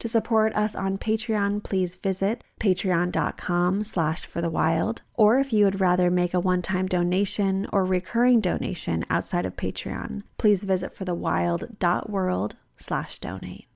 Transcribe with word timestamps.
To 0.00 0.08
support 0.08 0.54
us 0.54 0.74
on 0.74 0.98
Patreon, 0.98 1.62
please 1.62 1.94
visit 1.94 2.44
patreon.com 2.60 3.84
slash 3.84 4.26
for 4.26 4.40
the 4.40 4.50
wild. 4.50 5.02
Or 5.14 5.38
if 5.38 5.52
you 5.52 5.64
would 5.64 5.80
rather 5.80 6.10
make 6.10 6.34
a 6.34 6.40
one-time 6.40 6.86
donation 6.86 7.66
or 7.72 7.84
recurring 7.84 8.40
donation 8.40 9.04
outside 9.08 9.46
of 9.46 9.56
Patreon, 9.56 10.22
please 10.36 10.64
visit 10.64 10.94
forthewild.world 10.94 12.56
slash 12.76 13.18
donate. 13.18 13.66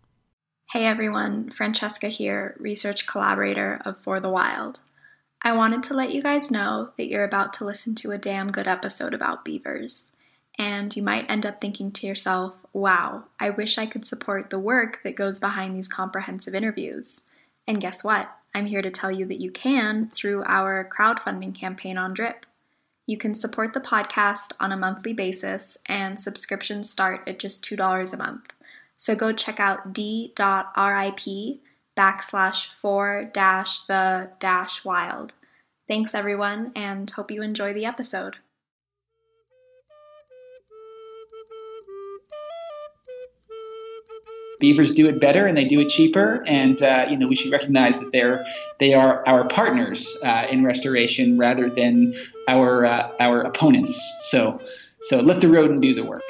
Hey 0.72 0.84
everyone, 0.84 1.48
Francesca 1.50 2.08
here, 2.08 2.54
research 2.58 3.06
collaborator 3.06 3.80
of 3.86 3.96
For 3.96 4.20
the 4.20 4.28
Wild. 4.28 4.80
I 5.42 5.52
wanted 5.52 5.82
to 5.84 5.94
let 5.94 6.12
you 6.12 6.22
guys 6.22 6.50
know 6.50 6.90
that 6.98 7.08
you're 7.08 7.24
about 7.24 7.54
to 7.54 7.64
listen 7.64 7.94
to 7.96 8.10
a 8.10 8.18
damn 8.18 8.48
good 8.48 8.66
episode 8.66 9.14
about 9.14 9.44
beavers 9.46 10.10
and 10.58 10.94
you 10.96 11.02
might 11.02 11.30
end 11.30 11.46
up 11.46 11.60
thinking 11.60 11.92
to 11.92 12.06
yourself, 12.06 12.66
wow, 12.72 13.24
I 13.38 13.50
wish 13.50 13.78
I 13.78 13.86
could 13.86 14.04
support 14.04 14.50
the 14.50 14.58
work 14.58 15.02
that 15.04 15.14
goes 15.14 15.38
behind 15.38 15.76
these 15.76 15.88
comprehensive 15.88 16.54
interviews. 16.54 17.22
And 17.66 17.80
guess 17.80 18.02
what? 18.02 18.28
I'm 18.54 18.66
here 18.66 18.82
to 18.82 18.90
tell 18.90 19.12
you 19.12 19.24
that 19.26 19.40
you 19.40 19.50
can 19.50 20.10
through 20.14 20.42
our 20.44 20.88
crowdfunding 20.88 21.54
campaign 21.54 21.96
on 21.96 22.12
Drip. 22.12 22.44
You 23.06 23.16
can 23.16 23.34
support 23.34 23.72
the 23.72 23.80
podcast 23.80 24.52
on 24.58 24.72
a 24.72 24.76
monthly 24.76 25.12
basis, 25.12 25.78
and 25.86 26.18
subscriptions 26.18 26.90
start 26.90 27.28
at 27.28 27.38
just 27.38 27.64
$2 27.64 28.12
a 28.12 28.16
month. 28.16 28.52
So 28.96 29.14
go 29.14 29.32
check 29.32 29.60
out 29.60 29.92
d.rip 29.92 31.20
backslash 31.96 32.66
four 32.66 33.30
dash 33.32 33.80
the 33.82 34.30
dash 34.38 34.84
wild. 34.84 35.34
Thanks, 35.86 36.14
everyone, 36.14 36.72
and 36.74 37.10
hope 37.10 37.30
you 37.30 37.42
enjoy 37.42 37.72
the 37.72 37.86
episode. 37.86 38.36
Beavers 44.58 44.92
do 44.92 45.08
it 45.08 45.20
better 45.20 45.46
and 45.46 45.56
they 45.56 45.64
do 45.64 45.80
it 45.80 45.88
cheaper. 45.88 46.44
And 46.46 46.80
uh, 46.82 47.06
you 47.08 47.16
know 47.16 47.28
we 47.28 47.36
should 47.36 47.52
recognize 47.52 47.98
that 48.00 48.12
they're 48.12 48.44
they 48.80 48.94
are 48.94 49.26
our 49.26 49.48
partners 49.48 50.16
uh, 50.22 50.46
in 50.50 50.64
restoration 50.64 51.38
rather 51.38 51.70
than 51.70 52.14
our 52.48 52.84
uh, 52.84 53.10
our 53.20 53.42
opponents. 53.42 54.00
So 54.30 54.60
so 55.02 55.20
let 55.20 55.40
the 55.40 55.48
rodent 55.48 55.80
do 55.80 55.94
the 55.94 56.04
work. 56.04 56.22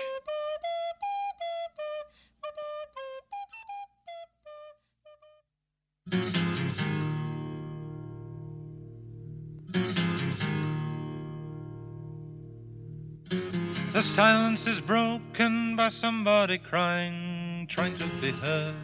The 13.92 14.02
silence 14.02 14.68
is 14.68 14.80
broken 14.80 15.74
by 15.74 15.88
somebody 15.88 16.58
crying 16.58 17.37
trying 17.68 17.96
to 17.98 18.06
be 18.20 18.30
heard, 18.30 18.74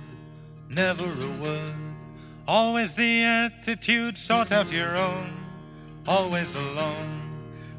never 0.68 1.06
a 1.06 1.42
word. 1.42 1.72
Always 2.46 2.92
the 2.92 3.24
attitude, 3.24 4.18
sort 4.18 4.52
out 4.52 4.70
your 4.70 4.94
own, 4.96 5.32
always 6.06 6.54
alone, 6.54 7.22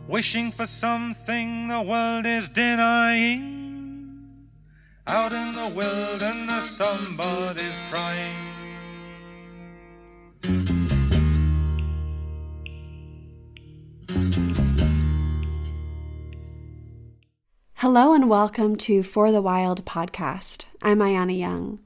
wishing 0.07 0.51
for 0.51 0.65
something 0.65 1.67
the 1.67 1.81
world 1.81 2.25
is 2.25 2.49
denying. 2.49 3.45
Out 5.05 5.31
in 5.31 5.53
the 5.53 5.67
wilderness, 5.75 6.71
somebody's 6.71 7.79
crying. 7.91 8.44
Hello 17.85 18.13
and 18.13 18.27
welcome 18.27 18.75
to 18.77 19.03
For 19.03 19.31
the 19.31 19.43
Wild 19.43 19.85
podcast. 19.85 20.65
I'm 20.81 20.97
Ayana 20.97 21.37
Young. 21.37 21.77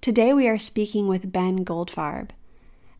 Today 0.00 0.32
we 0.32 0.46
are 0.46 0.58
speaking 0.58 1.08
with 1.08 1.32
Ben 1.32 1.64
Goldfarb. 1.64 2.30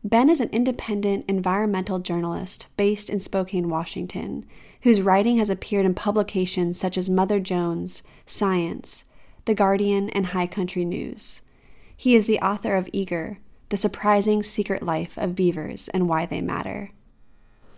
Ben 0.03 0.29
is 0.29 0.41
an 0.41 0.49
independent 0.51 1.27
environmental 1.29 2.01
journalist 2.01 2.67
based 2.77 3.09
in 3.09 3.21
Spokane, 3.21 3.69
Washington, 3.69 4.45
whose 4.83 5.01
writing 5.01 5.37
has 5.37 5.49
appeared 5.49 5.87
in 5.87 5.95
publications 5.95 6.77
such 6.77 6.99
as 6.99 7.09
Mother 7.09 7.39
Jones, 7.39 8.03
Science, 8.27 9.05
The 9.45 9.55
Guardian, 9.55 10.11
and 10.11 10.27
High 10.27 10.49
Country 10.49 10.85
News. 10.85 11.41
He 11.97 12.17
is 12.17 12.27
the 12.27 12.41
author 12.41 12.75
of 12.75 12.91
Eager, 12.93 13.39
The 13.69 13.77
Surprising 13.77 14.43
Secret 14.43 14.83
Life 14.83 15.17
of 15.17 15.37
Beavers 15.37 15.87
and 15.91 16.09
Why 16.09 16.27
They 16.27 16.41
Matter. 16.41 16.91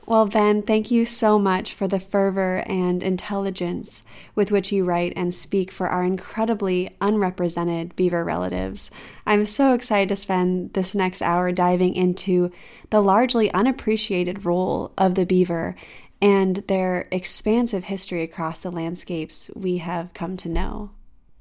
Well, 0.09 0.27
Ben, 0.27 0.63
thank 0.63 0.93
you 0.93 1.05
so 1.05 1.37
much 1.37 1.75
for 1.75 1.89
the 1.89 1.99
fervor 1.99 2.63
and 2.69 3.03
intelligence 3.03 4.05
with 4.37 4.53
which 4.53 4.71
you 4.71 4.85
write 4.85 5.13
and 5.17 5.35
speak 5.35 5.73
for 5.73 5.89
our 5.89 6.05
incredibly 6.05 6.97
unrepresented 7.01 7.97
beaver 7.97 8.25
relatives. 8.25 8.93
I'm 9.27 9.45
so 9.45 9.75
excited 9.75 10.09
to 10.11 10.17
spend 10.17 10.75
this 10.75 10.95
next 10.95 11.23
hour 11.23 11.51
diving 11.51 11.97
into 11.97 12.53
the 12.91 13.01
largely 13.01 13.53
unappreciated 13.53 14.45
role 14.45 14.93
of 14.97 15.17
the 15.17 15.27
beaver 15.27 15.75
and 16.23 16.57
their 16.69 17.09
expansive 17.11 17.83
history 17.83 18.23
across 18.23 18.61
the 18.61 18.71
landscapes 18.71 19.51
we 19.57 19.79
have 19.79 20.15
come 20.15 20.37
to 20.37 20.49
know. 20.49 20.91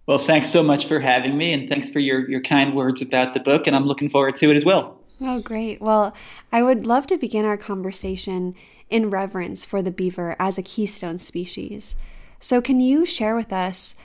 Well, 0.08 0.18
thanks 0.18 0.50
so 0.50 0.64
much 0.64 0.88
for 0.88 1.00
having 1.00 1.38
me, 1.38 1.54
and 1.54 1.70
thanks 1.70 1.92
for 1.92 2.00
your, 2.00 2.28
your 2.28 2.42
kind 2.42 2.76
words 2.76 3.04
about 3.04 3.36
the 3.36 3.40
book, 3.40 3.68
and 3.68 3.76
I'm 3.76 3.86
looking 3.86 4.10
forward 4.10 4.36
to 4.38 4.50
it 4.50 4.58
as 4.58 4.66
well. 4.66 5.00
Oh, 5.22 5.40
great. 5.40 5.82
Well, 5.82 6.14
I 6.52 6.62
would 6.64 6.86
love 6.86 7.08
to 7.08 7.18
begin 7.18 7.46
our 7.46 7.58
conversation 7.58 8.56
in 8.90 9.10
reverence 9.10 9.66
for 9.66 9.82
the 9.82 9.92
beaver 9.92 10.36
as 10.40 10.58
a 10.58 10.64
keystone 10.64 11.18
species. 11.18 11.96
So, 12.40 12.62
can 12.62 12.80
you 12.82 13.06
share 13.06 13.36
with 13.36 13.54
us 13.54 13.96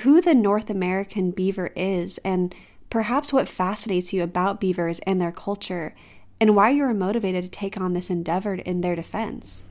who 0.00 0.20
the 0.20 0.34
North 0.34 0.70
American 0.70 1.30
beaver 1.30 1.70
is 1.76 2.18
and 2.18 2.54
perhaps 2.90 3.32
what 3.32 3.48
fascinates 3.48 4.12
you 4.12 4.22
about 4.22 4.60
beavers 4.60 5.00
and 5.00 5.20
their 5.20 5.32
culture 5.32 5.94
and 6.40 6.56
why 6.56 6.70
you 6.70 6.82
were 6.82 6.94
motivated 6.94 7.44
to 7.44 7.50
take 7.50 7.78
on 7.78 7.92
this 7.92 8.10
endeavor 8.10 8.54
in 8.54 8.80
their 8.80 8.96
defense? 8.96 9.68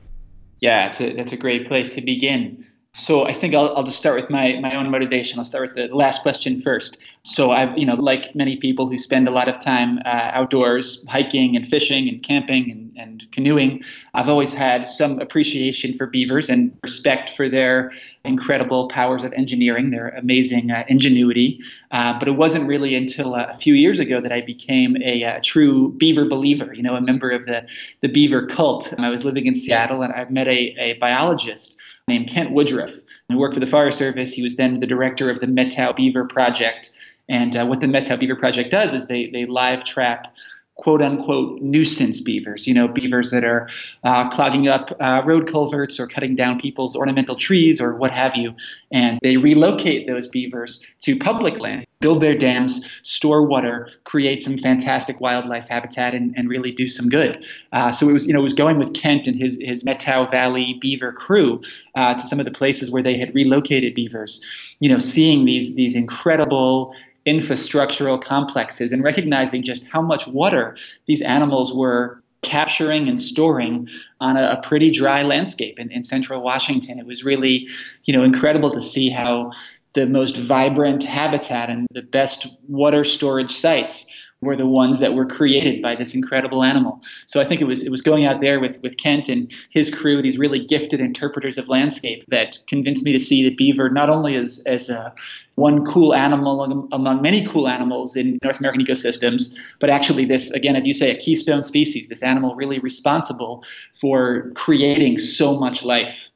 Yeah, 0.60 0.88
it's 0.88 1.00
a, 1.00 1.14
that's 1.14 1.32
a 1.32 1.36
great 1.36 1.66
place 1.66 1.94
to 1.94 2.00
begin. 2.00 2.66
So 2.94 3.24
I 3.24 3.32
think 3.32 3.54
I'll, 3.54 3.74
I'll 3.74 3.84
just 3.84 3.96
start 3.96 4.20
with 4.20 4.28
my, 4.28 4.60
my 4.60 4.76
own 4.76 4.90
motivation. 4.90 5.38
I'll 5.38 5.46
start 5.46 5.68
with 5.68 5.76
the 5.76 5.96
last 5.96 6.20
question 6.20 6.60
first. 6.60 6.98
So 7.24 7.50
I've, 7.50 7.76
you 7.78 7.86
know, 7.86 7.94
like 7.94 8.34
many 8.34 8.56
people 8.56 8.86
who 8.86 8.98
spend 8.98 9.26
a 9.26 9.30
lot 9.30 9.48
of 9.48 9.58
time 9.60 10.00
uh, 10.04 10.30
outdoors, 10.34 11.02
hiking 11.08 11.56
and 11.56 11.66
fishing 11.66 12.06
and 12.06 12.22
camping 12.22 12.70
and, 12.70 12.92
and 12.98 13.24
canoeing, 13.32 13.82
I've 14.12 14.28
always 14.28 14.52
had 14.52 14.88
some 14.88 15.20
appreciation 15.20 15.96
for 15.96 16.06
beavers 16.06 16.50
and 16.50 16.76
respect 16.82 17.30
for 17.30 17.48
their 17.48 17.92
incredible 18.26 18.88
powers 18.88 19.22
of 19.22 19.32
engineering, 19.32 19.90
their 19.90 20.10
amazing 20.10 20.70
uh, 20.70 20.84
ingenuity. 20.86 21.60
Uh, 21.92 22.18
but 22.18 22.28
it 22.28 22.32
wasn't 22.32 22.66
really 22.66 22.94
until 22.94 23.34
uh, 23.34 23.46
a 23.48 23.56
few 23.56 23.72
years 23.72 24.00
ago 24.00 24.20
that 24.20 24.32
I 24.32 24.42
became 24.42 24.96
a, 24.96 25.22
a, 25.22 25.24
uh, 25.24 25.40
true 25.42 25.92
beaver 25.92 26.26
believer, 26.26 26.74
you 26.74 26.82
know, 26.82 26.94
a 26.94 27.00
member 27.00 27.30
of 27.30 27.46
the, 27.46 27.66
the 28.02 28.08
beaver 28.08 28.46
cult. 28.46 28.92
I 28.98 29.08
was 29.08 29.24
living 29.24 29.46
in 29.46 29.56
Seattle 29.56 30.02
and 30.02 30.12
I 30.12 30.26
met 30.26 30.46
a, 30.46 30.74
a 30.78 30.92
biologist 31.00 31.74
named 32.12 32.28
Kent 32.28 32.52
Woodruff. 32.52 32.90
He 33.28 33.34
worked 33.34 33.54
for 33.54 33.60
the 33.60 33.66
Fire 33.66 33.90
Service. 33.90 34.32
He 34.32 34.42
was 34.42 34.56
then 34.56 34.80
the 34.80 34.86
director 34.86 35.30
of 35.30 35.40
the 35.40 35.46
Methow 35.46 35.96
Beaver 35.96 36.26
Project. 36.26 36.90
And 37.28 37.56
uh, 37.56 37.64
what 37.64 37.80
the 37.80 37.86
Methow 37.86 38.18
Beaver 38.18 38.36
Project 38.36 38.70
does 38.70 38.92
is 38.92 39.06
they, 39.06 39.30
they 39.30 39.46
live 39.46 39.84
trap 39.84 40.34
quote 40.82 41.00
unquote 41.00 41.62
nuisance 41.62 42.20
beavers, 42.20 42.66
you 42.66 42.74
know, 42.74 42.88
beavers 42.88 43.30
that 43.30 43.44
are 43.44 43.68
uh, 44.02 44.28
clogging 44.30 44.66
up 44.66 44.90
uh, 44.98 45.22
road 45.24 45.48
culverts 45.48 46.00
or 46.00 46.08
cutting 46.08 46.34
down 46.34 46.58
people's 46.58 46.96
ornamental 46.96 47.36
trees 47.36 47.80
or 47.80 47.94
what 47.94 48.10
have 48.10 48.34
you. 48.34 48.52
And 48.90 49.20
they 49.22 49.36
relocate 49.36 50.08
those 50.08 50.26
beavers 50.26 50.84
to 51.02 51.16
public 51.16 51.60
land, 51.60 51.86
build 52.00 52.20
their 52.20 52.36
dams, 52.36 52.84
store 53.02 53.46
water, 53.46 53.90
create 54.02 54.42
some 54.42 54.58
fantastic 54.58 55.20
wildlife 55.20 55.68
habitat, 55.68 56.14
and, 56.14 56.34
and 56.36 56.48
really 56.48 56.72
do 56.72 56.88
some 56.88 57.08
good. 57.08 57.46
Uh, 57.72 57.92
so 57.92 58.08
it 58.08 58.12
was, 58.12 58.26
you 58.26 58.32
know, 58.32 58.40
it 58.40 58.42
was 58.42 58.52
going 58.52 58.78
with 58.78 58.92
Kent 58.92 59.28
and 59.28 59.38
his, 59.38 59.58
his 59.60 59.84
Methow 59.84 60.28
Valley 60.32 60.78
beaver 60.80 61.12
crew 61.12 61.62
uh, 61.94 62.14
to 62.14 62.26
some 62.26 62.40
of 62.40 62.44
the 62.44 62.50
places 62.50 62.90
where 62.90 63.04
they 63.04 63.16
had 63.16 63.32
relocated 63.36 63.94
beavers, 63.94 64.40
you 64.80 64.88
know, 64.88 64.98
seeing 64.98 65.44
these, 65.44 65.76
these 65.76 65.94
incredible 65.94 66.92
infrastructural 67.26 68.22
complexes 68.22 68.92
and 68.92 69.02
recognizing 69.02 69.62
just 69.62 69.84
how 69.84 70.02
much 70.02 70.26
water 70.26 70.76
these 71.06 71.22
animals 71.22 71.72
were 71.72 72.22
capturing 72.42 73.08
and 73.08 73.20
storing 73.20 73.88
on 74.20 74.36
a, 74.36 74.58
a 74.58 74.66
pretty 74.66 74.90
dry 74.90 75.22
landscape 75.22 75.78
in, 75.78 75.90
in, 75.92 76.02
central 76.02 76.42
Washington. 76.42 76.98
It 76.98 77.06
was 77.06 77.24
really, 77.24 77.68
you 78.04 78.12
know, 78.12 78.24
incredible 78.24 78.70
to 78.72 78.82
see 78.82 79.10
how 79.10 79.52
the 79.94 80.06
most 80.06 80.36
vibrant 80.36 81.04
habitat 81.04 81.70
and 81.70 81.86
the 81.92 82.02
best 82.02 82.48
water 82.66 83.04
storage 83.04 83.54
sites 83.54 84.06
were 84.42 84.56
the 84.56 84.66
ones 84.66 84.98
that 84.98 85.14
were 85.14 85.24
created 85.24 85.80
by 85.80 85.94
this 85.94 86.14
incredible 86.14 86.62
animal. 86.62 87.00
So 87.26 87.40
I 87.40 87.44
think 87.46 87.60
it 87.60 87.64
was 87.64 87.82
it 87.84 87.90
was 87.90 88.02
going 88.02 88.26
out 88.26 88.40
there 88.40 88.60
with 88.60 88.80
with 88.82 88.96
Kent 88.98 89.28
and 89.28 89.50
his 89.70 89.88
crew, 89.88 90.20
these 90.20 90.38
really 90.38 90.64
gifted 90.66 91.00
interpreters 91.00 91.56
of 91.56 91.68
landscape, 91.68 92.24
that 92.28 92.58
convinced 92.66 93.04
me 93.04 93.12
to 93.12 93.20
see 93.20 93.48
the 93.48 93.54
beaver 93.54 93.88
not 93.88 94.10
only 94.10 94.34
as 94.34 94.62
as 94.66 94.90
a 94.90 95.14
one 95.54 95.84
cool 95.86 96.14
animal 96.14 96.88
among 96.92 97.22
many 97.22 97.46
cool 97.46 97.68
animals 97.68 98.16
in 98.16 98.38
North 98.42 98.58
American 98.58 98.84
ecosystems, 98.84 99.54
but 99.80 99.90
actually 99.90 100.24
this 100.24 100.50
again, 100.50 100.76
as 100.76 100.86
you 100.86 100.94
say, 100.94 101.10
a 101.10 101.18
keystone 101.18 101.62
species. 101.62 102.08
This 102.08 102.22
animal 102.22 102.54
really 102.56 102.80
responsible 102.80 103.64
for 104.00 104.50
creating 104.54 105.18
so 105.18 105.58
much 105.58 105.84
life. 105.84 106.28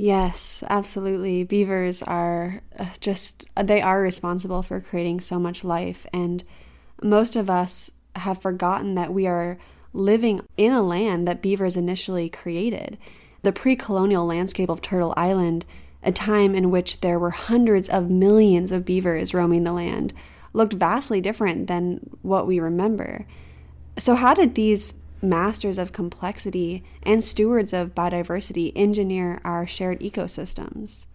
Yes, 0.00 0.62
absolutely. 0.70 1.42
Beavers 1.42 2.04
are 2.04 2.62
uh, 2.78 2.86
just, 3.00 3.48
they 3.60 3.82
are 3.82 4.00
responsible 4.00 4.62
for 4.62 4.80
creating 4.80 5.20
so 5.20 5.40
much 5.40 5.64
life. 5.64 6.06
And 6.12 6.44
most 7.02 7.36
of 7.36 7.48
us 7.48 7.90
have 8.16 8.42
forgotten 8.42 8.94
that 8.94 9.12
we 9.12 9.26
are 9.26 9.58
living 9.92 10.40
in 10.56 10.72
a 10.72 10.82
land 10.82 11.26
that 11.26 11.42
beavers 11.42 11.76
initially 11.76 12.28
created. 12.28 12.98
The 13.42 13.52
pre 13.52 13.76
colonial 13.76 14.26
landscape 14.26 14.68
of 14.68 14.82
Turtle 14.82 15.14
Island, 15.16 15.64
a 16.02 16.12
time 16.12 16.54
in 16.54 16.70
which 16.70 17.00
there 17.00 17.18
were 17.18 17.30
hundreds 17.30 17.88
of 17.88 18.10
millions 18.10 18.72
of 18.72 18.84
beavers 18.84 19.32
roaming 19.32 19.64
the 19.64 19.72
land, 19.72 20.12
looked 20.52 20.72
vastly 20.72 21.20
different 21.20 21.66
than 21.66 22.00
what 22.22 22.46
we 22.46 22.60
remember. 22.60 23.26
So, 23.98 24.14
how 24.14 24.34
did 24.34 24.54
these 24.54 24.94
masters 25.22 25.78
of 25.78 25.92
complexity 25.92 26.84
and 27.02 27.22
stewards 27.22 27.72
of 27.72 27.94
biodiversity 27.94 28.72
engineer 28.76 29.40
our 29.44 29.66
shared 29.66 30.00
ecosystems? 30.00 31.06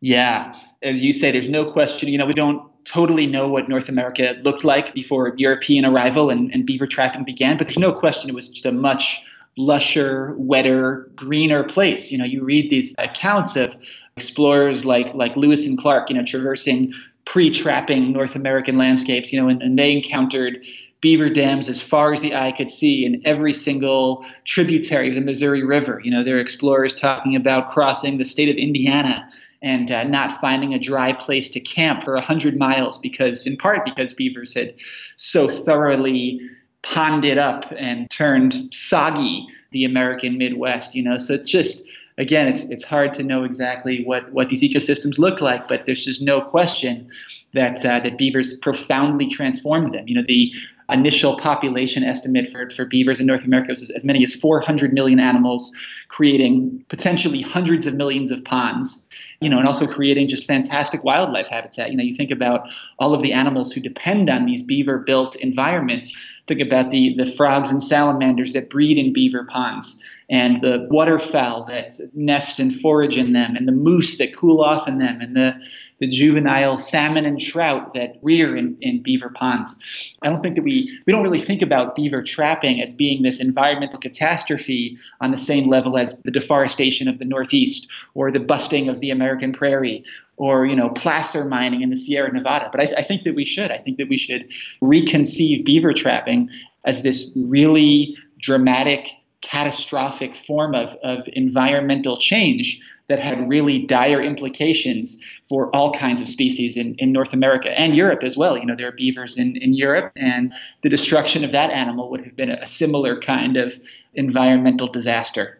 Yeah, 0.00 0.56
as 0.82 1.02
you 1.02 1.12
say, 1.12 1.32
there's 1.32 1.48
no 1.48 1.70
question. 1.70 2.08
You 2.08 2.18
know, 2.18 2.26
we 2.26 2.34
don't 2.34 2.62
totally 2.88 3.26
know 3.26 3.48
what 3.48 3.68
North 3.68 3.88
America 3.88 4.36
looked 4.42 4.64
like 4.64 4.94
before 4.94 5.34
European 5.36 5.84
arrival 5.84 6.30
and, 6.30 6.52
and 6.52 6.64
beaver 6.64 6.86
trapping 6.86 7.24
began, 7.24 7.56
but 7.56 7.66
there's 7.66 7.78
no 7.78 7.92
question 7.92 8.30
it 8.30 8.34
was 8.34 8.48
just 8.48 8.66
a 8.66 8.72
much 8.72 9.22
lusher, 9.56 10.34
wetter, 10.38 11.10
greener 11.14 11.64
place. 11.64 12.10
You 12.10 12.18
know, 12.18 12.24
you 12.24 12.44
read 12.44 12.70
these 12.70 12.94
accounts 12.98 13.56
of 13.56 13.74
explorers 14.16 14.84
like 14.84 15.14
like 15.14 15.36
Lewis 15.36 15.66
and 15.66 15.76
Clark, 15.78 16.10
you 16.10 16.16
know, 16.16 16.24
traversing 16.24 16.92
pre-trapping 17.24 18.12
North 18.12 18.34
American 18.34 18.78
landscapes, 18.78 19.32
you 19.32 19.40
know, 19.40 19.48
and, 19.48 19.62
and 19.62 19.78
they 19.78 19.92
encountered 19.92 20.64
beaver 21.00 21.28
dams 21.28 21.68
as 21.68 21.80
far 21.80 22.12
as 22.12 22.20
the 22.20 22.34
eye 22.34 22.52
could 22.52 22.70
see 22.70 23.04
in 23.04 23.20
every 23.24 23.52
single 23.52 24.24
tributary 24.44 25.10
of 25.10 25.14
the 25.14 25.20
Missouri 25.20 25.62
River. 25.62 26.00
You 26.02 26.10
know, 26.10 26.24
there 26.24 26.36
are 26.36 26.40
explorers 26.40 26.94
talking 26.94 27.36
about 27.36 27.70
crossing 27.70 28.18
the 28.18 28.24
state 28.24 28.48
of 28.48 28.56
Indiana 28.56 29.30
and 29.62 29.90
uh, 29.90 30.04
not 30.04 30.40
finding 30.40 30.74
a 30.74 30.78
dry 30.78 31.12
place 31.12 31.48
to 31.50 31.60
camp 31.60 32.02
for 32.02 32.14
100 32.14 32.56
miles 32.56 32.98
because, 32.98 33.46
in 33.46 33.56
part, 33.56 33.84
because 33.84 34.12
beavers 34.12 34.54
had 34.54 34.74
so 35.16 35.48
thoroughly 35.48 36.40
ponded 36.82 37.38
up 37.38 37.72
and 37.76 38.08
turned 38.10 38.72
soggy 38.72 39.46
the 39.72 39.84
American 39.84 40.38
Midwest, 40.38 40.94
you 40.94 41.02
know. 41.02 41.18
So 41.18 41.34
it's 41.34 41.50
just, 41.50 41.84
again, 42.18 42.48
it's, 42.48 42.64
it's 42.64 42.84
hard 42.84 43.12
to 43.14 43.22
know 43.22 43.44
exactly 43.44 44.04
what, 44.04 44.32
what 44.32 44.48
these 44.48 44.62
ecosystems 44.62 45.18
look 45.18 45.40
like, 45.40 45.68
but 45.68 45.86
there's 45.86 46.04
just 46.04 46.22
no 46.22 46.40
question 46.40 47.10
that, 47.52 47.84
uh, 47.84 48.00
that 48.00 48.16
beavers 48.16 48.56
profoundly 48.58 49.28
transformed 49.28 49.94
them. 49.94 50.06
You 50.06 50.14
know, 50.14 50.24
the 50.26 50.52
initial 50.90 51.38
population 51.38 52.02
estimate 52.02 52.50
for, 52.50 52.70
for 52.70 52.84
beavers 52.84 53.20
in 53.20 53.26
North 53.26 53.44
America 53.44 53.70
was 53.70 53.90
as 53.90 54.04
many 54.04 54.22
as 54.22 54.34
400 54.34 54.92
million 54.92 55.20
animals, 55.20 55.70
creating 56.08 56.84
potentially 56.88 57.42
hundreds 57.42 57.86
of 57.86 57.94
millions 57.94 58.30
of 58.30 58.42
ponds, 58.44 59.06
you 59.40 59.50
know, 59.50 59.58
and 59.58 59.66
also 59.66 59.86
creating 59.86 60.28
just 60.28 60.46
fantastic 60.46 61.04
wildlife 61.04 61.46
habitat. 61.46 61.90
You 61.90 61.96
know, 61.96 62.04
you 62.04 62.16
think 62.16 62.30
about 62.30 62.68
all 62.98 63.12
of 63.12 63.22
the 63.22 63.32
animals 63.32 63.72
who 63.72 63.80
depend 63.80 64.30
on 64.30 64.46
these 64.46 64.62
beaver 64.62 64.98
built 64.98 65.36
environments. 65.36 66.14
Think 66.46 66.60
about 66.60 66.90
the, 66.90 67.14
the 67.18 67.26
frogs 67.26 67.70
and 67.70 67.82
salamanders 67.82 68.54
that 68.54 68.70
breed 68.70 68.96
in 68.96 69.12
beaver 69.12 69.44
ponds 69.44 70.00
and 70.30 70.60
the 70.60 70.86
waterfowl 70.90 71.64
that 71.66 71.98
nest 72.14 72.58
and 72.58 72.78
forage 72.80 73.16
in 73.16 73.32
them, 73.32 73.56
and 73.56 73.66
the 73.66 73.72
moose 73.72 74.18
that 74.18 74.36
cool 74.36 74.62
off 74.62 74.86
in 74.86 74.98
them, 74.98 75.20
and 75.20 75.34
the, 75.34 75.54
the 76.00 76.06
juvenile 76.06 76.76
salmon 76.76 77.24
and 77.24 77.40
trout 77.40 77.94
that 77.94 78.16
rear 78.22 78.54
in, 78.56 78.76
in 78.80 79.02
beaver 79.02 79.30
ponds. 79.30 79.76
I 80.22 80.30
don't 80.30 80.42
think 80.42 80.56
that 80.56 80.62
we, 80.62 80.96
we 81.06 81.12
don't 81.12 81.22
really 81.22 81.42
think 81.42 81.62
about 81.62 81.96
beaver 81.96 82.22
trapping 82.22 82.80
as 82.80 82.92
being 82.94 83.22
this 83.22 83.40
environmental 83.40 83.98
catastrophe 83.98 84.96
on 85.20 85.30
the 85.30 85.38
same 85.38 85.68
level 85.68 85.98
as 85.98 86.20
the 86.22 86.30
deforestation 86.30 87.08
of 87.08 87.18
the 87.18 87.24
Northeast 87.24 87.88
or 88.14 88.30
the 88.30 88.40
busting 88.40 88.88
of 88.88 89.00
the 89.00 89.10
American 89.10 89.52
prairie 89.52 90.04
or 90.36 90.66
you 90.66 90.76
know 90.76 90.88
placer 90.90 91.44
mining 91.44 91.82
in 91.82 91.90
the 91.90 91.96
Sierra 91.96 92.32
Nevada. 92.32 92.68
But 92.70 92.80
I, 92.80 92.94
I, 92.98 93.02
think 93.02 93.24
that 93.24 93.34
we 93.34 93.44
should. 93.44 93.70
I 93.70 93.78
think 93.78 93.98
that 93.98 94.08
we 94.08 94.16
should 94.16 94.48
reconceive 94.80 95.64
beaver 95.64 95.92
trapping 95.92 96.48
as 96.84 97.02
this 97.02 97.36
really 97.44 98.16
dramatic 98.40 99.08
catastrophic 99.40 100.36
form 100.36 100.74
of, 100.74 100.96
of 101.02 101.28
environmental 101.32 102.18
change 102.18 102.80
that 103.08 103.18
had 103.18 103.48
really 103.48 103.78
dire 103.78 104.22
implications 104.22 105.18
for 105.48 105.74
all 105.74 105.92
kinds 105.92 106.20
of 106.20 106.28
species 106.28 106.76
in, 106.76 106.94
in 106.96 107.10
North 107.10 107.32
America 107.32 107.78
and 107.78 107.96
Europe 107.96 108.22
as 108.22 108.36
well. 108.36 108.56
You 108.56 108.66
know, 108.66 108.76
there 108.76 108.88
are 108.88 108.92
beavers 108.92 109.38
in, 109.38 109.56
in 109.56 109.72
Europe, 109.74 110.12
and 110.16 110.52
the 110.82 110.90
destruction 110.90 111.44
of 111.44 111.52
that 111.52 111.70
animal 111.70 112.10
would 112.10 112.24
have 112.24 112.36
been 112.36 112.50
a 112.50 112.66
similar 112.66 113.20
kind 113.20 113.56
of 113.56 113.72
environmental 114.14 114.88
disaster. 114.88 115.58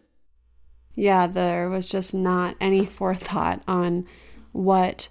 Yeah, 0.94 1.26
there 1.26 1.70
was 1.70 1.88
just 1.88 2.14
not 2.14 2.56
any 2.60 2.84
forethought 2.84 3.62
on 3.66 4.06
what 4.52 5.08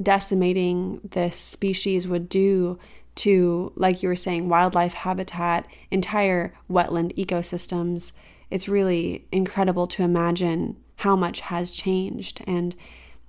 decimating 0.00 1.00
this 1.02 1.36
species 1.36 2.06
would 2.06 2.28
do 2.28 2.78
to, 3.14 3.72
like 3.76 4.02
you 4.02 4.08
were 4.08 4.16
saying, 4.16 4.48
wildlife 4.48 4.94
habitat, 4.94 5.66
entire 5.90 6.54
wetland 6.70 7.14
ecosystems. 7.16 8.12
It's 8.50 8.68
really 8.68 9.26
incredible 9.32 9.86
to 9.88 10.02
imagine 10.02 10.76
how 10.98 11.14
much 11.14 11.40
has 11.40 11.70
changed. 11.70 12.42
And 12.46 12.74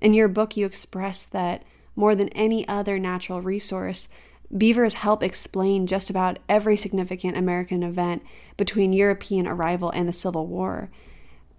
in 0.02 0.14
your 0.14 0.28
book, 0.28 0.58
you 0.58 0.66
express 0.66 1.24
that 1.26 1.64
more 1.96 2.16
than 2.16 2.30
any 2.30 2.68
other 2.68 2.98
natural 2.98 3.42
resource, 3.42 4.10
beavers 4.56 4.96
help 4.96 5.22
explain 5.22 5.86
just 5.86 6.10
about 6.10 6.40
every 6.48 6.76
significant 6.76 7.38
American 7.38 7.84
event 7.84 8.24
between 8.58 8.92
European 8.92 9.46
arrival 9.48 9.92
and 9.92 10.10
the 10.10 10.14
Civil 10.14 10.48
War. 10.48 10.90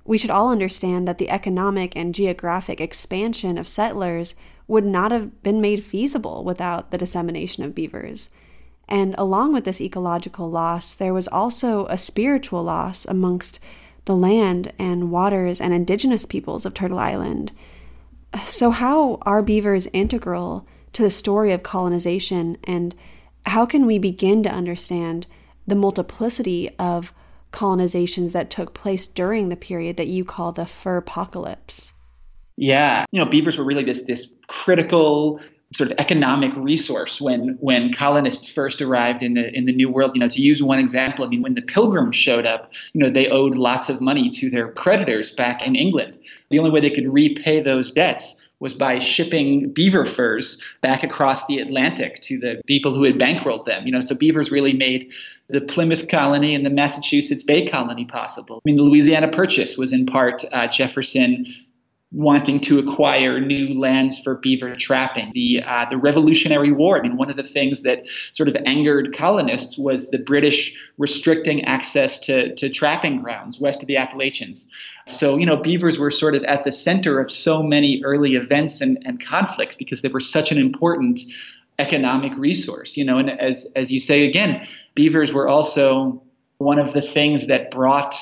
We 0.04 0.18
should 0.18 0.30
all 0.30 0.50
understand 0.50 1.06
that 1.06 1.18
the 1.18 1.30
economic 1.30 1.94
and 1.94 2.14
geographic 2.14 2.80
expansion 2.80 3.56
of 3.56 3.68
settlers 3.68 4.34
would 4.66 4.84
not 4.84 5.12
have 5.12 5.42
been 5.44 5.60
made 5.60 5.84
feasible 5.84 6.42
without 6.42 6.90
the 6.90 6.98
dissemination 6.98 7.62
of 7.62 7.74
beavers. 7.74 8.30
And 8.88 9.14
along 9.16 9.52
with 9.52 9.64
this 9.64 9.80
ecological 9.80 10.50
loss, 10.50 10.92
there 10.92 11.14
was 11.14 11.28
also 11.28 11.86
a 11.86 11.98
spiritual 11.98 12.64
loss 12.64 13.04
amongst 13.04 13.60
the 14.04 14.16
land 14.16 14.72
and 14.78 15.10
waters 15.10 15.60
and 15.60 15.72
indigenous 15.72 16.26
peoples 16.26 16.64
of 16.64 16.74
Turtle 16.74 16.98
Island. 16.98 17.52
So, 18.44 18.70
how 18.70 19.18
are 19.22 19.42
beavers 19.42 19.88
integral 19.92 20.66
to 20.92 21.02
the 21.02 21.10
story 21.10 21.52
of 21.52 21.62
colonization, 21.62 22.56
and 22.64 22.94
how 23.46 23.66
can 23.66 23.86
we 23.86 23.98
begin 23.98 24.42
to 24.42 24.50
understand 24.50 25.26
the 25.66 25.74
multiplicity 25.74 26.70
of 26.78 27.12
colonizations 27.52 28.32
that 28.32 28.50
took 28.50 28.74
place 28.74 29.08
during 29.08 29.48
the 29.48 29.56
period 29.56 29.96
that 29.96 30.06
you 30.06 30.24
call 30.24 30.52
the 30.52 30.66
fur 30.66 30.98
apocalypse? 30.98 31.94
Yeah, 32.56 33.06
you 33.10 33.24
know, 33.24 33.30
beavers 33.30 33.56
were 33.56 33.64
really 33.64 33.84
this 33.84 34.04
this 34.04 34.32
critical 34.48 35.40
sort 35.74 35.90
of 35.90 35.98
economic 35.98 36.52
resource 36.56 37.20
when 37.20 37.56
when 37.60 37.92
colonists 37.92 38.48
first 38.48 38.82
arrived 38.82 39.22
in 39.22 39.34
the 39.34 39.56
in 39.56 39.66
the 39.66 39.72
New 39.72 39.88
World. 39.88 40.12
You 40.14 40.20
know, 40.20 40.28
to 40.28 40.42
use 40.42 40.62
one 40.62 40.78
example, 40.78 41.24
I 41.24 41.28
mean, 41.28 41.42
when 41.42 41.54
the 41.54 41.62
Pilgrims 41.62 42.16
showed 42.16 42.46
up, 42.46 42.72
you 42.92 43.00
know, 43.00 43.10
they 43.10 43.28
owed 43.28 43.54
lots 43.54 43.88
of 43.88 44.00
money 44.00 44.30
to 44.30 44.50
their 44.50 44.72
creditors 44.72 45.30
back 45.30 45.64
in 45.66 45.76
England. 45.76 46.18
The 46.50 46.58
only 46.58 46.70
way 46.70 46.80
they 46.80 46.90
could 46.90 47.12
repay 47.12 47.60
those 47.62 47.90
debts 47.90 48.36
was 48.58 48.74
by 48.74 48.98
shipping 48.98 49.72
beaver 49.72 50.04
furs 50.04 50.60
back 50.82 51.02
across 51.02 51.46
the 51.46 51.58
Atlantic 51.58 52.20
to 52.20 52.38
the 52.38 52.60
people 52.66 52.94
who 52.94 53.04
had 53.04 53.14
bankrolled 53.14 53.64
them. 53.64 53.86
You 53.86 53.92
know, 53.92 54.02
so 54.02 54.14
beavers 54.14 54.50
really 54.50 54.74
made 54.74 55.12
the 55.48 55.62
Plymouth 55.62 56.08
colony 56.08 56.54
and 56.54 56.64
the 56.66 56.70
Massachusetts 56.70 57.42
Bay 57.42 57.66
colony 57.66 58.04
possible. 58.04 58.56
I 58.56 58.62
mean, 58.66 58.76
the 58.76 58.82
Louisiana 58.82 59.28
Purchase 59.28 59.78
was 59.78 59.92
in 59.92 60.04
part 60.04 60.44
uh, 60.52 60.66
Jefferson 60.66 61.46
wanting 62.12 62.58
to 62.58 62.80
acquire 62.80 63.38
new 63.38 63.78
lands 63.78 64.18
for 64.18 64.34
beaver 64.34 64.74
trapping. 64.74 65.30
The 65.32 65.62
uh, 65.64 65.86
the 65.88 65.96
Revolutionary 65.96 66.72
War. 66.72 66.98
I 66.98 67.02
mean, 67.02 67.16
one 67.16 67.30
of 67.30 67.36
the 67.36 67.44
things 67.44 67.82
that 67.82 68.08
sort 68.32 68.48
of 68.48 68.56
angered 68.66 69.14
colonists 69.16 69.78
was 69.78 70.10
the 70.10 70.18
British 70.18 70.76
restricting 70.98 71.64
access 71.64 72.18
to 72.20 72.54
to 72.56 72.68
trapping 72.68 73.22
grounds 73.22 73.60
west 73.60 73.82
of 73.82 73.86
the 73.86 73.96
Appalachians. 73.96 74.66
So 75.06 75.36
you 75.36 75.46
know, 75.46 75.56
beavers 75.56 75.98
were 75.98 76.10
sort 76.10 76.34
of 76.34 76.42
at 76.44 76.64
the 76.64 76.72
center 76.72 77.20
of 77.20 77.30
so 77.30 77.62
many 77.62 78.02
early 78.04 78.34
events 78.34 78.80
and, 78.80 78.98
and 79.04 79.24
conflicts 79.24 79.76
because 79.76 80.02
they 80.02 80.08
were 80.08 80.20
such 80.20 80.50
an 80.50 80.58
important 80.58 81.20
economic 81.78 82.36
resource. 82.36 82.96
You 82.96 83.04
know, 83.04 83.18
and 83.18 83.30
as 83.30 83.70
as 83.76 83.92
you 83.92 84.00
say 84.00 84.26
again, 84.26 84.66
beavers 84.96 85.32
were 85.32 85.46
also 85.46 86.22
one 86.58 86.80
of 86.80 86.92
the 86.92 87.02
things 87.02 87.46
that 87.46 87.70
brought 87.70 88.16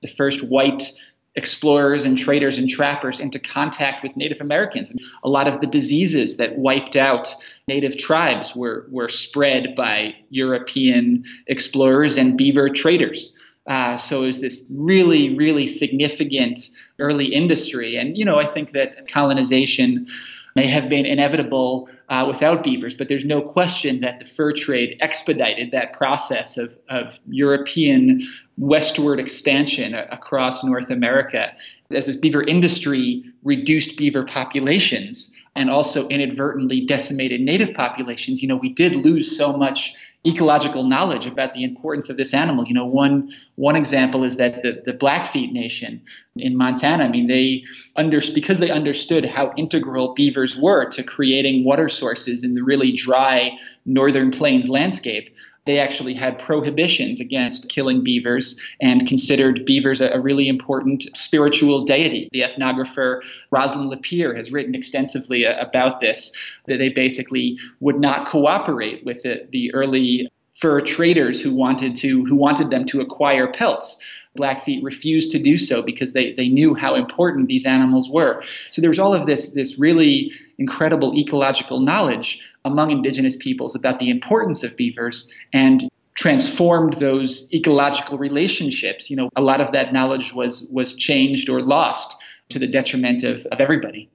the 0.00 0.08
first 0.08 0.42
white 0.42 0.92
explorers 1.34 2.04
and 2.04 2.18
traders 2.18 2.58
and 2.58 2.68
trappers 2.68 3.18
into 3.18 3.38
contact 3.38 4.02
with 4.02 4.16
Native 4.16 4.40
Americans. 4.40 4.90
And 4.90 5.00
a 5.24 5.28
lot 5.28 5.48
of 5.48 5.60
the 5.60 5.66
diseases 5.66 6.36
that 6.36 6.58
wiped 6.58 6.96
out 6.96 7.34
Native 7.68 7.96
tribes 7.96 8.54
were, 8.54 8.86
were 8.90 9.08
spread 9.08 9.74
by 9.74 10.14
European 10.30 11.24
explorers 11.46 12.16
and 12.18 12.36
beaver 12.36 12.68
traders. 12.68 13.34
Uh, 13.66 13.96
so 13.96 14.24
it 14.24 14.26
was 14.26 14.40
this 14.40 14.68
really, 14.74 15.36
really 15.36 15.66
significant 15.66 16.68
early 16.98 17.26
industry. 17.26 17.96
And, 17.96 18.18
you 18.18 18.24
know, 18.24 18.38
I 18.38 18.46
think 18.46 18.72
that 18.72 19.08
colonization 19.08 20.08
may 20.54 20.66
have 20.66 20.88
been 20.88 21.06
inevitable 21.06 21.88
uh, 22.08 22.24
without 22.26 22.62
beavers, 22.62 22.94
but 22.94 23.08
there's 23.08 23.24
no 23.24 23.40
question 23.40 24.00
that 24.00 24.18
the 24.18 24.24
fur 24.24 24.52
trade 24.52 24.96
expedited 25.00 25.70
that 25.70 25.92
process 25.92 26.58
of, 26.58 26.76
of 26.88 27.18
European 27.28 28.20
westward 28.58 29.18
expansion 29.18 29.94
across 29.94 30.62
North 30.62 30.90
America. 30.90 31.52
As 31.90 32.06
this 32.06 32.16
beaver 32.16 32.42
industry 32.42 33.24
reduced 33.42 33.96
beaver 33.96 34.24
populations 34.24 35.34
and 35.56 35.70
also 35.70 36.08
inadvertently 36.08 36.84
decimated 36.84 37.40
native 37.40 37.74
populations, 37.74 38.42
you 38.42 38.48
know, 38.48 38.56
we 38.56 38.72
did 38.72 38.94
lose 38.96 39.36
so 39.36 39.54
much 39.54 39.94
ecological 40.24 40.84
knowledge 40.84 41.26
about 41.26 41.52
the 41.52 41.64
importance 41.64 42.08
of 42.08 42.16
this 42.16 42.32
animal. 42.32 42.64
You 42.64 42.74
know, 42.74 42.86
one 42.86 43.32
one 43.56 43.74
example 43.74 44.22
is 44.22 44.36
that 44.36 44.62
the, 44.62 44.80
the 44.84 44.92
Blackfeet 44.92 45.52
Nation 45.52 46.00
in 46.36 46.56
Montana, 46.56 47.04
I 47.04 47.08
mean, 47.08 47.26
they 47.26 47.64
under 47.96 48.20
because 48.32 48.58
they 48.58 48.70
understood 48.70 49.24
how 49.24 49.52
integral 49.56 50.14
beavers 50.14 50.56
were 50.56 50.88
to 50.90 51.02
creating 51.02 51.64
water 51.64 51.88
sources 51.88 52.44
in 52.44 52.54
the 52.54 52.62
really 52.62 52.92
dry 52.92 53.58
northern 53.84 54.30
plains 54.30 54.68
landscape 54.68 55.34
they 55.64 55.78
actually 55.78 56.14
had 56.14 56.38
prohibitions 56.38 57.20
against 57.20 57.68
killing 57.68 58.02
beavers 58.02 58.60
and 58.80 59.06
considered 59.06 59.64
beavers 59.64 60.00
a, 60.00 60.08
a, 60.08 60.20
really 60.20 60.48
important 60.48 61.04
spiritual 61.16 61.84
deity. 61.84 62.28
The 62.32 62.40
ethnographer 62.40 63.20
Rosalyn 63.52 63.92
LaPier 63.92 64.36
has 64.36 64.50
written 64.50 64.74
extensively 64.74 65.46
uh, 65.46 65.60
about 65.60 66.00
this, 66.00 66.32
that 66.66 66.78
they 66.78 66.88
basically 66.88 67.58
would 67.80 68.00
not 68.00 68.26
cooperate 68.26 69.04
with 69.04 69.22
the, 69.22 69.46
the 69.50 69.72
early 69.74 70.28
fur 70.56 70.80
traders 70.80 71.40
who 71.40 71.54
wanted 71.54 71.94
to 71.96 72.24
who 72.26 72.36
wanted 72.36 72.70
them 72.70 72.84
to 72.86 73.00
acquire 73.00 73.50
pelts. 73.52 73.98
Blackfeet 74.34 74.82
refused 74.82 75.30
to 75.32 75.38
do 75.38 75.58
so 75.58 75.82
because 75.82 76.14
they, 76.14 76.32
they 76.32 76.48
knew 76.48 76.74
how 76.74 76.94
important 76.94 77.48
these 77.48 77.66
animals 77.66 78.08
were. 78.08 78.42
So 78.70 78.80
there 78.80 78.88
was 78.88 78.98
all 78.98 79.14
of 79.14 79.26
this 79.26 79.50
this 79.50 79.78
really 79.78 80.32
incredible 80.58 81.14
ecological 81.14 81.80
knowledge 81.80 82.40
among 82.64 82.90
indigenous 82.90 83.36
peoples 83.36 83.74
about 83.74 83.98
the 83.98 84.10
importance 84.10 84.62
of 84.62 84.76
beavers 84.76 85.30
and 85.52 85.88
transformed 86.14 86.94
those 86.94 87.52
ecological 87.52 88.18
relationships. 88.18 89.10
You 89.10 89.16
know, 89.16 89.30
a 89.36 89.42
lot 89.42 89.60
of 89.60 89.72
that 89.72 89.92
knowledge 89.92 90.32
was 90.32 90.66
was 90.70 90.94
changed 90.94 91.48
or 91.48 91.60
lost 91.62 92.16
to 92.50 92.58
the 92.58 92.66
detriment 92.66 93.24
of, 93.24 93.46
of 93.46 93.60
everybody. 93.60 94.10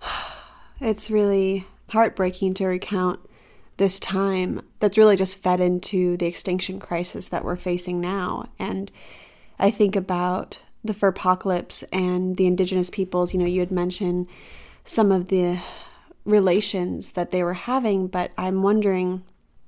It's 0.80 1.08
really 1.08 1.64
heartbreaking 1.90 2.54
to 2.54 2.66
recount 2.66 3.20
this 3.76 4.00
time 4.00 4.60
that's 4.80 4.98
really 4.98 5.16
just 5.16 5.38
fed 5.38 5.60
into 5.60 6.16
the 6.16 6.26
extinction 6.26 6.80
crisis 6.80 7.28
that 7.28 7.44
we're 7.44 7.56
facing 7.56 8.00
now. 8.00 8.48
And 8.58 8.90
I 9.58 9.70
think 9.70 9.94
about 9.94 10.58
the 10.82 10.92
fur 10.92 11.08
apocalypse 11.08 11.84
and 11.84 12.36
the 12.36 12.46
indigenous 12.46 12.90
peoples. 12.90 13.32
You 13.32 13.40
know, 13.40 13.46
you 13.46 13.60
had 13.60 13.70
mentioned 13.70 14.26
some 14.84 15.10
of 15.10 15.28
the 15.28 15.60
relations 16.24 17.12
that 17.12 17.30
they 17.30 17.42
were 17.42 17.54
having, 17.54 18.08
but 18.08 18.32
I'm 18.38 18.62
wondering 18.62 19.24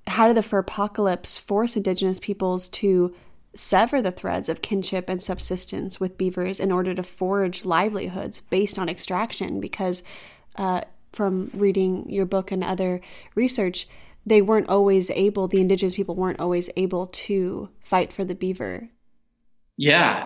how 0.07 0.29
did 0.29 0.37
the 0.37 0.43
fur 0.43 0.59
apocalypse 0.59 1.37
force 1.37 1.77
indigenous 1.77 2.21
peoples 2.21 2.69
to 2.69 3.15
sever 3.55 4.01
the 4.01 4.13
threads 4.13 4.49
of 4.49 4.63
kinship 4.63 5.09
and 5.09 5.23
subsistence 5.23 5.99
with 5.99 6.19
beavers 6.19 6.61
in 6.61 6.71
order 6.71 6.95
to 6.95 7.03
forge 7.03 7.65
livelihoods 7.65 8.41
based 8.41 8.79
on 8.79 8.89
extraction? 8.89 9.61
Because 9.61 10.03
uh, 10.57 10.83
from 11.13 11.51
reading 11.55 12.09
your 12.09 12.27
book 12.27 12.53
and 12.53 12.63
other 12.63 13.01
research, 13.35 13.89
they 14.25 14.43
weren't 14.43 14.69
always 14.69 15.11
able, 15.11 15.49
the 15.49 15.61
indigenous 15.61 15.95
people 15.95 16.15
weren't 16.15 16.41
always 16.41 16.69
able 16.77 17.07
to 17.07 17.69
fight 17.81 18.13
for 18.13 18.25
the 18.25 18.35
beaver. 18.35 18.91
Yeah. 19.77 20.25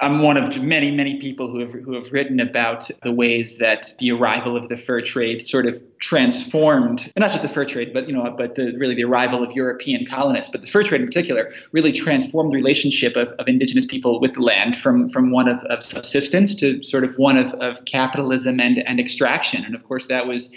I'm 0.00 0.22
one 0.22 0.36
of 0.36 0.62
many, 0.62 0.90
many 0.90 1.20
people 1.20 1.50
who 1.50 1.60
have 1.60 1.72
who 1.72 1.94
have 1.94 2.12
written 2.12 2.40
about 2.40 2.90
the 3.02 3.12
ways 3.12 3.58
that 3.58 3.92
the 3.98 4.10
arrival 4.10 4.56
of 4.56 4.68
the 4.68 4.76
fur 4.76 5.00
trade 5.00 5.44
sort 5.44 5.66
of 5.66 5.80
transformed, 5.98 7.10
and 7.16 7.22
not 7.22 7.30
just 7.30 7.42
the 7.42 7.48
fur 7.48 7.64
trade, 7.64 7.92
but 7.92 8.06
you 8.06 8.14
know, 8.14 8.34
but 8.36 8.56
the, 8.56 8.76
really 8.76 8.94
the 8.94 9.04
arrival 9.04 9.42
of 9.42 9.52
European 9.52 10.04
colonists, 10.06 10.50
but 10.50 10.60
the 10.60 10.66
fur 10.66 10.82
trade 10.82 11.00
in 11.00 11.06
particular, 11.06 11.52
really 11.72 11.92
transformed 11.92 12.52
the 12.52 12.56
relationship 12.56 13.16
of, 13.16 13.28
of 13.38 13.48
indigenous 13.48 13.86
people 13.86 14.20
with 14.20 14.34
the 14.34 14.42
land 14.42 14.76
from 14.76 15.08
from 15.10 15.30
one 15.30 15.48
of, 15.48 15.58
of 15.64 15.84
subsistence 15.84 16.54
to 16.56 16.82
sort 16.82 17.04
of 17.04 17.16
one 17.16 17.36
of, 17.36 17.54
of 17.54 17.84
capitalism 17.84 18.60
and 18.60 18.78
and 18.78 18.98
extraction. 18.98 19.64
And 19.64 19.74
of 19.74 19.84
course, 19.84 20.06
that 20.06 20.26
was 20.26 20.52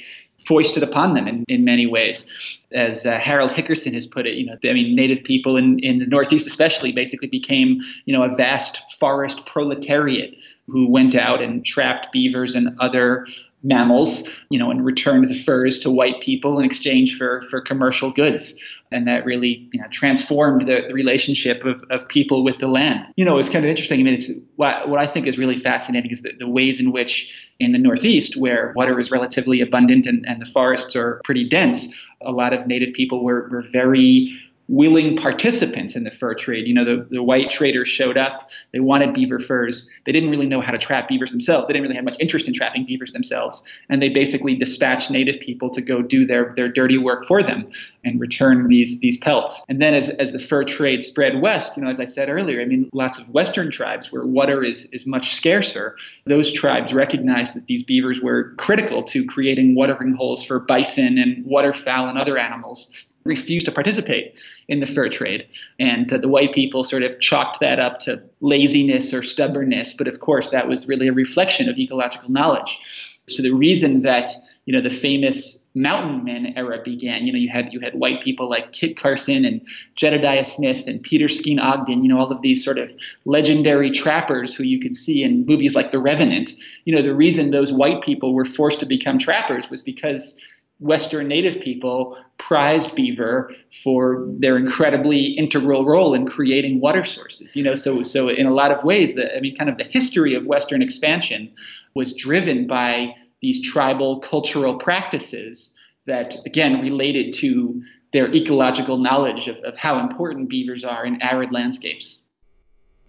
foisted 0.47 0.81
upon 0.81 1.13
them 1.13 1.27
in, 1.27 1.43
in 1.49 1.65
many 1.65 1.85
ways. 1.85 2.25
As 2.71 3.05
uh, 3.05 3.17
Harold 3.17 3.51
Hickerson 3.51 3.93
has 3.93 4.05
put 4.05 4.25
it, 4.25 4.35
you 4.35 4.45
know, 4.45 4.55
I 4.63 4.73
mean, 4.73 4.95
Native 4.95 5.23
people 5.23 5.57
in, 5.57 5.79
in 5.79 5.99
the 5.99 6.05
Northeast, 6.05 6.47
especially, 6.47 6.91
basically 6.91 7.27
became, 7.27 7.81
you 8.05 8.13
know, 8.13 8.23
a 8.23 8.33
vast 8.35 8.93
forest 8.93 9.45
proletariat 9.45 10.33
who 10.67 10.89
went 10.89 11.15
out 11.15 11.41
and 11.41 11.65
trapped 11.65 12.11
beavers 12.11 12.55
and 12.55 12.77
other 12.79 13.25
mammals, 13.63 14.27
you 14.49 14.59
know, 14.59 14.69
and 14.69 14.85
returned 14.85 15.29
the 15.29 15.43
furs 15.43 15.79
to 15.79 15.89
white 15.89 16.21
people 16.21 16.59
in 16.59 16.65
exchange 16.65 17.17
for 17.17 17.43
for 17.49 17.61
commercial 17.61 18.11
goods 18.11 18.59
and 18.91 19.07
that 19.07 19.25
really 19.25 19.69
you 19.73 19.81
know 19.81 19.87
transformed 19.89 20.67
the, 20.67 20.85
the 20.87 20.93
relationship 20.93 21.63
of, 21.65 21.83
of 21.89 22.07
people 22.07 22.43
with 22.43 22.59
the 22.59 22.67
land. 22.67 23.05
You 23.15 23.25
know, 23.25 23.37
it's 23.37 23.49
kind 23.49 23.65
of 23.65 23.69
interesting. 23.69 23.99
I 23.99 24.03
mean, 24.03 24.13
it's 24.15 24.31
what, 24.55 24.89
what 24.89 24.99
I 24.99 25.07
think 25.07 25.27
is 25.27 25.37
really 25.37 25.59
fascinating 25.59 26.11
is 26.11 26.21
the, 26.21 26.33
the 26.39 26.47
ways 26.47 26.79
in 26.79 26.91
which 26.91 27.31
in 27.59 27.71
the 27.71 27.79
Northeast, 27.79 28.37
where 28.37 28.73
water 28.75 28.99
is 28.99 29.11
relatively 29.11 29.61
abundant 29.61 30.05
and, 30.05 30.25
and 30.27 30.41
the 30.41 30.45
forests 30.45 30.95
are 30.95 31.21
pretty 31.23 31.47
dense, 31.47 31.87
a 32.21 32.31
lot 32.31 32.53
of 32.53 32.67
native 32.67 32.93
people 32.93 33.23
were, 33.23 33.49
were 33.49 33.65
very 33.71 34.37
willing 34.67 35.15
participants 35.15 35.95
in 35.95 36.03
the 36.03 36.11
fur 36.11 36.33
trade. 36.33 36.67
You 36.67 36.73
know, 36.73 36.83
the, 36.83 37.07
the 37.09 37.23
white 37.23 37.49
traders 37.49 37.87
showed 37.87 38.17
up. 38.17 38.49
They 38.73 38.79
wanted 38.79 39.13
beaver 39.13 39.39
furs. 39.39 39.89
They 40.05 40.11
didn't 40.11 40.29
really 40.29 40.45
know 40.45 40.61
how 40.61 40.71
to 40.71 40.77
trap 40.77 41.07
beavers 41.07 41.31
themselves. 41.31 41.67
They 41.67 41.73
didn't 41.73 41.83
really 41.83 41.95
have 41.95 42.03
much 42.03 42.17
interest 42.19 42.47
in 42.47 42.53
trapping 42.53 42.85
beavers 42.85 43.13
themselves. 43.13 43.63
And 43.89 44.01
they 44.01 44.09
basically 44.09 44.55
dispatched 44.55 45.09
native 45.09 45.39
people 45.39 45.69
to 45.69 45.81
go 45.81 46.01
do 46.01 46.25
their, 46.25 46.53
their 46.55 46.67
dirty 46.67 46.97
work 46.97 47.25
for 47.25 47.41
them 47.41 47.69
and 48.03 48.19
return 48.19 48.67
these, 48.67 48.99
these 48.99 49.17
pelts. 49.17 49.63
And 49.69 49.81
then 49.81 49.93
as, 49.93 50.09
as 50.09 50.31
the 50.31 50.39
fur 50.39 50.63
trade 50.63 51.03
spread 51.03 51.41
west, 51.41 51.77
you 51.77 51.83
know, 51.83 51.89
as 51.89 51.99
I 51.99 52.05
said 52.05 52.29
earlier, 52.29 52.61
I 52.61 52.65
mean, 52.65 52.89
lots 52.93 53.17
of 53.17 53.29
western 53.29 53.71
tribes 53.71 54.11
where 54.11 54.25
water 54.25 54.63
is, 54.63 54.85
is 54.91 55.05
much 55.05 55.33
scarcer, 55.35 55.95
those 56.25 56.51
tribes 56.51 56.93
recognized 56.93 57.53
that 57.53 57.67
these 57.67 57.83
beavers 57.83 58.21
were 58.21 58.53
critical 58.57 59.03
to 59.03 59.25
creating 59.25 59.75
watering 59.75 60.13
holes 60.13 60.43
for 60.43 60.59
bison 60.59 61.17
and 61.17 61.45
waterfowl 61.45 62.09
and 62.09 62.17
other 62.17 62.37
animals 62.37 62.91
refused 63.27 63.65
to 63.65 63.71
participate 63.71 64.33
in 64.67 64.79
the 64.79 64.85
fur 64.85 65.09
trade. 65.09 65.47
And 65.79 66.11
uh, 66.11 66.17
the 66.17 66.27
white 66.27 66.53
people 66.53 66.83
sort 66.83 67.03
of 67.03 67.19
chalked 67.19 67.59
that 67.59 67.79
up 67.79 67.99
to 68.01 68.21
laziness 68.41 69.13
or 69.13 69.23
stubbornness. 69.23 69.93
But 69.93 70.07
of 70.07 70.19
course, 70.19 70.49
that 70.49 70.67
was 70.67 70.87
really 70.87 71.07
a 71.07 71.13
reflection 71.13 71.69
of 71.69 71.77
ecological 71.77 72.31
knowledge. 72.31 72.79
So 73.27 73.43
the 73.43 73.51
reason 73.51 74.03
that 74.03 74.29
you 74.65 74.73
know 74.73 74.81
the 74.81 74.95
famous 74.95 75.67
mountain 75.77 76.23
men 76.23 76.53
era 76.57 76.81
began. 76.83 77.25
You 77.25 77.31
know, 77.31 77.39
you 77.39 77.49
had 77.49 77.71
you 77.71 77.79
had 77.79 77.95
white 77.95 78.21
people 78.21 78.49
like 78.49 78.73
Kit 78.73 78.97
Carson 78.97 79.45
and 79.45 79.61
Jedediah 79.95 80.43
Smith 80.43 80.87
and 80.87 81.01
Peter 81.01 81.27
Skene 81.27 81.59
Ogden. 81.59 82.03
You 82.03 82.09
know, 82.09 82.19
all 82.19 82.31
of 82.31 82.41
these 82.41 82.63
sort 82.63 82.77
of 82.77 82.91
legendary 83.25 83.91
trappers 83.91 84.53
who 84.53 84.63
you 84.63 84.79
could 84.79 84.95
see 84.95 85.23
in 85.23 85.45
movies 85.45 85.75
like 85.75 85.91
The 85.91 85.99
Revenant. 85.99 86.51
You 86.85 86.95
know, 86.95 87.01
the 87.01 87.15
reason 87.15 87.51
those 87.51 87.71
white 87.71 88.01
people 88.01 88.33
were 88.33 88.45
forced 88.45 88.79
to 88.81 88.85
become 88.85 89.19
trappers 89.19 89.69
was 89.69 89.81
because 89.81 90.39
Western 90.79 91.27
Native 91.27 91.59
people 91.59 92.17
prized 92.37 92.95
beaver 92.95 93.51
for 93.83 94.27
their 94.37 94.57
incredibly 94.57 95.25
integral 95.25 95.85
role 95.85 96.13
in 96.13 96.27
creating 96.27 96.81
water 96.81 97.03
sources. 97.03 97.55
You 97.55 97.63
know, 97.63 97.75
so 97.75 98.03
so 98.03 98.29
in 98.29 98.45
a 98.45 98.53
lot 98.53 98.71
of 98.71 98.83
ways, 98.83 99.15
the, 99.15 99.35
I 99.35 99.39
mean, 99.39 99.55
kind 99.55 99.69
of 99.69 99.77
the 99.77 99.83
history 99.85 100.35
of 100.35 100.45
Western 100.45 100.81
expansion 100.81 101.51
was 101.95 102.15
driven 102.15 102.67
by 102.67 103.15
these 103.41 103.61
tribal 103.61 104.19
cultural 104.19 104.77
practices 104.77 105.73
that, 106.05 106.35
again, 106.45 106.81
related 106.81 107.33
to 107.33 107.81
their 108.13 108.33
ecological 108.33 108.97
knowledge 108.97 109.47
of, 109.47 109.57
of 109.57 109.77
how 109.77 109.99
important 109.99 110.49
beavers 110.49 110.83
are 110.83 111.05
in 111.05 111.21
arid 111.21 111.51
landscapes. 111.51 112.23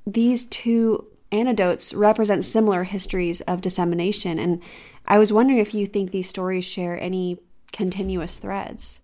these 0.06 0.46
two 0.46 1.06
anecdotes 1.32 1.92
represent 1.92 2.44
similar 2.44 2.84
histories 2.84 3.40
of 3.42 3.60
dissemination. 3.60 4.38
And 4.38 4.62
I 5.06 5.18
was 5.18 5.32
wondering 5.32 5.58
if 5.58 5.74
you 5.74 5.86
think 5.86 6.10
these 6.10 6.28
stories 6.28 6.64
share 6.64 6.98
any 6.98 7.38
continuous 7.72 8.38
threads. 8.38 9.00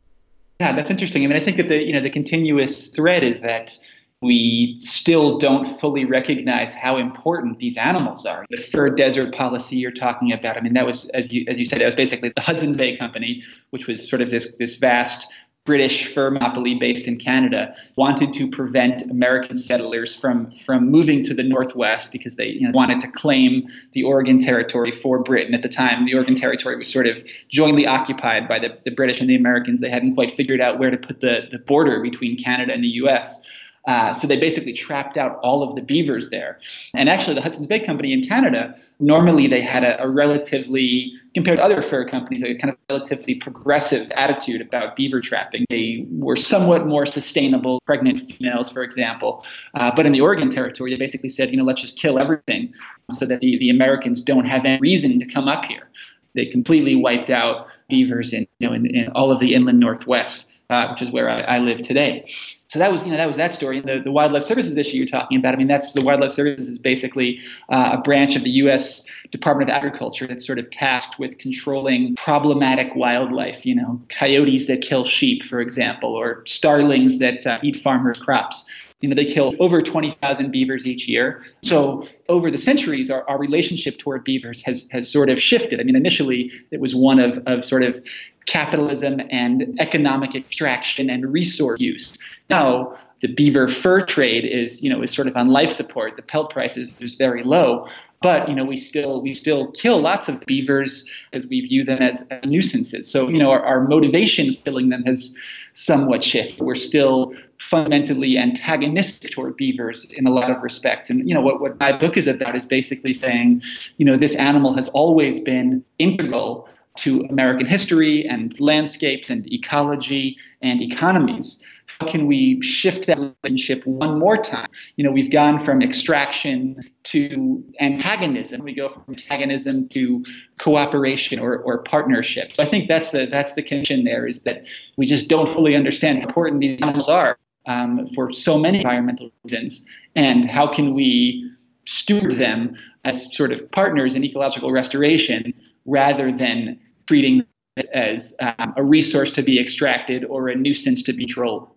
Yeah, 0.60 0.76
that's 0.76 0.90
interesting. 0.90 1.24
I 1.24 1.26
mean, 1.26 1.38
I 1.38 1.42
think 1.42 1.56
that 1.56 1.70
the 1.70 1.82
you 1.82 1.92
know 1.94 2.02
the 2.02 2.10
continuous 2.10 2.90
thread 2.90 3.22
is 3.22 3.40
that 3.40 3.76
we 4.20 4.76
still 4.78 5.38
don't 5.38 5.80
fully 5.80 6.04
recognize 6.04 6.74
how 6.74 6.98
important 6.98 7.58
these 7.58 7.78
animals 7.78 8.26
are. 8.26 8.44
The 8.50 8.58
fur 8.58 8.90
desert 8.90 9.34
policy 9.34 9.76
you're 9.76 9.90
talking 9.90 10.30
about, 10.30 10.58
I 10.58 10.60
mean, 10.60 10.74
that 10.74 10.84
was 10.84 11.08
as 11.14 11.32
you 11.32 11.46
as 11.48 11.58
you 11.58 11.64
said, 11.64 11.80
it 11.80 11.86
was 11.86 11.94
basically 11.94 12.30
the 12.36 12.42
Hudson's 12.42 12.76
Bay 12.76 12.94
Company, 12.94 13.42
which 13.70 13.86
was 13.86 14.06
sort 14.06 14.20
of 14.20 14.28
this 14.28 14.54
this 14.58 14.76
vast 14.76 15.26
British 15.70 16.16
monopoly 16.16 16.74
based 16.74 17.06
in 17.06 17.16
Canada 17.16 17.72
wanted 17.94 18.32
to 18.32 18.50
prevent 18.50 19.02
American 19.08 19.54
settlers 19.54 20.12
from 20.12 20.52
from 20.66 20.90
moving 20.90 21.22
to 21.22 21.32
the 21.32 21.44
northwest 21.44 22.10
because 22.10 22.34
they 22.34 22.46
you 22.46 22.62
know, 22.62 22.72
wanted 22.74 23.00
to 23.00 23.06
claim 23.06 23.68
the 23.92 24.02
Oregon 24.02 24.40
Territory 24.40 24.90
for 24.90 25.22
Britain. 25.22 25.54
At 25.54 25.62
the 25.62 25.68
time, 25.68 26.06
the 26.06 26.14
Oregon 26.14 26.34
Territory 26.34 26.76
was 26.76 26.92
sort 26.92 27.06
of 27.06 27.22
jointly 27.48 27.86
occupied 27.86 28.48
by 28.48 28.58
the, 28.58 28.76
the 28.84 28.90
British 28.90 29.20
and 29.20 29.30
the 29.30 29.36
Americans. 29.36 29.78
They 29.78 29.90
hadn't 29.90 30.16
quite 30.16 30.32
figured 30.32 30.60
out 30.60 30.80
where 30.80 30.90
to 30.90 30.98
put 30.98 31.20
the, 31.20 31.42
the 31.52 31.58
border 31.58 32.02
between 32.02 32.36
Canada 32.36 32.72
and 32.72 32.82
the 32.82 32.94
U.S. 33.04 33.40
Uh, 33.86 34.12
so 34.12 34.26
they 34.26 34.38
basically 34.38 34.74
trapped 34.74 35.16
out 35.16 35.38
all 35.42 35.62
of 35.62 35.74
the 35.74 35.80
beavers 35.80 36.28
there. 36.28 36.58
And 36.94 37.08
actually, 37.08 37.34
the 37.34 37.40
Hudson's 37.40 37.66
Bay 37.66 37.80
Company 37.80 38.12
in 38.12 38.22
Canada, 38.22 38.74
normally 38.98 39.46
they 39.46 39.62
had 39.62 39.84
a, 39.84 40.02
a, 40.02 40.08
relatively, 40.08 41.14
compared 41.34 41.56
to 41.56 41.64
other 41.64 41.80
fur 41.80 42.06
companies, 42.06 42.42
a 42.42 42.54
kind 42.54 42.70
of 42.72 42.78
relatively 42.90 43.36
progressive 43.36 44.10
attitude 44.10 44.60
about 44.60 44.96
beaver 44.96 45.20
trapping. 45.22 45.64
They 45.70 46.06
were 46.10 46.36
somewhat 46.36 46.86
more 46.86 47.06
sustainable, 47.06 47.80
pregnant 47.86 48.30
females, 48.32 48.70
for 48.70 48.82
example. 48.82 49.44
Uh, 49.72 49.90
but 49.96 50.04
in 50.04 50.12
the 50.12 50.20
Oregon 50.20 50.50
Territory, 50.50 50.90
they 50.90 50.98
basically 50.98 51.30
said, 51.30 51.50
you 51.50 51.56
know, 51.56 51.64
let's 51.64 51.80
just 51.80 51.98
kill 51.98 52.18
everything 52.18 52.74
so 53.10 53.24
that 53.24 53.40
the, 53.40 53.56
the 53.58 53.70
Americans 53.70 54.20
don't 54.20 54.44
have 54.44 54.66
any 54.66 54.78
reason 54.80 55.18
to 55.20 55.26
come 55.26 55.48
up 55.48 55.64
here. 55.64 55.88
They 56.34 56.46
completely 56.46 56.96
wiped 56.96 57.30
out 57.30 57.66
beavers 57.88 58.32
in, 58.34 58.46
you 58.58 58.68
know, 58.68 58.74
in, 58.74 58.86
in 58.94 59.08
all 59.12 59.32
of 59.32 59.40
the 59.40 59.54
inland 59.54 59.80
Northwest 59.80 60.46
uh, 60.70 60.88
which 60.88 61.02
is 61.02 61.10
where 61.10 61.28
I, 61.28 61.40
I, 61.40 61.58
live 61.58 61.82
today. 61.82 62.30
So 62.68 62.78
that 62.78 62.92
was, 62.92 63.04
you 63.04 63.10
know, 63.10 63.16
that 63.16 63.26
was 63.26 63.36
that 63.36 63.52
story. 63.52 63.78
And 63.78 63.88
the, 63.88 64.00
the 64.04 64.12
wildlife 64.12 64.44
services 64.44 64.76
issue 64.76 64.96
you're 64.96 65.06
talking 65.06 65.36
about, 65.36 65.54
I 65.54 65.56
mean, 65.56 65.66
that's 65.66 65.92
the 65.92 66.00
wildlife 66.00 66.30
services 66.30 66.68
is 66.68 66.78
basically 66.78 67.40
uh, 67.68 67.96
a 67.98 67.98
branch 67.98 68.36
of 68.36 68.44
the 68.44 68.50
U.S. 68.50 69.04
Department 69.32 69.68
of 69.68 69.74
Agriculture 69.74 70.28
that's 70.28 70.46
sort 70.46 70.60
of 70.60 70.70
tasked 70.70 71.18
with 71.18 71.38
controlling 71.38 72.14
problematic 72.14 72.94
wildlife. 72.94 73.66
You 73.66 73.74
know, 73.74 74.00
coyotes 74.08 74.68
that 74.68 74.80
kill 74.80 75.04
sheep, 75.04 75.42
for 75.42 75.60
example, 75.60 76.14
or 76.14 76.44
starlings 76.46 77.18
that 77.18 77.44
uh, 77.44 77.58
eat 77.62 77.76
farmers' 77.76 78.18
crops. 78.18 78.64
You 79.00 79.08
know, 79.08 79.14
they 79.14 79.24
kill 79.24 79.54
over 79.60 79.80
20,000 79.80 80.50
beavers 80.50 80.86
each 80.86 81.08
year. 81.08 81.42
So 81.62 82.06
over 82.28 82.50
the 82.50 82.58
centuries, 82.58 83.10
our, 83.10 83.26
our 83.30 83.38
relationship 83.38 83.98
toward 83.98 84.24
beavers 84.24 84.62
has, 84.64 84.86
has 84.92 85.10
sort 85.10 85.30
of 85.30 85.40
shifted. 85.40 85.80
I 85.80 85.84
mean, 85.84 85.96
initially 85.96 86.52
it 86.70 86.80
was 86.80 86.94
one 86.94 87.18
of, 87.18 87.38
of 87.46 87.64
sort 87.64 87.82
of 87.82 88.04
capitalism 88.50 89.20
and 89.30 89.76
economic 89.78 90.34
extraction 90.34 91.08
and 91.08 91.32
resource 91.32 91.80
use. 91.80 92.12
Now, 92.50 92.96
the 93.20 93.28
beaver 93.28 93.68
fur 93.68 94.04
trade 94.04 94.44
is, 94.44 94.82
you 94.82 94.90
know, 94.90 95.02
is 95.02 95.12
sort 95.12 95.28
of 95.28 95.36
on 95.36 95.48
life 95.48 95.70
support. 95.70 96.16
The 96.16 96.22
pelt 96.22 96.50
prices 96.50 96.96
is 97.00 97.14
very 97.14 97.44
low, 97.44 97.86
but 98.22 98.48
you 98.48 98.54
know, 98.54 98.64
we 98.64 98.76
still 98.76 99.22
we 99.22 99.34
still 99.34 99.70
kill 99.72 100.00
lots 100.00 100.28
of 100.28 100.44
beavers 100.46 101.08
as 101.32 101.46
we 101.46 101.60
view 101.60 101.84
them 101.84 102.02
as, 102.02 102.26
as 102.30 102.50
nuisances. 102.50 103.08
So, 103.08 103.28
you 103.28 103.38
know, 103.38 103.50
our, 103.50 103.62
our 103.62 103.86
motivation 103.86 104.56
killing 104.64 104.88
them 104.88 105.04
has 105.04 105.32
somewhat 105.74 106.24
shifted. 106.24 106.60
We're 106.60 106.74
still 106.74 107.32
fundamentally 107.58 108.36
antagonistic 108.36 109.30
toward 109.30 109.56
beavers 109.56 110.10
in 110.16 110.26
a 110.26 110.30
lot 110.30 110.50
of 110.50 110.60
respects. 110.62 111.08
And 111.08 111.28
you 111.28 111.34
know, 111.34 111.42
what, 111.42 111.60
what 111.60 111.78
my 111.78 111.92
book 111.96 112.16
is 112.16 112.26
about 112.26 112.56
is 112.56 112.66
basically 112.66 113.12
saying, 113.12 113.62
you 113.98 114.06
know, 114.06 114.16
this 114.16 114.34
animal 114.34 114.74
has 114.74 114.88
always 114.88 115.38
been 115.38 115.84
integral 115.98 116.68
to 116.98 117.22
American 117.30 117.66
history 117.66 118.26
and 118.26 118.58
landscapes 118.60 119.30
and 119.30 119.50
ecology 119.52 120.36
and 120.62 120.82
economies. 120.82 121.62
How 121.98 122.06
can 122.06 122.26
we 122.26 122.62
shift 122.62 123.06
that 123.06 123.18
relationship 123.18 123.86
one 123.86 124.18
more 124.18 124.36
time? 124.36 124.68
You 124.96 125.04
know, 125.04 125.10
we've 125.10 125.30
gone 125.30 125.58
from 125.58 125.82
extraction 125.82 126.80
to 127.04 127.62
antagonism. 127.78 128.62
We 128.62 128.74
go 128.74 128.88
from 128.88 129.04
antagonism 129.08 129.88
to 129.88 130.24
cooperation 130.58 131.38
or, 131.38 131.58
or 131.58 131.82
partnership. 131.82 132.52
So 132.54 132.64
I 132.64 132.70
think 132.70 132.88
that's 132.88 133.10
the 133.10 133.26
that's 133.30 133.54
the 133.54 133.62
connection 133.62 134.04
there 134.04 134.26
is 134.26 134.42
that 134.42 134.64
we 134.96 135.04
just 135.04 135.28
don't 135.28 135.52
fully 135.52 135.76
understand 135.76 136.20
how 136.20 136.28
important 136.28 136.60
these 136.62 136.82
animals 136.82 137.08
are 137.08 137.38
um, 137.66 138.06
for 138.14 138.32
so 138.32 138.58
many 138.58 138.78
environmental 138.78 139.30
reasons, 139.44 139.84
and 140.16 140.46
how 140.46 140.66
can 140.72 140.94
we 140.94 141.50
steward 141.84 142.38
them 142.38 142.74
as 143.04 143.34
sort 143.34 143.52
of 143.52 143.70
partners 143.72 144.14
in 144.14 144.24
ecological 144.24 144.72
restoration 144.72 145.52
rather 145.86 146.30
than 146.32 146.78
treating 147.06 147.44
it 147.76 147.86
as 147.92 148.36
um, 148.40 148.74
a 148.76 148.82
resource 148.82 149.30
to 149.32 149.42
be 149.42 149.60
extracted 149.60 150.24
or 150.24 150.48
a 150.48 150.54
nuisance 150.54 151.02
to 151.04 151.12
be 151.12 151.26
trolled. 151.26 151.68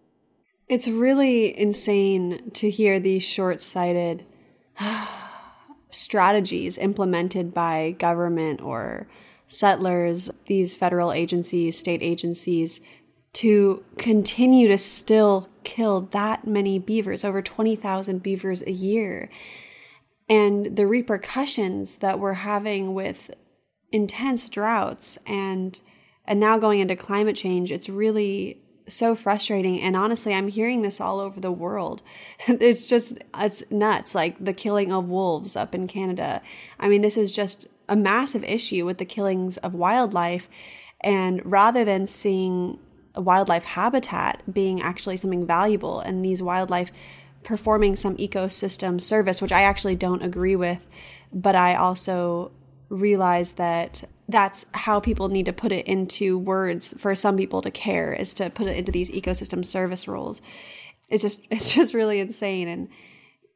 It's 0.68 0.88
really 0.88 1.58
insane 1.58 2.52
to 2.52 2.70
hear 2.70 3.00
these 3.00 3.24
short 3.24 3.62
sighted 3.62 4.26
strategies 5.92 6.78
implemented 6.78 7.54
by 7.54 7.96
government 8.00 8.62
or 8.62 9.08
settlers, 9.48 10.32
these 10.48 10.76
federal 10.76 11.12
agencies, 11.12 11.78
state 11.78 12.02
agencies, 12.02 12.82
to 13.34 13.84
continue 13.98 14.68
to 14.68 14.78
still 14.78 15.50
kill 15.64 16.02
that 16.12 16.46
many 16.46 16.80
beavers, 16.80 17.24
over 17.24 17.42
20,000 17.42 18.22
beavers 18.22 18.64
a 18.64 18.72
year. 18.72 19.30
And 20.30 20.76
the 20.76 20.88
repercussions 20.88 21.96
that 21.98 22.20
we're 22.20 22.34
having 22.34 22.94
with 22.94 23.32
intense 23.94 24.50
droughts 24.50 25.18
and 25.26 25.80
and 26.26 26.40
now 26.40 26.58
going 26.58 26.80
into 26.80 26.96
climate 26.96 27.36
change, 27.36 27.72
it's 27.72 27.90
really 27.90 28.58
so 28.88 29.16
frustrating. 29.16 29.82
And 29.82 29.96
honestly, 29.96 30.34
I'm 30.34 30.48
hearing 30.48 30.82
this 30.82 31.02
all 31.02 31.20
over 31.20 31.40
the 31.40 31.52
world. 31.52 32.02
it's 32.48 32.88
just, 32.88 33.18
it's 33.38 33.64
nuts. 33.70 34.16
Like 34.16 34.44
the 34.44 34.54
killing 34.54 34.92
of 34.92 35.10
wolves 35.10 35.56
up 35.56 35.76
in 35.76 35.88
Canada. 35.88 36.42
I 36.80 36.88
mean, 36.88 37.02
this 37.02 37.18
is 37.18 37.36
just 37.36 37.68
a 37.90 37.96
massive 37.96 38.44
issue 38.44 38.86
with 38.86 38.98
the 38.98 39.06
killings 39.06 39.58
of 39.58 39.74
wildlife. 39.74 40.50
And 41.02 41.42
rather 41.46 41.84
than 41.84 42.08
seeing 42.08 42.80
wildlife 43.16 43.64
habitat 43.64 44.42
being 44.52 44.82
actually 44.82 45.18
something 45.18 45.46
valuable 45.46 46.00
and 46.00 46.24
these 46.24 46.42
wildlife 46.42 46.92
performing 47.44 47.96
some 47.96 48.16
ecosystem 48.18 49.00
service, 49.00 49.42
which 49.42 49.52
I 49.52 49.64
actually 49.64 49.96
don't 49.96 50.24
agree 50.24 50.56
with, 50.56 50.88
but 51.34 51.56
I 51.56 51.76
also 51.76 52.52
realize 52.90 53.52
that 53.54 54.04
that's 54.30 54.66
how 54.74 55.00
people 55.00 55.30
need 55.30 55.46
to 55.46 55.54
put 55.54 55.72
it 55.72 55.86
into 55.86 56.38
words 56.38 56.94
for 56.98 57.16
some 57.16 57.38
people 57.38 57.62
to 57.62 57.72
care 57.72 58.14
is 58.14 58.34
to 58.36 58.50
put 58.50 58.68
it 58.68 58.78
into 58.78 58.92
these 58.92 59.12
ecosystem 59.12 59.66
service 59.66 60.08
roles. 60.08 60.42
It's 61.10 61.22
just 61.22 61.40
it's 61.50 61.74
just 61.74 61.94
really 61.94 62.20
insane. 62.20 62.68
And 62.68 62.90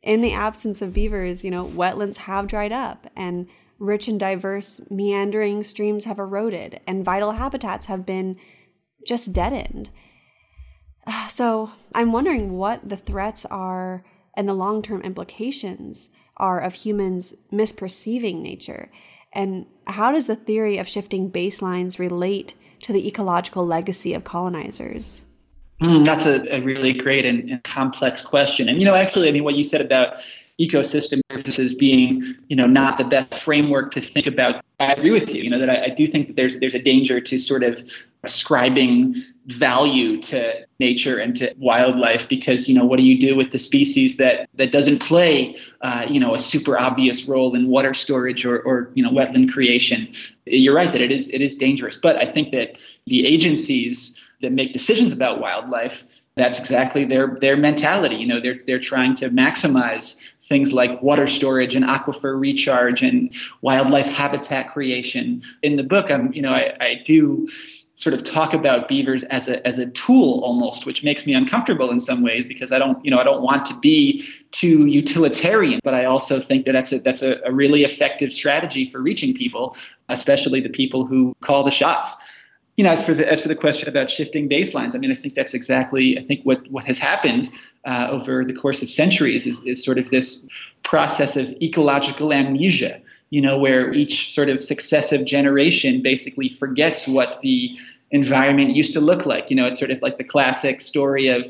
in 0.02 0.22
the 0.22 0.34
absence 0.34 0.82
of 0.82 0.94
beavers 0.94 1.44
you 1.44 1.52
know 1.52 1.66
wetlands 1.66 2.18
have 2.18 2.48
dried 2.48 2.72
up 2.72 3.08
and 3.16 3.48
rich 3.80 4.08
and 4.08 4.20
diverse 4.20 4.82
meandering 4.90 5.64
streams 5.64 6.06
have 6.06 6.20
eroded 6.20 6.80
and 6.88 7.06
vital 7.06 7.34
habitats 7.34 7.88
have 7.88 8.06
been 8.06 8.38
just 9.06 9.34
deadened. 9.34 9.90
So 11.30 11.72
i'm 11.96 12.12
wondering 12.12 12.58
what 12.58 12.88
the 12.88 12.98
threats 12.98 13.46
are 13.46 14.04
and 14.36 14.48
the 14.48 14.54
long-term 14.54 15.02
implications 15.02 16.10
are 16.38 16.60
of 16.60 16.74
humans 16.74 17.34
misperceiving 17.52 18.42
nature 18.42 18.92
and 19.38 19.68
how 19.86 20.12
does 20.12 20.28
the 20.28 20.36
theory 20.36 20.80
of 20.80 20.88
shifting 20.88 21.32
baselines 21.32 22.00
relate 22.00 22.56
to 22.82 22.92
the 22.92 23.08
ecological 23.08 23.66
legacy 23.66 24.14
of 24.14 24.24
colonizers? 24.24 25.26
Mm, 25.82 26.04
that's 26.04 26.26
a, 26.26 26.42
a, 26.54 26.60
really 26.62 26.92
great 26.92 27.24
and, 27.24 27.50
and, 27.52 27.64
complex 27.64 28.24
question. 28.24 28.68
And 28.68 28.80
you 28.80 28.86
know, 28.86 28.96
actually, 28.96 29.30
I 29.30 29.32
mean, 29.32 29.44
what 29.44 29.54
you 29.54 29.64
said 29.64 29.80
about 29.80 30.16
ecosystem 30.60 31.22
services 31.32 31.76
being, 31.76 32.36
you 32.48 32.56
know, 32.56 32.66
not 32.66 32.98
the 32.98 33.04
best 33.04 33.44
framework 33.44 33.92
to 33.92 34.02
think 34.02 34.26
about. 34.26 34.64
I 34.80 34.94
agree 34.94 35.12
with 35.12 35.30
you. 35.30 35.44
You 35.44 35.52
know 35.52 35.60
that 35.60 35.70
I, 35.70 35.86
I 35.86 35.90
do 35.90 36.08
think 36.08 36.28
that 36.28 36.36
there's 36.36 36.60
there's 36.60 36.74
a 36.74 36.82
danger 36.82 37.22
to 37.22 37.38
sort 37.38 37.64
of 37.64 37.80
ascribing 38.24 39.16
value 39.48 40.22
to 40.22 40.66
nature 40.80 41.18
and 41.18 41.36
to 41.36 41.54
wildlife 41.58 42.28
because 42.28 42.68
you 42.68 42.76
know 42.76 42.84
what 42.84 42.98
do 42.98 43.04
you 43.04 43.18
do 43.18 43.36
with 43.36 43.52
the 43.52 43.60
species 43.60 44.18
that 44.18 44.50
that 44.56 44.72
doesn't 44.72 45.00
play 45.00 45.56
uh, 45.82 46.06
you 46.10 46.20
know 46.20 46.34
a 46.34 46.40
super 46.40 46.78
obvious 46.78 47.26
role 47.26 47.56
in 47.56 47.68
water 47.68 47.94
storage 47.94 48.46
or, 48.46 48.60
or 48.60 48.92
you 48.94 49.04
know 49.04 49.10
wetland 49.10 49.52
creation? 49.52 50.08
You're 50.46 50.76
right 50.76 50.92
that 50.92 51.02
it 51.02 51.12
is 51.12 51.30
it 51.30 51.42
is 51.42 51.56
dangerous 51.56 51.96
but 51.96 52.18
i 52.18 52.30
think 52.30 52.52
that 52.52 52.78
the 53.06 53.26
agencies 53.26 54.20
that 54.42 54.52
make 54.52 54.74
decisions 54.74 55.14
about 55.14 55.40
wildlife 55.40 56.06
that's 56.38 56.60
exactly 56.60 57.04
their 57.04 57.36
their 57.42 57.58
mentality. 57.58 58.16
You 58.16 58.28
know 58.28 58.40
they're 58.40 58.60
they're 58.68 58.80
trying 58.80 59.16
to 59.16 59.30
maximize 59.32 60.22
things 60.48 60.72
like 60.72 61.02
water 61.02 61.26
storage 61.26 61.74
and 61.76 61.84
aquifer 61.84 62.40
recharge 62.40 63.02
and 63.02 63.34
wildlife 63.62 64.06
habitat 64.06 64.72
creation. 64.72 65.42
In 65.64 65.76
the 65.76 65.84
book 65.84 66.12
i'm 66.12 66.32
you 66.32 66.44
know 66.44 66.54
i, 66.54 66.78
I 66.80 67.02
do 67.04 67.48
sort 67.98 68.14
of 68.14 68.24
talk 68.24 68.54
about 68.54 68.88
beavers 68.88 69.24
as 69.24 69.50
a 69.50 69.66
as 69.68 69.80
a 69.80 69.88
tool 69.88 70.40
almost 70.44 70.86
which 70.86 71.04
makes 71.04 71.26
me 71.26 71.34
uncomfortable 71.34 71.90
in 71.90 72.00
some 72.00 72.22
ways 72.22 72.46
because 72.46 72.72
i 72.72 72.80
don't 72.80 73.04
you 73.04 73.12
know 73.12 73.20
i 73.20 73.24
don't 73.24 73.42
want 73.42 73.66
to 73.66 73.78
be 73.80 74.26
too 74.52 74.86
utilitarian 74.86 75.82
but 75.84 75.94
i 75.94 76.06
also 76.06 76.40
think 76.40 76.66
that 76.66 76.74
that's 76.74 76.94
a 76.94 77.00
that's 77.00 77.24
a, 77.24 77.40
a 77.44 77.52
really 77.52 77.84
effective 77.84 78.32
strategy 78.32 78.90
for 78.90 79.02
reaching 79.02 79.34
people 79.34 79.76
especially 80.10 80.62
the 80.62 80.70
people 80.70 81.06
who 81.06 81.36
call 81.42 81.64
the 81.64 81.72
shots 81.72 82.16
you 82.78 82.84
know, 82.84 82.92
as 82.92 83.04
for 83.04 83.16
the 83.16 83.28
as 83.28 83.42
for 83.42 83.48
the 83.48 83.56
question 83.56 83.90
about 83.90 84.08
shifting 84.08 84.48
baselines, 84.48 84.94
I 84.94 85.00
mean, 85.00 85.12
I 85.12 85.16
think 85.16 85.34
that's 85.34 85.56
exactly 85.56 86.18
I 86.18 86.22
think 86.22 86.44
what 86.44 86.70
what 86.70 86.86
has 86.86 87.00
happened 87.00 87.50
uh, 87.86 88.08
over 88.12 88.46
the 88.46 88.54
course 88.54 88.84
of 88.84 88.92
centuries 88.92 89.48
is 89.48 89.64
is 89.64 89.84
sort 89.84 89.98
of 89.98 90.12
this 90.12 90.46
process 90.84 91.36
of 91.36 91.50
ecological 91.60 92.32
amnesia. 92.32 93.02
You 93.30 93.42
know, 93.42 93.58
where 93.58 93.94
each 93.94 94.34
sort 94.34 94.50
of 94.50 94.60
successive 94.60 95.26
generation 95.26 96.02
basically 96.02 96.50
forgets 96.50 97.08
what 97.08 97.42
the 97.42 97.78
environment 98.12 98.76
used 98.76 98.94
to 98.94 99.02
look 99.02 99.26
like. 99.26 99.50
You 99.50 99.56
know, 99.56 99.66
it's 99.66 99.80
sort 99.80 99.92
of 99.92 100.02
like 100.02 100.18
the 100.18 100.24
classic 100.24 100.80
story 100.82 101.28
of 101.28 101.46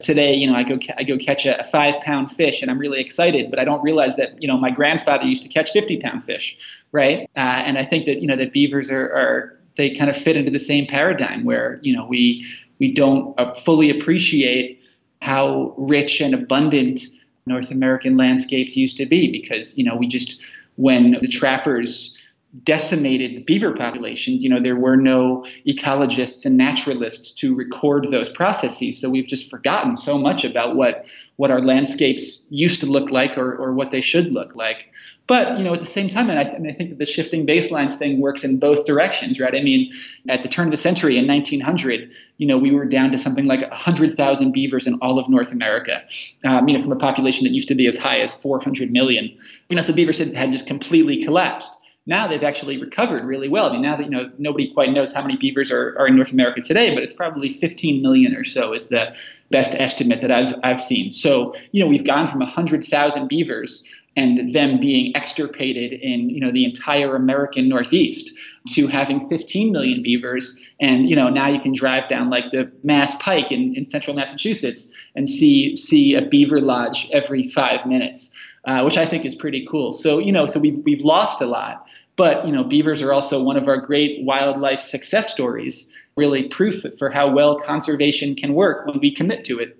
today. 0.00 0.34
You 0.34 0.50
know, 0.50 0.54
I 0.54 0.62
go 0.62 0.78
I 0.98 1.04
go 1.04 1.16
catch 1.16 1.46
a, 1.46 1.60
a 1.60 1.64
five 1.64 1.96
pound 2.02 2.30
fish 2.30 2.62
and 2.62 2.70
I'm 2.70 2.78
really 2.78 3.00
excited, 3.00 3.50
but 3.50 3.58
I 3.58 3.64
don't 3.64 3.82
realize 3.82 4.16
that 4.16 4.40
you 4.40 4.48
know 4.48 4.58
my 4.58 4.70
grandfather 4.70 5.26
used 5.26 5.42
to 5.44 5.48
catch 5.48 5.70
fifty 5.70 5.98
pound 5.98 6.24
fish, 6.24 6.58
right? 6.92 7.28
Uh, 7.36 7.40
and 7.40 7.78
I 7.78 7.84
think 7.84 8.06
that 8.06 8.20
you 8.20 8.26
know 8.26 8.36
that 8.36 8.52
beavers 8.52 8.90
are, 8.90 9.12
are 9.12 9.58
they 9.76 9.94
kind 9.94 10.10
of 10.10 10.16
fit 10.16 10.36
into 10.36 10.50
the 10.50 10.60
same 10.60 10.86
paradigm 10.86 11.44
where 11.44 11.78
you 11.82 11.96
know 11.96 12.06
we 12.06 12.46
we 12.78 12.92
don't 12.92 13.36
fully 13.64 13.90
appreciate 13.90 14.80
how 15.22 15.74
rich 15.78 16.20
and 16.20 16.34
abundant 16.34 17.00
North 17.46 17.70
American 17.70 18.16
landscapes 18.16 18.76
used 18.76 18.96
to 18.98 19.06
be 19.06 19.30
because 19.30 19.76
you 19.78 19.84
know 19.84 19.96
we 19.96 20.06
just 20.06 20.40
when 20.76 21.16
the 21.20 21.28
trappers 21.28 22.18
decimated 22.62 23.44
beaver 23.46 23.72
populations, 23.72 24.44
you 24.44 24.48
know, 24.48 24.60
there 24.60 24.76
were 24.76 24.96
no 24.96 25.44
ecologists 25.66 26.46
and 26.46 26.56
naturalists 26.56 27.32
to 27.32 27.54
record 27.54 28.06
those 28.10 28.28
processes. 28.28 29.00
So 29.00 29.10
we've 29.10 29.26
just 29.26 29.50
forgotten 29.50 29.96
so 29.96 30.18
much 30.18 30.44
about 30.44 30.76
what 30.76 31.06
what 31.36 31.50
our 31.50 31.60
landscapes 31.60 32.46
used 32.50 32.80
to 32.80 32.86
look 32.86 33.10
like 33.10 33.36
or, 33.36 33.56
or 33.56 33.72
what 33.72 33.90
they 33.90 34.00
should 34.00 34.30
look 34.30 34.54
like. 34.54 34.86
But 35.26 35.56
you 35.56 35.64
know, 35.64 35.72
at 35.72 35.80
the 35.80 35.86
same 35.86 36.10
time, 36.10 36.28
and 36.28 36.38
I, 36.38 36.42
and 36.42 36.68
I, 36.68 36.72
think 36.72 36.90
that 36.90 36.98
the 36.98 37.06
shifting 37.06 37.46
baselines 37.46 37.96
thing 37.96 38.20
works 38.20 38.44
in 38.44 38.58
both 38.58 38.84
directions, 38.84 39.40
right? 39.40 39.54
I 39.54 39.62
mean, 39.62 39.90
at 40.28 40.42
the 40.42 40.50
turn 40.50 40.66
of 40.66 40.70
the 40.70 40.76
century 40.76 41.16
in 41.16 41.26
1900, 41.26 42.12
you 42.36 42.46
know, 42.46 42.58
we 42.58 42.70
were 42.70 42.84
down 42.84 43.10
to 43.12 43.16
something 43.16 43.46
like 43.46 43.62
100,000 43.62 44.52
beavers 44.52 44.86
in 44.86 44.98
all 45.00 45.18
of 45.18 45.28
North 45.30 45.50
America. 45.50 46.02
Um, 46.44 46.68
you 46.68 46.76
know, 46.76 46.82
from 46.82 46.92
a 46.92 46.96
population 46.96 47.44
that 47.44 47.52
used 47.52 47.68
to 47.68 47.74
be 47.74 47.86
as 47.86 47.96
high 47.96 48.18
as 48.18 48.34
400 48.34 48.90
million. 48.90 49.34
You 49.70 49.76
know, 49.76 49.82
so 49.82 49.94
beavers 49.94 50.18
had, 50.18 50.34
had 50.34 50.52
just 50.52 50.66
completely 50.66 51.24
collapsed. 51.24 51.72
Now 52.06 52.26
they've 52.26 52.42
actually 52.42 52.76
recovered 52.76 53.24
really 53.24 53.48
well. 53.48 53.70
I 53.70 53.72
mean, 53.72 53.80
now 53.80 53.96
that 53.96 54.04
you 54.04 54.10
know 54.10 54.30
nobody 54.36 54.70
quite 54.74 54.92
knows 54.92 55.10
how 55.14 55.22
many 55.22 55.38
beavers 55.38 55.70
are, 55.70 55.98
are 55.98 56.06
in 56.06 56.16
North 56.16 56.32
America 56.32 56.60
today, 56.60 56.92
but 56.92 57.02
it's 57.02 57.14
probably 57.14 57.54
15 57.54 58.02
million 58.02 58.36
or 58.36 58.44
so 58.44 58.74
is 58.74 58.88
the 58.88 59.14
best 59.50 59.74
estimate 59.74 60.20
that 60.20 60.30
I've 60.30 60.54
I've 60.62 60.82
seen. 60.82 61.12
So 61.12 61.54
you 61.72 61.82
know 61.82 61.88
we've 61.88 62.04
gone 62.04 62.30
from 62.30 62.40
100,000 62.40 63.26
beavers 63.26 63.82
and 64.16 64.52
them 64.52 64.78
being 64.78 65.14
extirpated 65.16 65.92
in 65.92 66.30
you 66.30 66.40
know 66.40 66.52
the 66.52 66.64
entire 66.64 67.16
American 67.16 67.68
Northeast 67.68 68.30
to 68.74 68.86
having 68.86 69.28
15 69.28 69.72
million 69.72 70.02
beavers. 70.02 70.58
And 70.80 71.08
you 71.08 71.16
know 71.16 71.28
now 71.28 71.48
you 71.48 71.60
can 71.60 71.72
drive 71.72 72.08
down 72.08 72.30
like 72.30 72.50
the 72.50 72.70
Mass 72.82 73.14
Pike 73.16 73.50
in, 73.50 73.74
in 73.74 73.86
central 73.86 74.16
Massachusetts 74.16 74.90
and 75.14 75.28
see 75.28 75.76
see 75.76 76.14
a 76.14 76.22
beaver 76.22 76.60
lodge 76.60 77.08
every 77.12 77.48
five 77.48 77.86
minutes 77.86 78.32
uh, 78.66 78.82
which 78.82 78.96
I 78.96 79.06
think 79.06 79.26
is 79.26 79.34
pretty 79.34 79.66
cool. 79.70 79.92
So 79.92 80.18
you 80.18 80.32
know 80.32 80.46
so 80.46 80.60
we've, 80.60 80.78
we've 80.84 81.04
lost 81.04 81.40
a 81.40 81.46
lot 81.46 81.86
but 82.16 82.46
you 82.46 82.52
know 82.52 82.64
beavers 82.64 83.02
are 83.02 83.12
also 83.12 83.42
one 83.42 83.56
of 83.56 83.68
our 83.68 83.78
great 83.78 84.24
wildlife 84.24 84.80
success 84.80 85.32
stories 85.32 85.90
really 86.16 86.44
proof 86.44 86.84
for 86.98 87.10
how 87.10 87.30
well 87.30 87.58
conservation 87.58 88.34
can 88.34 88.54
work 88.54 88.86
when 88.86 89.00
we 89.00 89.12
commit 89.12 89.44
to 89.44 89.58
it. 89.58 89.76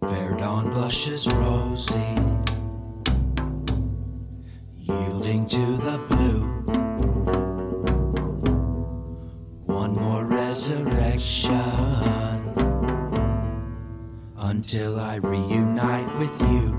Fair 0.00 0.36
dawn 0.36 0.70
blushes 0.70 1.26
rosy 1.26 2.33
yielding 5.24 5.46
to 5.46 5.76
the 5.76 5.98
blue. 6.08 6.40
One 9.66 9.94
more 9.94 10.24
resurrection 10.24 11.52
until 14.36 15.00
I 15.00 15.16
reunite 15.16 16.18
with 16.18 16.40
you. 16.40 16.76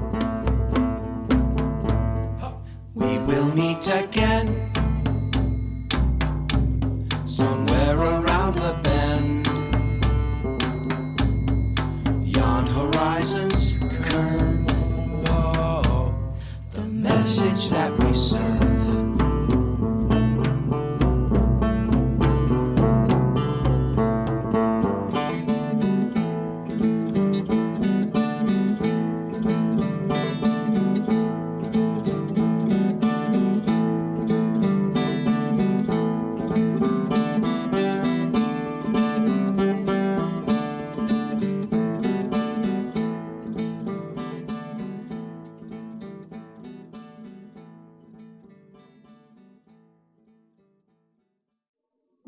We 2.93 3.17
will 3.19 3.53
meet 3.55 3.87
again 3.87 4.47
somewhere 7.25 7.97
around 7.97 8.55
the 8.55 8.79
bend. 8.83 8.94
Message 17.25 17.69
that 17.69 17.91
we 17.97 18.13
serve. 18.13 18.74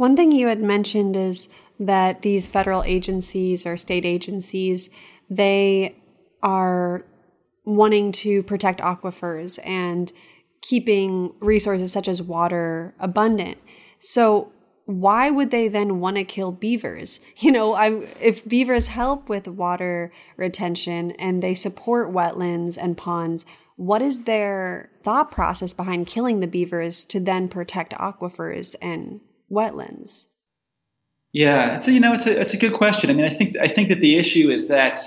One 0.08 0.16
thing 0.16 0.32
you 0.32 0.48
had 0.48 0.62
mentioned 0.62 1.18
is 1.18 1.50
that 1.82 2.22
these 2.22 2.48
federal 2.48 2.82
agencies 2.84 3.66
or 3.66 3.76
state 3.76 4.06
agencies, 4.06 4.90
they 5.30 5.98
are 6.42 7.04
wanting 7.66 8.14
to 8.14 8.42
protect 8.44 8.80
aquifers 8.80 9.60
and 9.66 10.10
keeping 10.62 11.34
resources 11.42 11.92
such 11.92 12.08
as 12.08 12.22
water 12.22 12.96
abundant. 13.02 13.58
So 14.00 14.50
why 14.86 15.30
would 15.30 15.52
they 15.52 15.68
then 15.68 16.00
want 16.00 16.16
to 16.16 16.24
kill 16.24 16.54
beavers? 16.54 17.20
You 17.40 17.52
know, 17.52 17.74
I, 17.74 18.08
if 18.22 18.48
beavers 18.48 18.88
help 18.88 19.28
with 19.28 19.46
water 19.46 20.14
retention 20.38 21.12
and 21.20 21.44
they 21.44 21.54
support 21.54 22.14
wetlands 22.14 22.78
and 22.82 22.96
ponds, 22.96 23.46
what 23.76 24.02
is 24.02 24.24
their 24.24 24.90
thought 25.04 25.32
process 25.32 25.74
behind 25.74 26.08
killing 26.08 26.40
the 26.40 26.48
beavers 26.48 27.04
to 27.06 27.20
then 27.20 27.50
protect 27.50 27.92
aquifers 27.92 28.74
and 28.82 29.20
wetlands? 29.52 30.28
Yeah, 31.34 31.80
a, 31.86 31.92
you 31.92 32.00
know 32.00 32.14
it's 32.14 32.26
a 32.26 32.40
it's 32.40 32.54
a 32.54 32.58
good 32.58 32.74
question. 32.74 33.10
I 33.10 33.14
mean, 33.14 33.26
I 33.26 33.34
think 33.34 33.58
I 33.58 33.68
think 33.68 33.90
that 33.90 34.00
the 34.00 34.16
issue 34.16 34.50
is 34.50 34.68
that 34.70 35.02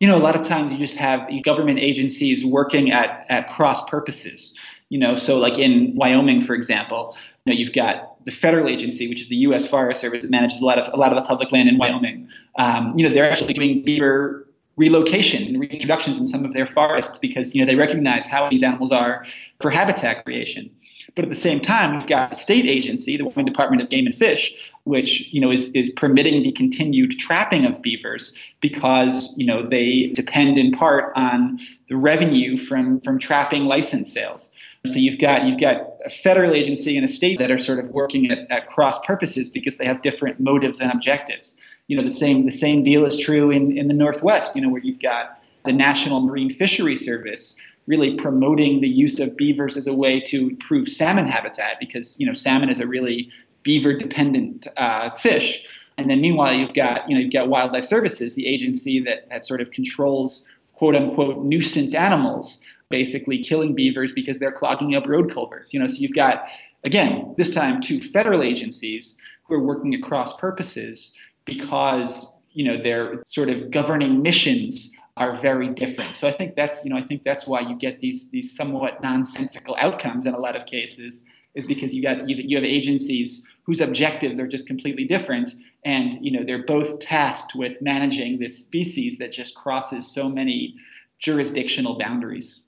you 0.00 0.08
know 0.08 0.16
a 0.16 0.20
lot 0.20 0.36
of 0.36 0.42
times 0.42 0.72
you 0.72 0.78
just 0.78 0.96
have 0.96 1.28
government 1.44 1.78
agencies 1.78 2.44
working 2.44 2.90
at 2.90 3.24
at 3.28 3.48
cross 3.48 3.88
purposes. 3.88 4.54
You 4.88 4.98
know, 4.98 5.14
so 5.14 5.38
like 5.38 5.58
in 5.58 5.94
Wyoming, 5.96 6.42
for 6.42 6.54
example, 6.54 7.16
you 7.44 7.52
know 7.52 7.58
you've 7.58 7.72
got 7.72 8.22
the 8.24 8.30
federal 8.30 8.68
agency, 8.68 9.08
which 9.08 9.20
is 9.20 9.28
the 9.28 9.36
U.S. 9.36 9.66
Forest 9.66 10.00
Service, 10.00 10.24
that 10.24 10.30
manages 10.30 10.60
a 10.60 10.64
lot 10.64 10.78
of 10.78 10.92
a 10.92 10.96
lot 10.96 11.12
of 11.12 11.16
the 11.16 11.26
public 11.26 11.52
land 11.52 11.68
in 11.68 11.78
Wyoming. 11.78 12.28
Um, 12.58 12.92
you 12.96 13.08
know, 13.08 13.14
they're 13.14 13.30
actually 13.30 13.54
doing 13.54 13.82
beaver 13.82 14.46
relocations 14.78 15.50
and 15.50 15.60
reintroductions 15.60 16.18
in 16.18 16.26
some 16.26 16.44
of 16.44 16.52
their 16.54 16.66
forests 16.66 17.18
because 17.18 17.54
you 17.54 17.60
know 17.60 17.66
they 17.66 17.76
recognize 17.76 18.26
how 18.26 18.48
these 18.48 18.62
animals 18.62 18.90
are 18.90 19.24
for 19.60 19.70
habitat 19.70 20.24
creation. 20.24 20.70
But 21.14 21.26
at 21.26 21.28
the 21.28 21.36
same 21.36 21.60
time, 21.60 21.96
we've 21.96 22.06
got 22.06 22.32
a 22.32 22.34
state 22.34 22.64
agency, 22.64 23.18
the 23.18 23.24
Wyoming 23.24 23.44
Department 23.44 23.82
of 23.82 23.90
Game 23.90 24.06
and 24.06 24.14
Fish, 24.14 24.54
which 24.84 25.30
you 25.32 25.40
know 25.40 25.50
is, 25.50 25.70
is 25.72 25.90
permitting 25.90 26.42
the 26.42 26.52
continued 26.52 27.18
trapping 27.18 27.66
of 27.66 27.82
beavers 27.82 28.34
because 28.60 29.34
you 29.36 29.44
know 29.44 29.66
they 29.68 30.10
depend 30.14 30.58
in 30.58 30.72
part 30.72 31.12
on 31.14 31.58
the 31.88 31.96
revenue 31.96 32.56
from 32.56 33.00
from 33.00 33.18
trapping 33.18 33.64
license 33.64 34.12
sales. 34.12 34.50
So 34.86 34.94
you've 34.98 35.20
got 35.20 35.44
you've 35.44 35.60
got 35.60 35.82
a 36.04 36.10
federal 36.10 36.54
agency 36.54 36.96
and 36.96 37.04
a 37.04 37.08
state 37.08 37.38
that 37.38 37.50
are 37.50 37.58
sort 37.58 37.78
of 37.78 37.90
working 37.90 38.30
at, 38.30 38.50
at 38.50 38.68
cross 38.68 38.98
purposes 39.04 39.48
because 39.48 39.76
they 39.76 39.86
have 39.86 40.02
different 40.02 40.40
motives 40.40 40.80
and 40.80 40.90
objectives. 40.90 41.54
You 41.88 41.96
know 41.96 42.02
the 42.02 42.10
same 42.10 42.46
the 42.46 42.50
same 42.50 42.82
deal 42.82 43.04
is 43.04 43.18
true 43.18 43.50
in, 43.50 43.76
in 43.76 43.88
the 43.88 43.94
Northwest. 43.94 44.56
You 44.56 44.62
know 44.62 44.70
where 44.70 44.82
you've 44.82 45.00
got 45.00 45.38
the 45.64 45.72
National 45.72 46.20
Marine 46.20 46.50
Fishery 46.50 46.96
Service 46.96 47.54
really 47.86 48.14
promoting 48.16 48.80
the 48.80 48.88
use 48.88 49.18
of 49.18 49.36
beavers 49.36 49.76
as 49.76 49.86
a 49.86 49.94
way 49.94 50.20
to 50.20 50.50
improve 50.50 50.88
salmon 50.88 51.26
habitat 51.26 51.78
because 51.80 52.18
you 52.20 52.26
know 52.26 52.32
salmon 52.32 52.70
is 52.70 52.80
a 52.80 52.86
really 52.86 53.30
beaver 53.62 53.96
dependent 53.96 54.66
uh, 54.76 55.10
fish. 55.16 55.66
And 55.98 56.08
then 56.08 56.20
meanwhile, 56.20 56.54
you've 56.54 56.74
got 56.74 57.08
you 57.08 57.14
know 57.14 57.20
you've 57.20 57.32
got 57.32 57.48
Wildlife 57.48 57.84
Services, 57.84 58.34
the 58.34 58.46
agency 58.46 59.00
that, 59.00 59.28
that 59.30 59.44
sort 59.44 59.60
of 59.60 59.70
controls 59.70 60.48
quote 60.74 60.96
unquote 60.96 61.44
nuisance 61.44 61.94
animals, 61.94 62.62
basically 62.88 63.42
killing 63.42 63.74
beavers 63.74 64.12
because 64.12 64.38
they're 64.38 64.52
clogging 64.52 64.94
up 64.94 65.06
road 65.06 65.32
culverts. 65.32 65.72
You 65.72 65.80
know, 65.80 65.86
so 65.86 65.96
you've 65.98 66.14
got 66.14 66.46
again 66.84 67.34
this 67.36 67.54
time 67.54 67.80
two 67.80 68.00
federal 68.00 68.42
agencies 68.42 69.16
who 69.44 69.54
are 69.54 69.62
working 69.62 69.94
across 69.94 70.36
purposes 70.38 71.12
because 71.44 72.34
you 72.52 72.64
know 72.64 72.82
their 72.82 73.22
sort 73.26 73.50
of 73.50 73.70
governing 73.70 74.22
missions 74.22 74.92
are 75.16 75.40
very 75.40 75.68
different. 75.68 76.14
So 76.14 76.28
I 76.28 76.32
think 76.32 76.56
that's 76.56 76.84
you 76.84 76.90
know 76.90 76.96
I 76.96 77.02
think 77.02 77.24
that's 77.24 77.46
why 77.46 77.60
you 77.60 77.76
get 77.76 78.00
these 78.00 78.30
these 78.30 78.56
somewhat 78.56 79.02
nonsensical 79.02 79.76
outcomes 79.78 80.26
in 80.26 80.34
a 80.34 80.38
lot 80.38 80.56
of 80.56 80.66
cases 80.66 81.24
is 81.54 81.66
because 81.66 81.94
you 81.94 82.02
got 82.02 82.28
you, 82.28 82.36
you 82.36 82.56
have 82.56 82.64
agencies 82.64 83.46
whose 83.64 83.80
objectives 83.80 84.38
are 84.38 84.48
just 84.48 84.66
completely 84.66 85.04
different 85.04 85.50
and 85.84 86.14
you 86.24 86.32
know 86.32 86.44
they're 86.44 86.64
both 86.64 86.98
tasked 87.00 87.54
with 87.54 87.80
managing 87.82 88.38
this 88.38 88.58
species 88.58 89.18
that 89.18 89.32
just 89.32 89.54
crosses 89.54 90.10
so 90.10 90.28
many 90.28 90.74
jurisdictional 91.18 91.98
boundaries. 91.98 92.64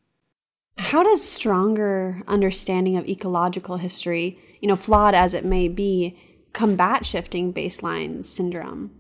How 0.77 1.03
does 1.03 1.27
stronger 1.27 2.23
understanding 2.27 2.97
of 2.97 3.09
ecological 3.09 3.77
history, 3.77 4.39
you 4.61 4.69
know, 4.69 4.77
flawed 4.77 5.15
as 5.15 5.33
it 5.33 5.45
may 5.45 5.69
be, 5.69 6.19
combat 6.53 7.07
shifting 7.07 7.53
baseline 7.53 8.25
syndrome? 8.25 8.91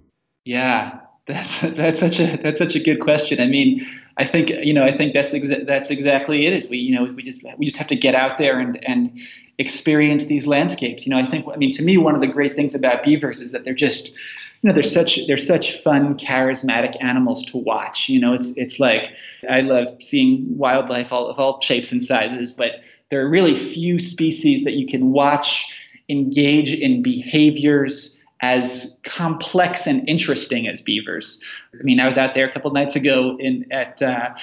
Yeah, 0.44 1.00
that's 1.26 1.60
that's 1.60 2.00
such 2.00 2.20
a 2.20 2.36
that's 2.42 2.58
such 2.58 2.74
a 2.74 2.80
good 2.80 3.00
question. 3.00 3.40
I 3.40 3.46
mean, 3.46 3.86
I 4.16 4.26
think 4.26 4.50
you 4.50 4.74
know 4.74 4.84
I 4.84 4.96
think 4.96 5.14
that's 5.14 5.32
exa- 5.32 5.66
that's 5.66 5.90
exactly 5.90 6.46
it. 6.46 6.52
Is 6.52 6.68
we 6.68 6.78
you 6.78 6.94
know 6.94 7.04
we 7.04 7.22
just 7.22 7.42
we 7.58 7.64
just 7.64 7.76
have 7.76 7.86
to 7.88 7.96
get 7.96 8.14
out 8.14 8.38
there 8.38 8.58
and 8.58 8.82
and 8.84 9.18
experience 9.58 10.26
these 10.26 10.46
landscapes. 10.46 11.06
You 11.06 11.10
know, 11.10 11.18
I 11.18 11.26
think 11.26 11.46
I 11.52 11.56
mean 11.56 11.72
to 11.72 11.82
me 11.82 11.96
one 11.96 12.14
of 12.14 12.20
the 12.20 12.26
great 12.26 12.56
things 12.56 12.74
about 12.74 13.02
beavers 13.04 13.40
is 13.40 13.52
that 13.52 13.64
they're 13.64 13.74
just 13.74 14.10
you 14.10 14.68
know 14.68 14.72
they're 14.72 14.82
such 14.82 15.26
they're 15.26 15.36
such 15.38 15.80
fun 15.80 16.18
charismatic 16.18 17.02
animals 17.02 17.44
to 17.46 17.56
watch. 17.56 18.08
You 18.08 18.20
know, 18.20 18.34
it's 18.34 18.52
it's 18.56 18.78
like 18.78 19.12
I 19.48 19.62
love 19.62 19.88
seeing 20.00 20.58
wildlife 20.58 21.10
all 21.10 21.28
of 21.28 21.38
all 21.38 21.60
shapes 21.62 21.90
and 21.90 22.02
sizes, 22.02 22.52
but 22.52 22.82
there 23.08 23.24
are 23.24 23.28
really 23.30 23.56
few 23.56 23.98
species 23.98 24.64
that 24.64 24.72
you 24.72 24.86
can 24.86 25.12
watch 25.12 25.66
engage 26.10 26.72
in 26.72 27.02
behaviors 27.02 28.20
as 28.44 28.94
complex 29.04 29.86
and 29.86 30.06
interesting 30.06 30.68
as 30.68 30.82
beavers. 30.82 31.40
I 31.78 31.82
mean, 31.82 31.98
I 31.98 32.06
was 32.06 32.18
out 32.18 32.34
there 32.34 32.46
a 32.46 32.52
couple 32.52 32.70
nights 32.72 32.94
ago 32.94 33.38
in 33.40 33.66
at 33.72 34.02
uh, 34.02 34.34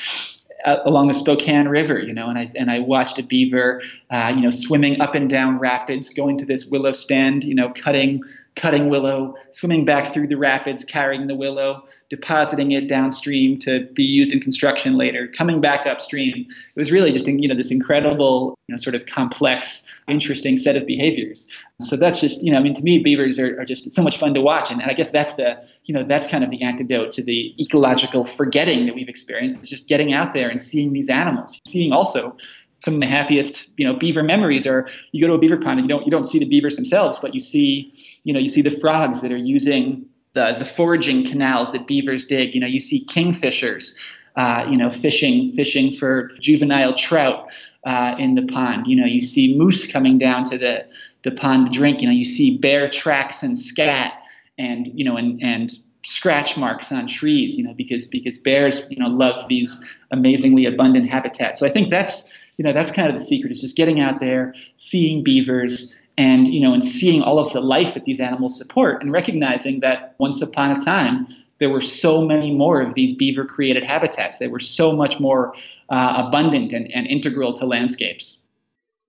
along 0.66 1.08
the 1.08 1.14
Spokane 1.14 1.68
River, 1.68 2.00
you 2.00 2.14
know, 2.14 2.28
and 2.28 2.38
I 2.38 2.52
and 2.56 2.72
I 2.72 2.80
watched 2.80 3.20
a 3.20 3.24
beaver, 3.24 3.82
uh, 4.10 4.34
you 4.36 4.42
know, 4.42 4.50
swimming 4.50 5.00
up 5.02 5.14
and 5.14 5.30
down 5.30 5.60
rapids, 5.60 6.10
going 6.10 6.40
to 6.40 6.46
this 6.46 6.66
willow 6.66 6.94
stand, 6.94 7.44
you 7.44 7.54
know, 7.54 7.70
cutting 7.70 8.24
cutting 8.56 8.90
willow, 8.90 9.34
swimming 9.52 9.86
back 9.86 10.14
through 10.14 10.28
the 10.28 10.38
rapids, 10.38 10.84
carrying 10.84 11.28
the 11.28 11.36
willow, 11.36 11.84
depositing 12.10 12.72
it 12.72 12.88
downstream 12.88 13.58
to 13.60 13.88
be 13.94 14.04
used 14.04 14.34
in 14.34 14.40
construction 14.40 14.98
later, 14.98 15.28
coming 15.28 15.62
back 15.62 15.88
upstream. 15.88 16.46
It 16.76 16.80
was 16.80 16.92
really 16.92 17.12
just 17.12 17.26
you 17.28 17.48
know 17.48 17.56
this 17.56 17.72
incredible, 17.72 18.58
you 18.68 18.74
know, 18.74 18.78
sort 18.78 18.96
of 18.96 19.06
complex, 19.06 19.86
interesting 20.08 20.58
set 20.58 20.76
of 20.76 20.86
behaviors. 20.86 21.48
So 21.80 21.96
that's 21.96 22.20
just 22.20 22.44
you 22.44 22.52
know, 22.52 22.58
I 22.58 22.62
mean, 22.62 22.76
to 22.76 22.82
me, 22.82 23.02
beavers 23.02 23.40
are, 23.40 23.60
are 23.60 23.66
just 23.66 23.90
so 23.92 24.04
much 24.04 24.18
fun 24.18 24.34
to 24.34 24.42
watch, 24.42 24.70
and, 24.70 24.82
and 24.82 24.92
I 24.92 24.94
guess 24.94 25.12
that's 25.12 25.36
the 25.36 25.58
you 25.86 25.94
know 25.94 26.04
that's 26.04 26.28
kind 26.28 26.44
of 26.44 26.50
the 26.50 26.62
antidote 26.62 27.12
to 27.12 27.24
the 27.24 27.56
ecological 27.60 28.26
forgetting 28.26 28.86
that 28.86 28.96
we've 28.96 29.10
experienced. 29.10 29.56
It's 29.58 29.70
just 29.70 29.88
getting 29.88 30.14
out 30.14 30.34
there 30.34 30.50
and 30.50 30.60
seeing 30.60 30.92
these 30.92 31.10
animals, 31.10 31.60
seeing 31.66 31.94
also 31.94 32.36
some 32.82 32.96
of 32.96 33.00
the 33.00 33.08
happiest 33.08 33.70
you 33.78 33.86
know 33.86 33.96
beaver 33.96 34.24
memories 34.24 34.68
are 34.68 34.90
you 35.12 35.22
go 35.22 35.28
to 35.28 35.34
a 35.34 35.38
beaver 35.38 35.58
pond 35.58 35.80
and 35.80 35.90
you 35.90 35.96
don't 35.96 36.06
you 36.06 36.12
don't 36.12 36.26
see 36.26 36.40
the 36.40 36.46
beavers 36.46 36.76
themselves 36.76 37.20
but 37.20 37.34
you 37.34 37.40
see 37.40 37.94
you 38.24 38.34
know 38.34 38.40
you 38.40 38.48
see 38.48 38.62
the 38.62 38.78
frogs 38.80 39.22
that 39.22 39.32
are 39.32 39.38
using 39.38 40.06
the 40.34 40.56
the 40.58 40.66
foraging 40.66 41.26
canals 41.26 41.72
that 41.72 41.88
beavers 41.88 42.26
dig. 42.26 42.54
You 42.54 42.62
know 42.62 42.68
you 42.68 42.80
see 42.80 43.06
kingfishers 43.06 43.94
uh, 44.36 44.66
you 44.70 44.78
know 44.78 44.90
fishing 44.90 45.54
fishing 45.54 45.94
for 45.94 46.30
juvenile 46.40 46.94
trout 46.96 47.48
uh, 47.86 48.16
in 48.18 48.36
the 48.36 48.44
pond. 48.44 48.88
You 48.88 48.96
know 48.96 49.06
you 49.06 49.22
see 49.22 49.58
moose 49.58 49.92
coming 49.92 50.18
down 50.18 50.44
to 50.46 50.58
the 50.58 50.86
the 51.24 51.32
pond 51.32 51.72
to 51.72 51.78
drink. 51.78 52.02
You 52.02 52.08
know 52.08 52.14
you 52.14 52.26
see 52.26 52.58
bear 52.58 52.88
tracks 52.90 53.44
and 53.44 53.58
scat 53.58 54.14
and 54.58 54.88
you 54.88 55.04
know 55.04 55.18
and 55.18 55.42
and 55.42 55.72
scratch 56.04 56.58
marks 56.58 56.92
on 56.92 57.06
trees 57.06 57.56
you 57.56 57.64
know 57.64 57.76
because 57.76 58.08
because 58.08 58.36
bears 58.40 58.82
you 58.90 58.98
know 58.98 59.08
love 59.08 59.48
these 59.48 59.84
amazingly 60.12 60.66
abundant 60.66 61.08
habitats. 61.10 61.60
So 61.60 61.68
i 61.68 61.70
think 61.70 61.92
that's 61.92 62.32
you 62.62 62.68
know, 62.68 62.74
that's 62.74 62.92
kind 62.92 63.10
of 63.10 63.16
the 63.16 63.26
secret 63.26 63.50
is 63.50 63.60
just 63.60 63.76
getting 63.76 64.00
out 64.00 64.20
there, 64.20 64.54
seeing 64.76 65.24
beavers, 65.24 65.96
and 66.16 66.48
you 66.48 66.62
know, 66.62 66.76
and 66.76 66.86
seeing 66.86 67.24
all 67.24 67.40
of 67.40 67.52
the 67.54 67.60
life 67.60 67.96
that 67.96 68.06
these 68.06 68.20
animals 68.20 68.56
support, 68.56 69.02
and 69.02 69.12
recognizing 69.12 69.80
that 69.80 70.14
once 70.20 70.44
upon 70.44 70.70
a 70.70 70.80
time 70.80 71.28
there 71.58 71.72
were 71.72 71.82
so 71.82 72.24
many 72.24 72.54
more 72.54 72.80
of 72.80 72.94
these 72.94 73.18
beaver 73.18 73.46
created 73.46 73.84
habitats. 73.84 74.38
They 74.38 74.48
were 74.48 74.60
so 74.60 74.96
much 74.96 75.20
more 75.20 75.56
uh, 75.90 76.24
abundant 76.28 76.72
and, 76.72 76.92
and 76.94 77.08
integral 77.08 77.56
to 77.56 77.66
landscapes. 77.66 78.38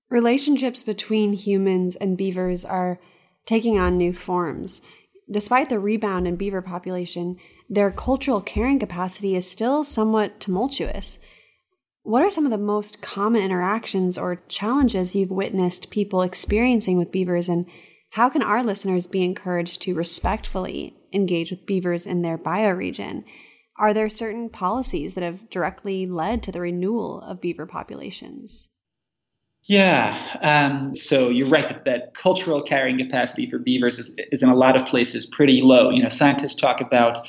Relationships 0.09 0.83
between 0.83 1.35
humans 1.35 1.95
and 1.97 2.17
beavers 2.17 2.65
are 2.65 2.99
taking 3.45 3.79
on 3.79 3.99
new 3.99 4.15
forms. 4.15 4.81
Despite 5.31 5.69
the 5.69 5.79
rebound 5.79 6.27
in 6.27 6.37
beaver 6.37 6.63
population, 6.63 7.37
their 7.69 7.91
cultural 7.91 8.41
carrying 8.41 8.79
capacity 8.79 9.37
is 9.37 9.51
still 9.51 9.85
somewhat 9.85 10.41
tumultuous. 10.41 11.19
What 12.05 12.23
are 12.23 12.31
some 12.33 12.45
of 12.45 12.51
the 12.51 12.59
most 12.59 13.01
common 13.01 13.43
interactions 13.43 14.19
or 14.19 14.43
challenges 14.49 15.15
you've 15.15 15.31
witnessed 15.31 15.91
people 15.91 16.23
experiencing 16.23 16.99
with 16.99 17.13
beavers, 17.13 17.49
and 17.49 17.67
how 18.11 18.29
can 18.29 18.43
our 18.43 18.65
listeners 18.65 19.07
be 19.07 19.23
encouraged 19.23 19.81
to 19.83 19.95
respectfully 19.95 20.97
engage 21.13 21.51
with 21.51 21.65
beavers 21.65 22.05
in 22.05 22.23
their 22.23 22.37
bioregion? 22.37 23.23
Are 23.79 23.95
there 23.95 24.09
certain 24.09 24.51
policies 24.51 25.15
that 25.15 25.23
have 25.23 25.49
directly 25.49 26.07
led 26.07 26.43
to 26.43 26.53
the 26.53 26.61
renewal 26.61 27.21
of 27.21 27.41
beaver 27.41 27.67
populations? 27.67 28.72
Yeah, 29.65 30.39
um, 30.43 30.97
so 30.97 31.29
you're 31.29 31.49
right 31.49 31.85
that, 31.85 32.15
cultural 32.15 32.63
carrying 32.63 32.99
capacity 32.99 33.49
for 33.49 33.59
beavers 33.59 33.99
is, 33.99 34.15
is 34.33 34.43
in 34.43 34.49
a 34.49 34.57
lot 34.57 34.77
of 34.77 34.87
places 34.87 35.25
pretty 35.25 35.63
low. 35.63 35.91
You 35.91 36.03
know, 36.03 36.09
scientists 36.09 36.57
talk 36.57 36.81
about 36.81 37.21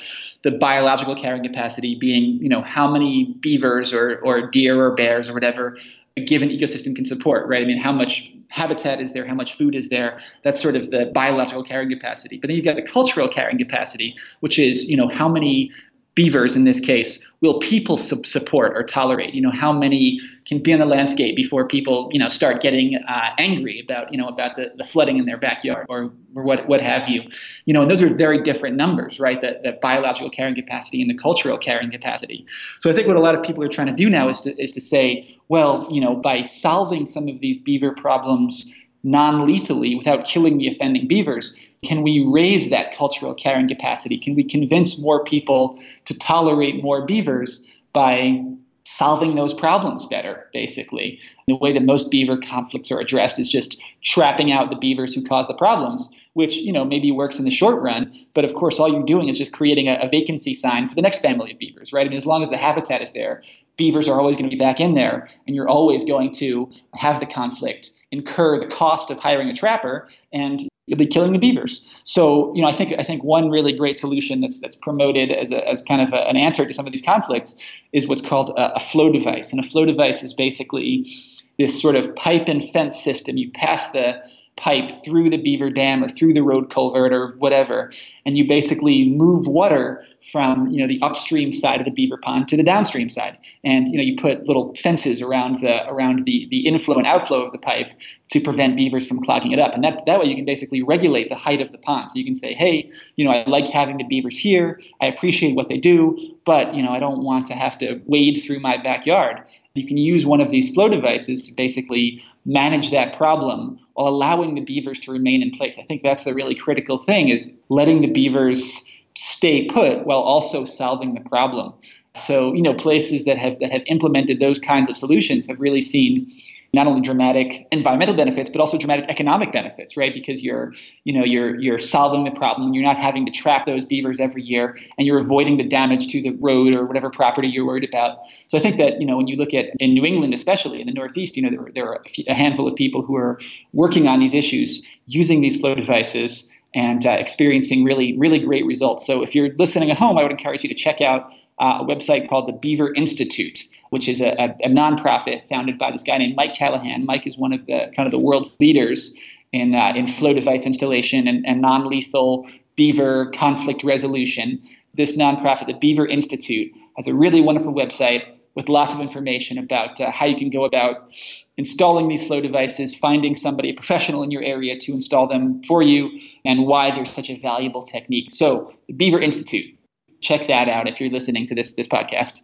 the 0.42 0.50
biological 0.50 1.14
carrying 1.14 1.44
capacity 1.44 1.94
being, 1.94 2.42
you 2.42 2.48
know, 2.48 2.60
how 2.60 2.90
many 2.90 3.36
beavers 3.40 3.92
or, 3.92 4.18
or 4.24 4.50
deer 4.50 4.84
or 4.84 4.94
bears 4.94 5.28
or 5.28 5.34
whatever 5.34 5.76
a 6.16 6.24
given 6.24 6.48
ecosystem 6.48 6.94
can 6.94 7.04
support, 7.04 7.48
right? 7.48 7.62
I 7.62 7.66
mean, 7.66 7.78
how 7.78 7.92
much 7.92 8.32
habitat 8.48 9.00
is 9.00 9.12
there, 9.12 9.26
how 9.26 9.34
much 9.34 9.56
food 9.56 9.74
is 9.74 9.88
there? 9.88 10.18
That's 10.42 10.60
sort 10.60 10.76
of 10.76 10.90
the 10.90 11.06
biological 11.14 11.64
carrying 11.64 11.90
capacity. 11.90 12.38
But 12.38 12.48
then 12.48 12.56
you've 12.56 12.64
got 12.64 12.76
the 12.76 12.82
cultural 12.82 13.28
carrying 13.28 13.58
capacity, 13.58 14.14
which 14.40 14.58
is, 14.58 14.88
you 14.88 14.96
know, 14.96 15.08
how 15.08 15.28
many 15.28 15.72
beavers 16.14 16.54
in 16.54 16.64
this 16.64 16.80
case 16.80 17.18
will 17.40 17.58
people 17.58 17.96
su- 17.98 18.22
support 18.24 18.72
or 18.74 18.82
tolerate? 18.82 19.34
You 19.34 19.42
know 19.42 19.50
how 19.50 19.72
many 19.72 20.18
can 20.46 20.62
be 20.62 20.72
on 20.72 20.78
the 20.78 20.86
landscape 20.86 21.36
before 21.36 21.66
people 21.66 22.08
you 22.12 22.18
know 22.18 22.28
start 22.28 22.62
getting 22.62 22.96
uh, 22.96 23.30
angry 23.38 23.80
about 23.80 24.10
you 24.12 24.18
know 24.18 24.28
about 24.28 24.56
the, 24.56 24.72
the 24.76 24.84
flooding 24.84 25.18
in 25.18 25.26
their 25.26 25.36
backyard 25.36 25.86
or, 25.88 26.10
or 26.34 26.42
what 26.42 26.66
what 26.68 26.80
have 26.80 27.08
you? 27.08 27.22
You 27.66 27.74
know 27.74 27.82
and 27.82 27.90
those 27.90 28.02
are 28.02 28.14
very 28.14 28.42
different 28.42 28.76
numbers 28.76 29.20
right? 29.20 29.40
The, 29.40 29.60
the 29.62 29.72
biological 29.82 30.30
carrying 30.30 30.54
capacity 30.54 31.02
and 31.02 31.10
the 31.10 31.18
cultural 31.18 31.58
carrying 31.58 31.90
capacity. 31.90 32.46
So 32.80 32.90
i 32.90 32.94
think 32.94 33.06
what 33.06 33.16
a 33.16 33.20
lot 33.20 33.34
of 33.34 33.42
people 33.42 33.62
are 33.62 33.68
trying 33.68 33.88
to 33.88 33.92
do 33.94 34.08
now 34.08 34.28
is 34.28 34.40
to 34.42 34.60
is 34.62 34.72
to 34.72 34.80
say 34.80 35.36
well 35.48 35.86
you 35.90 36.00
know 36.00 36.14
by 36.14 36.42
solving 36.42 37.06
some 37.06 37.28
of 37.28 37.40
these 37.40 37.58
beaver 37.58 37.92
problems 37.92 38.72
non-lethally 39.04 39.94
without 39.94 40.26
killing 40.26 40.58
the 40.58 40.66
offending 40.66 41.06
beavers 41.06 41.56
can 41.84 42.02
we 42.02 42.24
raise 42.26 42.70
that 42.70 42.94
cultural 42.94 43.34
carrying 43.34 43.68
capacity? 43.68 44.18
Can 44.18 44.34
we 44.34 44.42
convince 44.42 44.98
more 44.98 45.22
people 45.22 45.78
to 46.06 46.18
tolerate 46.18 46.82
more 46.82 47.04
beavers 47.04 47.64
by 47.92 48.42
solving 48.86 49.34
those 49.34 49.52
problems 49.52 50.06
better, 50.06 50.48
basically? 50.52 51.20
The 51.46 51.56
way 51.56 51.72
that 51.72 51.84
most 51.84 52.10
beaver 52.10 52.36
conflicts 52.36 52.90
are 52.90 53.00
addressed 53.00 53.38
is 53.38 53.48
just 53.48 53.80
trapping 54.02 54.50
out 54.50 54.70
the 54.70 54.76
beavers 54.76 55.14
who 55.14 55.24
cause 55.24 55.46
the 55.46 55.54
problems, 55.54 56.08
which 56.32 56.54
you 56.54 56.72
know 56.72 56.84
maybe 56.84 57.12
works 57.12 57.38
in 57.38 57.44
the 57.44 57.50
short 57.50 57.80
run, 57.80 58.12
but 58.34 58.44
of 58.44 58.54
course 58.54 58.80
all 58.80 58.90
you're 58.90 59.04
doing 59.04 59.28
is 59.28 59.38
just 59.38 59.52
creating 59.52 59.88
a, 59.88 59.98
a 60.02 60.08
vacancy 60.08 60.54
sign 60.54 60.88
for 60.88 60.94
the 60.94 61.02
next 61.02 61.20
family 61.20 61.52
of 61.52 61.58
beavers, 61.58 61.92
right? 61.92 62.06
I 62.06 62.08
mean, 62.08 62.16
as 62.16 62.26
long 62.26 62.42
as 62.42 62.50
the 62.50 62.56
habitat 62.56 63.02
is 63.02 63.12
there, 63.12 63.42
beavers 63.76 64.08
are 64.08 64.18
always 64.18 64.36
going 64.36 64.48
to 64.48 64.54
be 64.54 64.60
back 64.60 64.80
in 64.80 64.94
there, 64.94 65.28
and 65.46 65.54
you're 65.54 65.68
always 65.68 66.04
going 66.04 66.32
to 66.34 66.70
have 66.94 67.20
the 67.20 67.26
conflict 67.26 67.90
incur 68.14 68.60
the 68.60 68.66
cost 68.66 69.10
of 69.10 69.18
hiring 69.18 69.48
a 69.48 69.54
trapper 69.54 70.08
and 70.32 70.68
you'll 70.86 70.98
be 70.98 71.06
killing 71.06 71.32
the 71.32 71.38
beavers. 71.38 71.82
So, 72.04 72.54
you 72.54 72.62
know, 72.62 72.68
I 72.68 72.76
think 72.76 72.94
I 72.98 73.04
think 73.04 73.24
one 73.24 73.50
really 73.50 73.72
great 73.72 73.98
solution 73.98 74.40
that's 74.40 74.60
that's 74.60 74.76
promoted 74.76 75.32
as 75.32 75.50
a, 75.50 75.66
as 75.68 75.82
kind 75.82 76.02
of 76.02 76.12
a, 76.12 76.28
an 76.28 76.36
answer 76.36 76.66
to 76.66 76.74
some 76.74 76.86
of 76.86 76.92
these 76.92 77.02
conflicts 77.02 77.56
is 77.92 78.06
what's 78.06 78.22
called 78.22 78.50
a, 78.50 78.74
a 78.74 78.80
flow 78.80 79.10
device. 79.10 79.50
And 79.52 79.64
a 79.64 79.68
flow 79.68 79.84
device 79.84 80.22
is 80.22 80.32
basically 80.32 81.10
this 81.58 81.80
sort 81.80 81.96
of 81.96 82.14
pipe 82.16 82.46
and 82.48 82.62
fence 82.70 83.02
system. 83.02 83.36
You 83.36 83.50
pass 83.52 83.90
the 83.90 84.22
pipe 84.56 85.04
through 85.04 85.30
the 85.30 85.36
beaver 85.36 85.70
dam 85.70 86.04
or 86.04 86.08
through 86.08 86.34
the 86.34 86.42
road 86.42 86.70
culvert 86.70 87.12
or 87.12 87.34
whatever, 87.38 87.92
and 88.24 88.36
you 88.36 88.46
basically 88.46 89.08
move 89.08 89.46
water 89.48 90.04
from 90.30 90.68
you 90.70 90.80
know 90.80 90.86
the 90.86 91.00
upstream 91.02 91.52
side 91.52 91.80
of 91.80 91.84
the 91.84 91.90
beaver 91.90 92.16
pond 92.16 92.48
to 92.48 92.56
the 92.56 92.62
downstream 92.62 93.08
side. 93.08 93.38
And 93.62 93.88
you 93.88 93.96
know 93.96 94.02
you 94.02 94.16
put 94.16 94.46
little 94.46 94.74
fences 94.76 95.20
around 95.20 95.60
the 95.60 95.86
around 95.88 96.24
the 96.24 96.46
the 96.50 96.66
inflow 96.66 96.96
and 96.96 97.06
outflow 97.06 97.42
of 97.42 97.52
the 97.52 97.58
pipe 97.58 97.88
to 98.30 98.40
prevent 98.40 98.76
beavers 98.76 99.06
from 99.06 99.22
clogging 99.22 99.52
it 99.52 99.58
up. 99.58 99.74
And 99.74 99.84
that 99.84 100.04
that 100.06 100.20
way 100.20 100.26
you 100.26 100.36
can 100.36 100.44
basically 100.44 100.82
regulate 100.82 101.28
the 101.28 101.36
height 101.36 101.60
of 101.60 101.72
the 101.72 101.78
pond. 101.78 102.10
So 102.10 102.18
you 102.18 102.24
can 102.24 102.34
say 102.34 102.54
hey 102.54 102.90
you 103.16 103.24
know 103.24 103.30
I 103.30 103.44
like 103.48 103.66
having 103.66 103.98
the 103.98 104.04
beavers 104.04 104.36
here. 104.36 104.80
I 105.00 105.06
appreciate 105.06 105.54
what 105.54 105.68
they 105.68 105.78
do 105.78 106.34
but 106.44 106.74
you 106.74 106.82
know 106.82 106.90
I 106.90 107.00
don't 107.00 107.22
want 107.22 107.46
to 107.46 107.54
have 107.54 107.78
to 107.78 108.00
wade 108.06 108.42
through 108.44 108.60
my 108.60 108.76
backyard. 108.76 109.42
You 109.74 109.86
can 109.86 109.96
use 109.96 110.24
one 110.24 110.40
of 110.40 110.50
these 110.50 110.72
flow 110.72 110.88
devices 110.88 111.44
to 111.44 111.52
basically 111.52 112.22
manage 112.44 112.90
that 112.92 113.16
problem 113.16 113.78
while 113.94 114.08
allowing 114.08 114.54
the 114.54 114.60
beavers 114.60 115.00
to 115.00 115.12
remain 115.12 115.42
in 115.42 115.50
place. 115.50 115.78
I 115.78 115.82
think 115.82 116.02
that's 116.02 116.24
the 116.24 116.34
really 116.34 116.54
critical 116.54 117.02
thing 117.02 117.28
is 117.28 117.52
letting 117.68 118.00
the 118.00 118.12
beavers 118.12 118.84
stay 119.16 119.66
put 119.66 120.06
while 120.06 120.20
also 120.20 120.64
solving 120.64 121.14
the 121.14 121.28
problem. 121.28 121.72
So, 122.16 122.52
you 122.52 122.62
know, 122.62 122.74
places 122.74 123.24
that 123.24 123.38
have 123.38 123.58
that 123.60 123.72
have 123.72 123.82
implemented 123.86 124.40
those 124.40 124.58
kinds 124.58 124.88
of 124.88 124.96
solutions 124.96 125.46
have 125.48 125.60
really 125.60 125.80
seen 125.80 126.30
not 126.72 126.88
only 126.88 127.00
dramatic 127.00 127.66
environmental 127.70 128.16
benefits 128.16 128.50
but 128.50 128.60
also 128.60 128.76
dramatic 128.76 129.08
economic 129.08 129.52
benefits 129.52 129.96
right? 129.96 130.12
Because 130.12 130.42
you're 130.42 130.72
you 131.04 131.12
know 131.12 131.24
you're 131.24 131.58
you're 131.60 131.78
solving 131.78 132.24
the 132.24 132.30
problem. 132.32 132.74
You're 132.74 132.84
not 132.84 132.96
having 132.96 133.24
to 133.26 133.32
trap 133.32 133.66
those 133.66 133.84
beavers 133.84 134.20
every 134.20 134.42
year 134.42 134.76
and 134.98 135.06
you're 135.06 135.18
avoiding 135.18 135.56
the 135.56 135.64
damage 135.64 136.08
to 136.08 136.20
the 136.20 136.30
road 136.40 136.72
or 136.72 136.84
whatever 136.84 137.10
property 137.10 137.48
you're 137.48 137.66
worried 137.66 137.88
about. 137.88 138.18
So 138.48 138.58
i 138.58 138.60
think 138.60 138.76
that 138.78 139.00
you 139.00 139.06
know 139.06 139.16
when 139.16 139.28
you 139.28 139.36
look 139.36 139.54
at 139.54 139.66
in 139.78 139.94
new 139.94 140.04
england 140.04 140.34
especially 140.34 140.80
in 140.80 140.86
the 140.86 140.92
northeast 140.92 141.36
you 141.36 141.42
know 141.42 141.50
there, 141.50 141.72
there 141.74 141.88
are 141.88 142.04
a 142.26 142.34
handful 142.34 142.68
of 142.68 142.74
people 142.74 143.02
who 143.02 143.16
are 143.16 143.40
working 143.72 144.06
on 144.06 144.20
these 144.20 144.34
issues 144.34 144.82
using 145.06 145.40
these 145.40 145.56
flow 145.56 145.74
devices 145.74 146.48
and 146.74 147.06
uh, 147.06 147.10
experiencing 147.10 147.84
really, 147.84 148.16
really 148.18 148.38
great 148.38 148.66
results. 148.66 149.06
So 149.06 149.22
if 149.22 149.34
you're 149.34 149.50
listening 149.56 149.90
at 149.90 149.96
home, 149.96 150.18
I 150.18 150.22
would 150.22 150.32
encourage 150.32 150.62
you 150.62 150.68
to 150.68 150.74
check 150.74 151.00
out 151.00 151.30
uh, 151.60 151.78
a 151.80 151.84
website 151.84 152.28
called 152.28 152.48
the 152.48 152.52
Beaver 152.52 152.92
Institute, 152.94 153.62
which 153.90 154.08
is 154.08 154.20
a, 154.20 154.30
a, 154.30 154.48
a, 154.64 154.68
nonprofit 154.68 155.48
founded 155.48 155.78
by 155.78 155.92
this 155.92 156.02
guy 156.02 156.18
named 156.18 156.34
Mike 156.34 156.54
Callahan. 156.54 157.06
Mike 157.06 157.26
is 157.26 157.38
one 157.38 157.52
of 157.52 157.64
the 157.66 157.92
kind 157.94 158.06
of 158.06 158.10
the 158.10 158.18
world's 158.18 158.58
leaders 158.58 159.14
in 159.52 159.74
uh, 159.74 159.92
in 159.94 160.08
flow 160.08 160.34
device 160.34 160.66
installation 160.66 161.28
and, 161.28 161.46
and 161.46 161.60
non-lethal 161.60 162.48
beaver 162.74 163.30
conflict 163.30 163.84
resolution. 163.84 164.60
This 164.94 165.16
nonprofit, 165.16 165.66
the 165.66 165.74
Beaver 165.74 166.06
Institute, 166.06 166.72
has 166.96 167.06
a 167.06 167.14
really 167.14 167.40
wonderful 167.40 167.72
website 167.72 168.22
with 168.54 168.68
lots 168.68 168.94
of 168.94 169.00
information 169.00 169.58
about 169.58 170.00
uh, 170.00 170.10
how 170.10 170.26
you 170.26 170.36
can 170.36 170.50
go 170.50 170.64
about 170.64 171.10
installing 171.56 172.08
these 172.08 172.26
flow 172.26 172.40
devices, 172.40 172.94
finding 172.94 173.34
somebody, 173.34 173.70
a 173.70 173.74
professional 173.74 174.22
in 174.22 174.30
your 174.30 174.42
area 174.42 174.78
to 174.78 174.92
install 174.92 175.26
them 175.26 175.62
for 175.66 175.82
you, 175.82 176.10
and 176.44 176.66
why 176.66 176.94
they're 176.94 177.04
such 177.04 177.30
a 177.30 177.40
valuable 177.40 177.82
technique. 177.82 178.32
So, 178.32 178.72
the 178.86 178.92
Beaver 178.92 179.20
Institute, 179.20 179.76
check 180.20 180.46
that 180.46 180.68
out 180.68 180.88
if 180.88 181.00
you're 181.00 181.10
listening 181.10 181.46
to 181.46 181.54
this 181.54 181.74
this 181.74 181.88
podcast. 181.88 182.42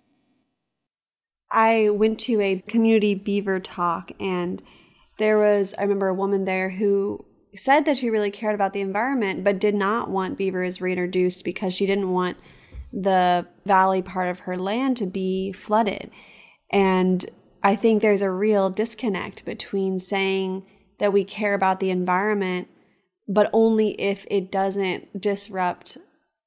I 1.51 1.89
went 1.91 2.21
to 2.21 2.41
a 2.41 2.63
community 2.69 3.15
beaver 3.15 3.59
talk 3.59 4.13
and 4.21 4.63
there 5.19 5.39
was 5.39 5.75
I 5.79 5.83
remember 5.83 6.09
a 6.09 6.15
woman 6.15 6.45
there 6.45 6.71
who 6.71 7.25
said 7.55 7.85
that 7.85 7.99
she 7.99 8.09
really 8.09 8.31
cared 8.31 8.55
about 8.55 8.73
the 8.73 8.81
environment 8.81 9.43
but 9.43 9.59
did 9.59 9.75
not 9.75 10.09
want 10.09 10.39
beavers 10.39 10.81
reintroduced 10.81 11.45
because 11.45 11.75
she 11.75 11.87
didn't 11.87 12.13
want 12.13 12.37
the 12.93 13.47
valley 13.65 14.03
part 14.03 14.29
of 14.29 14.41
her 14.41 14.57
land 14.57 14.97
to 14.99 15.07
be 15.07 15.53
flooded. 15.53 16.11
And 16.71 17.25
I 17.63 17.77
think 17.77 18.01
there's 18.01 18.23
a 18.23 18.31
real 18.31 18.71
disconnect 18.71 19.45
between 19.45 19.99
saying 19.99 20.67
that 20.99 21.13
we 21.13 21.25
care 21.25 21.55
about 21.55 21.81
the 21.81 21.91
environment, 21.91 22.69
but 23.29 23.51
only 23.53 24.01
if 24.01 24.27
it 24.31 24.51
doesn't 24.51 25.21
disrupt 25.21 25.99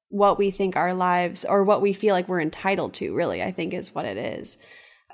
what 0.08 0.38
we 0.38 0.50
think 0.50 0.76
our 0.76 0.94
lives 0.94 1.44
or 1.44 1.64
what 1.64 1.82
we 1.82 1.92
feel 1.92 2.14
like 2.14 2.28
we're 2.28 2.40
entitled 2.40 2.94
to, 2.94 3.14
really, 3.14 3.42
I 3.42 3.50
think 3.50 3.74
is 3.74 3.94
what 3.94 4.04
it 4.04 4.16
is. 4.16 4.58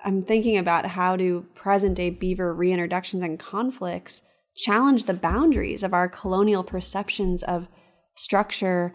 I'm 0.04 0.22
thinking 0.22 0.58
about 0.58 0.86
how 0.86 1.16
do 1.16 1.46
present 1.54 1.94
day 1.96 2.10
beaver 2.10 2.54
reintroductions 2.54 3.22
and 3.22 3.38
conflicts 3.38 4.22
challenge 4.56 5.04
the 5.04 5.14
boundaries 5.14 5.82
of 5.82 5.94
our 5.94 6.08
colonial 6.08 6.64
perceptions 6.64 7.42
of 7.42 7.68
structure, 8.14 8.94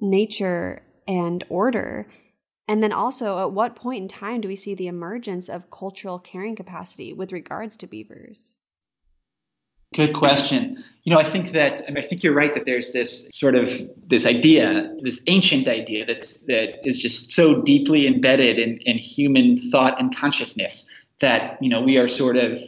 nature, 0.00 0.82
and 1.06 1.44
order? 1.48 2.06
And 2.66 2.82
then 2.82 2.92
also, 2.92 3.38
at 3.40 3.52
what 3.52 3.76
point 3.76 4.02
in 4.02 4.08
time 4.08 4.40
do 4.40 4.48
we 4.48 4.56
see 4.56 4.74
the 4.74 4.86
emergence 4.86 5.48
of 5.48 5.70
cultural 5.70 6.18
carrying 6.18 6.56
capacity 6.56 7.12
with 7.12 7.32
regards 7.32 7.76
to 7.78 7.86
beavers? 7.86 8.56
Good 9.94 10.14
question. 10.14 10.82
You 11.04 11.12
know, 11.12 11.20
I 11.20 11.24
think 11.24 11.52
that 11.52 11.82
I, 11.82 11.90
mean, 11.90 11.98
I 11.98 12.06
think 12.06 12.24
you're 12.24 12.34
right 12.34 12.52
that 12.54 12.64
there's 12.64 12.92
this 12.92 13.28
sort 13.30 13.54
of 13.54 13.70
this 14.04 14.26
idea, 14.26 14.92
this 15.02 15.22
ancient 15.28 15.68
idea 15.68 16.04
that's 16.04 16.40
that 16.46 16.86
is 16.86 16.98
just 16.98 17.30
so 17.30 17.62
deeply 17.62 18.06
embedded 18.06 18.58
in, 18.58 18.78
in 18.78 18.98
human 18.98 19.70
thought 19.70 20.00
and 20.00 20.14
consciousness 20.16 20.86
that 21.20 21.62
you 21.62 21.68
know 21.68 21.80
we 21.82 21.96
are 21.98 22.08
sort 22.08 22.36
of 22.36 22.58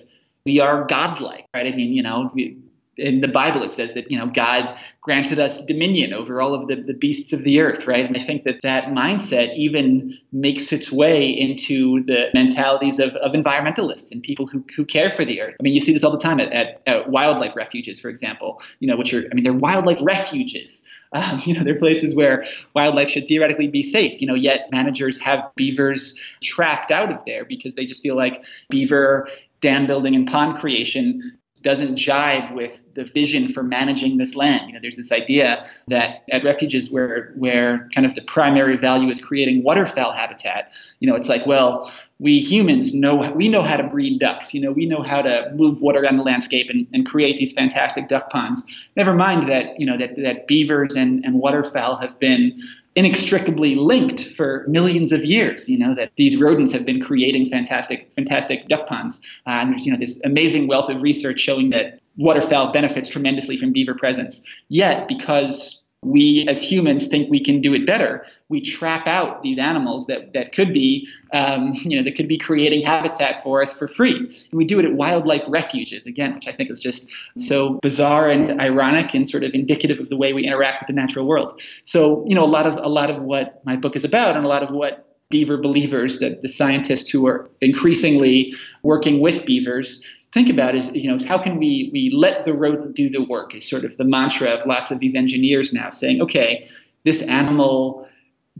we 0.44 0.60
are 0.60 0.86
godlike, 0.86 1.46
right? 1.52 1.66
I 1.66 1.74
mean, 1.74 1.92
you 1.92 2.02
know, 2.02 2.30
we, 2.32 2.58
in 2.96 3.20
the 3.20 3.28
Bible, 3.28 3.62
it 3.62 3.72
says 3.72 3.92
that 3.94 4.10
you 4.10 4.18
know 4.18 4.26
God 4.26 4.78
granted 5.02 5.38
us 5.38 5.64
dominion 5.64 6.12
over 6.12 6.40
all 6.40 6.54
of 6.54 6.68
the, 6.68 6.76
the 6.76 6.94
beasts 6.94 7.32
of 7.32 7.44
the 7.44 7.60
earth, 7.60 7.86
right? 7.86 8.04
And 8.04 8.16
I 8.16 8.20
think 8.20 8.44
that 8.44 8.62
that 8.62 8.86
mindset 8.86 9.54
even 9.56 10.18
makes 10.32 10.72
its 10.72 10.90
way 10.90 11.28
into 11.28 12.02
the 12.04 12.28
mentalities 12.34 12.98
of, 12.98 13.14
of 13.16 13.32
environmentalists 13.32 14.10
and 14.12 14.22
people 14.22 14.46
who, 14.46 14.64
who 14.74 14.84
care 14.84 15.12
for 15.14 15.24
the 15.24 15.40
earth. 15.40 15.54
I 15.60 15.62
mean, 15.62 15.74
you 15.74 15.80
see 15.80 15.92
this 15.92 16.04
all 16.04 16.10
the 16.10 16.18
time 16.18 16.40
at, 16.40 16.52
at, 16.52 16.82
at 16.86 17.10
wildlife 17.10 17.54
refuges, 17.54 18.00
for 18.00 18.08
example. 18.08 18.60
You 18.80 18.88
know, 18.88 18.96
which 18.96 19.12
are 19.12 19.26
I 19.30 19.34
mean, 19.34 19.44
they're 19.44 19.52
wildlife 19.52 20.00
refuges. 20.02 20.84
Um, 21.12 21.40
you 21.44 21.54
know, 21.54 21.64
they're 21.64 21.78
places 21.78 22.14
where 22.14 22.44
wildlife 22.74 23.10
should 23.10 23.28
theoretically 23.28 23.68
be 23.68 23.82
safe. 23.82 24.20
You 24.20 24.26
know, 24.26 24.34
yet 24.34 24.68
managers 24.70 25.18
have 25.18 25.50
beavers 25.54 26.18
trapped 26.42 26.90
out 26.90 27.12
of 27.12 27.24
there 27.26 27.44
because 27.44 27.74
they 27.74 27.84
just 27.84 28.02
feel 28.02 28.16
like 28.16 28.42
beaver 28.70 29.28
dam 29.60 29.86
building 29.86 30.14
and 30.14 30.26
pond 30.26 30.58
creation 30.58 31.38
doesn't 31.62 31.96
jive 31.96 32.54
with 32.54 32.80
the 32.94 33.04
vision 33.04 33.52
for 33.52 33.62
managing 33.62 34.18
this 34.18 34.36
land. 34.36 34.68
You 34.68 34.74
know, 34.74 34.78
there's 34.80 34.96
this 34.96 35.10
idea 35.10 35.68
that 35.88 36.22
at 36.30 36.44
refuges 36.44 36.90
where 36.90 37.32
where 37.36 37.88
kind 37.94 38.06
of 38.06 38.14
the 38.14 38.22
primary 38.22 38.76
value 38.76 39.08
is 39.08 39.20
creating 39.20 39.64
waterfowl 39.64 40.12
habitat, 40.12 40.70
you 41.00 41.10
know, 41.10 41.16
it's 41.16 41.28
like, 41.28 41.44
well, 41.46 41.92
we 42.18 42.38
humans 42.38 42.94
know 42.94 43.30
we 43.32 43.48
know 43.48 43.62
how 43.62 43.76
to 43.76 43.84
breed 43.84 44.18
ducks. 44.20 44.54
You 44.54 44.60
know, 44.60 44.72
we 44.72 44.86
know 44.86 45.02
how 45.02 45.22
to 45.22 45.52
move 45.54 45.80
water 45.80 46.00
around 46.00 46.16
the 46.18 46.22
landscape 46.22 46.70
and, 46.70 46.86
and 46.92 47.04
create 47.04 47.38
these 47.38 47.52
fantastic 47.52 48.08
duck 48.08 48.30
ponds. 48.30 48.64
Never 48.96 49.14
mind 49.14 49.48
that, 49.48 49.78
you 49.78 49.86
know, 49.86 49.96
that, 49.98 50.16
that 50.16 50.46
beavers 50.46 50.94
and, 50.94 51.24
and 51.24 51.40
waterfowl 51.40 51.96
have 51.96 52.18
been 52.18 52.60
inextricably 52.96 53.74
linked 53.74 54.26
for 54.30 54.64
millions 54.66 55.12
of 55.12 55.24
years. 55.24 55.68
You 55.68 55.78
know 55.78 55.94
that 55.94 56.10
these 56.16 56.36
rodents 56.36 56.72
have 56.72 56.84
been 56.84 57.00
creating 57.00 57.50
fantastic, 57.50 58.10
fantastic 58.14 58.68
duck 58.68 58.88
ponds, 58.88 59.20
uh, 59.46 59.50
and 59.60 59.72
there's 59.72 59.86
you 59.86 59.92
know 59.92 59.98
this 59.98 60.20
amazing 60.24 60.66
wealth 60.66 60.90
of 60.90 61.02
research 61.02 61.38
showing 61.38 61.70
that 61.70 62.00
waterfowl 62.16 62.72
benefits 62.72 63.08
tremendously 63.08 63.56
from 63.56 63.72
beaver 63.72 63.94
presence. 63.94 64.42
Yet, 64.68 65.06
because 65.06 65.75
we 66.02 66.46
as 66.48 66.62
humans 66.62 67.08
think 67.08 67.30
we 67.30 67.42
can 67.42 67.60
do 67.60 67.74
it 67.74 67.86
better. 67.86 68.24
We 68.48 68.60
trap 68.60 69.06
out 69.06 69.42
these 69.42 69.58
animals 69.58 70.06
that, 70.06 70.32
that 70.34 70.52
could 70.52 70.72
be, 70.72 71.08
um, 71.32 71.72
you 71.74 71.96
know, 71.96 72.04
that 72.04 72.16
could 72.16 72.28
be 72.28 72.38
creating 72.38 72.84
habitat 72.84 73.42
for 73.42 73.60
us 73.60 73.76
for 73.76 73.88
free. 73.88 74.16
And 74.16 74.52
we 74.52 74.64
do 74.64 74.78
it 74.78 74.84
at 74.84 74.94
wildlife 74.94 75.44
refuges, 75.48 76.06
again, 76.06 76.34
which 76.34 76.46
I 76.46 76.52
think 76.52 76.70
is 76.70 76.78
just 76.78 77.08
so 77.36 77.80
bizarre 77.82 78.30
and 78.30 78.60
ironic 78.60 79.14
and 79.14 79.28
sort 79.28 79.42
of 79.42 79.52
indicative 79.52 79.98
of 79.98 80.08
the 80.08 80.16
way 80.16 80.32
we 80.32 80.44
interact 80.44 80.82
with 80.82 80.88
the 80.88 81.00
natural 81.00 81.26
world. 81.26 81.60
So, 81.84 82.24
you 82.28 82.34
know, 82.34 82.44
a 82.44 82.46
lot 82.46 82.66
of 82.66 82.76
a 82.76 82.88
lot 82.88 83.10
of 83.10 83.22
what 83.22 83.64
my 83.64 83.76
book 83.76 83.96
is 83.96 84.04
about 84.04 84.36
and 84.36 84.44
a 84.44 84.48
lot 84.48 84.62
of 84.62 84.70
what 84.70 85.02
beaver 85.28 85.56
believers, 85.56 86.20
that 86.20 86.42
the 86.42 86.48
scientists 86.48 87.10
who 87.10 87.26
are 87.26 87.48
increasingly 87.60 88.52
working 88.84 89.20
with 89.20 89.44
beavers, 89.44 90.00
think 90.36 90.50
about 90.50 90.74
is 90.74 90.90
you 90.92 91.08
know 91.08 91.16
is 91.16 91.24
how 91.24 91.38
can 91.38 91.56
we 91.56 91.88
we 91.94 92.10
let 92.10 92.44
the 92.44 92.52
rodent 92.52 92.94
do 92.94 93.08
the 93.08 93.22
work 93.22 93.54
is 93.54 93.66
sort 93.66 93.86
of 93.86 93.96
the 93.96 94.04
mantra 94.04 94.48
of 94.50 94.66
lots 94.66 94.90
of 94.90 94.98
these 94.98 95.14
engineers 95.14 95.72
now 95.72 95.88
saying 95.88 96.20
okay 96.20 96.68
this 97.06 97.22
animal 97.22 98.06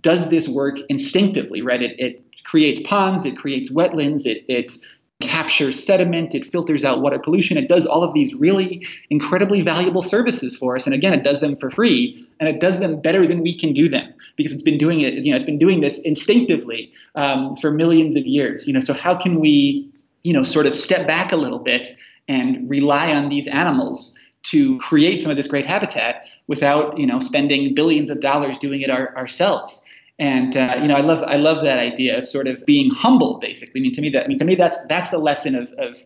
does 0.00 0.30
this 0.30 0.48
work 0.48 0.78
instinctively 0.88 1.60
right? 1.60 1.82
It, 1.82 2.00
it 2.00 2.24
creates 2.44 2.80
ponds 2.80 3.26
it 3.26 3.36
creates 3.36 3.70
wetlands 3.70 4.24
it, 4.24 4.42
it 4.48 4.78
captures 5.20 5.82
sediment 5.84 6.34
it 6.34 6.46
filters 6.46 6.82
out 6.82 7.02
water 7.02 7.18
pollution 7.18 7.58
it 7.58 7.68
does 7.68 7.84
all 7.84 8.02
of 8.02 8.14
these 8.14 8.34
really 8.34 8.86
incredibly 9.10 9.60
valuable 9.60 10.00
services 10.00 10.56
for 10.56 10.76
us. 10.76 10.86
And 10.86 10.94
again 10.94 11.12
it 11.12 11.24
does 11.24 11.40
them 11.40 11.56
for 11.56 11.70
free 11.70 12.26
and 12.40 12.48
it 12.48 12.58
does 12.58 12.80
them 12.80 13.02
better 13.02 13.26
than 13.26 13.42
we 13.42 13.54
can 13.54 13.74
do 13.74 13.86
them 13.86 14.14
because 14.36 14.50
it's 14.50 14.62
been 14.62 14.78
doing 14.78 15.02
it 15.02 15.12
you 15.12 15.30
know 15.30 15.36
it's 15.36 15.44
been 15.44 15.58
doing 15.58 15.82
this 15.82 15.98
instinctively 15.98 16.90
um, 17.16 17.54
for 17.56 17.70
millions 17.70 18.16
of 18.16 18.24
years 18.24 18.66
you 18.66 18.72
know? 18.72 18.80
So 18.80 18.94
how 18.94 19.14
can 19.14 19.40
we 19.40 19.92
you 20.26 20.32
know, 20.32 20.42
sort 20.42 20.66
of 20.66 20.74
step 20.74 21.06
back 21.06 21.30
a 21.30 21.36
little 21.36 21.60
bit 21.60 21.96
and 22.26 22.68
rely 22.68 23.12
on 23.12 23.28
these 23.28 23.46
animals 23.46 24.12
to 24.42 24.76
create 24.78 25.22
some 25.22 25.30
of 25.30 25.36
this 25.36 25.46
great 25.46 25.64
habitat 25.64 26.24
without 26.48 26.98
you 26.98 27.06
know 27.06 27.20
spending 27.20 27.74
billions 27.74 28.10
of 28.10 28.20
dollars 28.20 28.58
doing 28.58 28.80
it 28.80 28.90
our, 28.90 29.16
ourselves. 29.16 29.82
And 30.18 30.56
uh, 30.56 30.78
you 30.82 30.88
know, 30.88 30.94
I 30.94 31.00
love 31.00 31.22
I 31.22 31.36
love 31.36 31.62
that 31.62 31.78
idea 31.78 32.18
of 32.18 32.26
sort 32.26 32.48
of 32.48 32.66
being 32.66 32.90
humble. 32.90 33.38
Basically, 33.38 33.80
I 33.80 33.82
mean, 33.82 33.92
to 33.92 34.00
me 34.00 34.10
that 34.10 34.24
I 34.24 34.26
mean 34.26 34.38
to 34.38 34.44
me 34.44 34.56
that's 34.56 34.76
that's 34.88 35.10
the 35.10 35.18
lesson 35.18 35.54
of, 35.54 35.72
of 35.78 35.96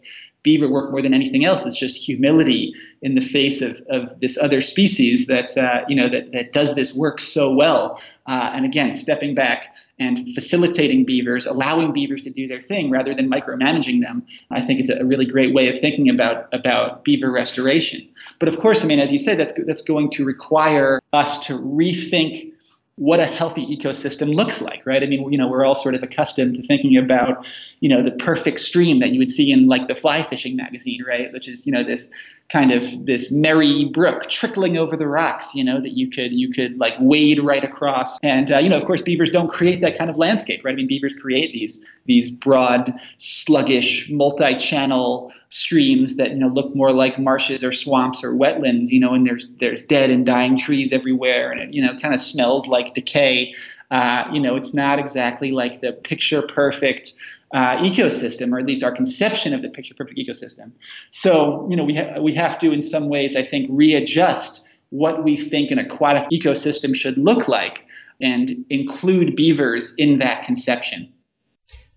beaver 0.43 0.69
work 0.69 0.91
more 0.91 1.01
than 1.01 1.15
anything 1.15 1.47
else. 1.47 1.65
It's 1.65 1.79
just 1.79 1.97
humility 1.97 2.75
in 3.01 3.15
the 3.15 3.23
face 3.23 3.63
of, 3.63 3.81
of 3.89 4.21
this 4.21 4.37
other 4.37 4.61
species 4.61 5.29
that 5.29 5.57
uh, 5.57 5.87
you 5.89 5.97
know 5.97 6.11
that 6.11 6.33
that 6.33 6.53
does 6.53 6.75
this 6.75 6.95
work 6.95 7.21
so 7.21 7.55
well. 7.55 7.99
Uh, 8.27 8.53
and 8.55 8.67
again, 8.67 8.93
stepping 8.93 9.35
back 9.35 9.75
and 10.01 10.35
facilitating 10.35 11.05
beavers, 11.05 11.47
allowing 11.47 11.93
beavers 11.93 12.23
to 12.23 12.31
do 12.31 12.49
their 12.49 12.61
thing 12.61 12.91
rather 12.91 13.15
than 13.15 13.31
micromanaging 13.31 14.01
them, 14.01 14.27
I 14.51 14.63
think 14.63 14.81
is 14.81 14.91
a 14.91 15.05
really 15.05 15.27
great 15.27 15.55
way 15.55 15.69
of 15.69 15.81
thinking 15.81 16.09
about 16.09 16.49
about 16.53 17.05
beaver 17.05 17.31
restoration. 17.31 18.09
But 18.41 18.49
of 18.49 18.59
course, 18.59 18.83
I 18.83 18.87
mean, 18.87 18.99
as 18.99 19.13
you 19.13 19.19
said, 19.19 19.39
that's 19.39 19.53
that's 19.67 19.83
going 19.83 20.11
to 20.13 20.25
require 20.25 21.01
us 21.13 21.39
to 21.47 21.59
rethink 21.59 22.53
what 22.97 23.19
a 23.19 23.25
healthy 23.25 23.65
ecosystem 23.65 24.35
looks 24.35 24.61
like, 24.61 24.85
right? 24.85 25.03
I 25.03 25.07
mean, 25.07 25.33
you 25.33 25.39
know, 25.39 25.49
we're 25.49 25.65
all 25.65 25.75
sort 25.75 25.95
of 25.95 26.03
accustomed 26.03 26.55
to 26.57 26.67
thinking 26.67 26.99
about, 26.99 27.47
you 27.81 27.89
know, 27.89 28.03
the 28.03 28.11
perfect 28.11 28.61
stream 28.61 29.01
that 29.01 29.09
you 29.09 29.19
would 29.19 29.31
see 29.31 29.51
in 29.51 29.69
like 29.69 29.89
the 29.89 29.95
fly 29.95 30.23
fishing 30.23 30.55
magazine, 30.55 31.03
right? 31.09 31.33
Which 31.33 31.49
is, 31.49 31.67
you 31.67 31.73
know, 31.73 31.83
this 31.83 32.13
kind 32.53 32.73
of 32.73 33.07
this 33.07 33.31
merry 33.31 33.85
brook 33.93 34.29
trickling 34.29 34.77
over 34.77 34.97
the 34.97 35.07
rocks, 35.07 35.55
you 35.55 35.63
know, 35.63 35.81
that 35.81 35.93
you 35.93 36.11
could 36.11 36.33
you 36.33 36.53
could 36.53 36.79
like 36.79 36.95
wade 36.99 37.39
right 37.41 37.63
across. 37.63 38.19
And 38.23 38.51
uh, 38.51 38.59
you 38.59 38.69
know, 38.69 38.77
of 38.77 38.85
course, 38.85 39.03
beavers 39.03 39.31
don't 39.31 39.51
create 39.51 39.81
that 39.83 39.97
kind 39.97 40.11
of 40.11 40.19
landscape, 40.19 40.65
right? 40.65 40.73
I 40.73 40.75
mean, 40.75 40.89
beavers 40.89 41.15
create 41.15 41.53
these 41.53 41.85
these 42.07 42.31
broad, 42.31 42.93
sluggish, 43.19 44.11
multi-channel 44.11 45.33
streams 45.51 46.17
that 46.17 46.31
you 46.31 46.39
know 46.39 46.49
look 46.49 46.75
more 46.75 46.93
like 46.93 47.19
marshes 47.19 47.63
or 47.63 47.73
swamps 47.73 48.25
or 48.25 48.33
wetlands, 48.33 48.89
you 48.89 48.99
know, 48.99 49.15
and 49.15 49.27
there's 49.27 49.49
there's 49.61 49.83
dead 49.83 50.11
and 50.11 50.27
dying 50.27 50.59
trees 50.59 50.93
everywhere, 50.93 51.53
and 51.53 51.61
it 51.61 51.73
you 51.73 51.85
know 51.85 51.97
kind 52.01 52.15
of 52.15 52.21
smells 52.21 52.67
like 52.67 52.95
decay. 52.95 53.55
Uh, 53.91 54.29
you 54.33 54.41
know, 54.41 54.55
it's 54.55 54.73
not 54.73 55.01
exactly 55.01 55.51
like 55.51 55.81
the 55.81 55.93
picture 55.93 56.43
perfect 56.43 57.13
uh, 57.53 57.77
ecosystem, 57.79 58.53
or 58.53 58.59
at 58.59 58.67
least 58.67 58.83
our 58.83 58.93
conception 58.93 59.53
of 59.53 59.63
the 59.63 59.69
picture 59.69 59.95
perfect 59.95 60.19
ecosystem. 60.19 60.73
So, 61.11 61.67
you 61.69 61.77
know, 61.77 61.85
we, 61.85 61.97
ha- 61.97 62.21
we 62.21 62.35
have 62.35 62.59
to, 62.61 62.71
in 62.71 62.81
some 62.81 63.09
ways, 63.09 63.35
I 63.37 63.45
think, 63.45 63.69
readjust 63.71 64.65
what 64.91 65.25
we 65.25 65.37
think 65.37 65.71
an 65.71 65.79
aquatic 65.79 66.29
ecosystem 66.31 66.95
should 66.95 67.17
look 67.17 67.49
like 67.49 67.85
and 68.21 68.65
include 68.71 69.35
beavers 69.35 69.95
in 69.97 70.19
that 70.19 70.45
conception. 70.45 71.13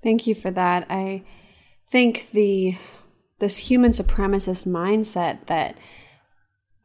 Thank 0.02 0.28
you 0.28 0.36
for 0.36 0.52
that. 0.52 0.86
I 0.90 1.24
think 1.88 2.30
the 2.32 2.78
this 3.40 3.58
human 3.58 3.92
supremacist 3.92 4.66
mindset 4.66 5.48
that 5.48 5.78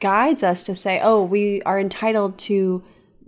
guides 0.00 0.42
us 0.42 0.64
to 0.64 0.74
say, 0.74 1.00
"Oh, 1.02 1.22
we 1.22 1.62
are 1.62 1.78
entitled 1.78 2.38
to 2.40 2.82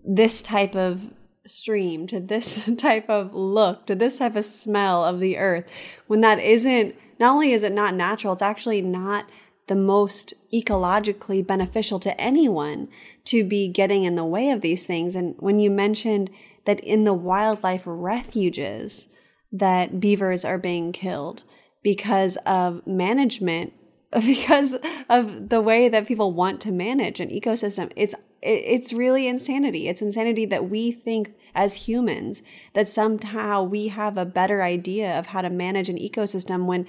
this 0.05 0.43
type 0.43 0.75
of 0.75 1.13
stream, 1.47 2.07
to 2.09 2.21
this 2.21 2.71
type 2.79 3.09
of 3.09 3.35
look, 3.35 3.87
to 3.87 3.95
this 3.95 4.19
type 4.19 4.37
of 4.37 4.47
smell 4.47 5.05
of 5.05 5.21
the 5.21 5.39
earth, 5.39 5.71
when 6.07 6.21
that 6.21 6.39
isn't, 6.39 6.95
not 7.19 7.35
only 7.35 7.53
is 7.53 7.63
it 7.63 7.73
not 7.73 7.95
natural, 7.95 8.33
it's 8.33 8.43
actually 8.43 8.83
not 8.83 9.27
the 9.67 9.77
most 9.77 10.35
ecologically 10.53 11.47
beneficial 11.47 12.01
to 12.01 12.21
anyone 12.21 12.89
to 13.25 13.45
be 13.45 13.69
getting 13.69 14.03
in 14.05 14.17
the 14.17 14.25
way 14.25 14.51
of 14.51 14.63
these 14.63 14.85
things. 14.85 15.15
And 15.15 15.37
when 15.39 15.61
you 15.61 15.71
mentioned 15.71 16.31
that 16.65 16.81
in 16.81 17.05
the 17.05 17.15
wildlife 17.15 17.83
refuges, 17.87 19.11
that 19.53 20.01
beavers 20.01 20.45
are 20.45 20.59
being 20.59 20.93
killed 20.93 21.45
because 21.83 22.37
of 22.47 22.87
management 22.87 23.73
because 24.13 24.77
of 25.09 25.51
the 25.51 25.61
way 25.61 25.89
that 25.89 26.07
people 26.07 26.33
want 26.33 26.61
to 26.61 26.73
manage 26.73 27.21
an 27.21 27.29
ecosystem 27.29 27.93
it's 27.95 28.15
it's 28.43 28.93
really 28.93 29.29
insanity. 29.29 29.89
It's 29.89 30.03
insanity 30.03 30.45
that 30.47 30.71
we 30.71 30.93
think 30.93 31.35
as 31.55 31.75
humans 31.75 32.43
that 32.73 32.89
somehow 32.89 33.63
we 33.63 33.89
have 33.89 34.17
a 34.17 34.25
better 34.25 34.63
idea 34.63 35.19
of 35.19 35.27
how 35.27 35.43
to 35.43 35.51
manage 35.51 35.89
an 35.89 35.99
ecosystem 35.99 36.67
when 36.67 36.87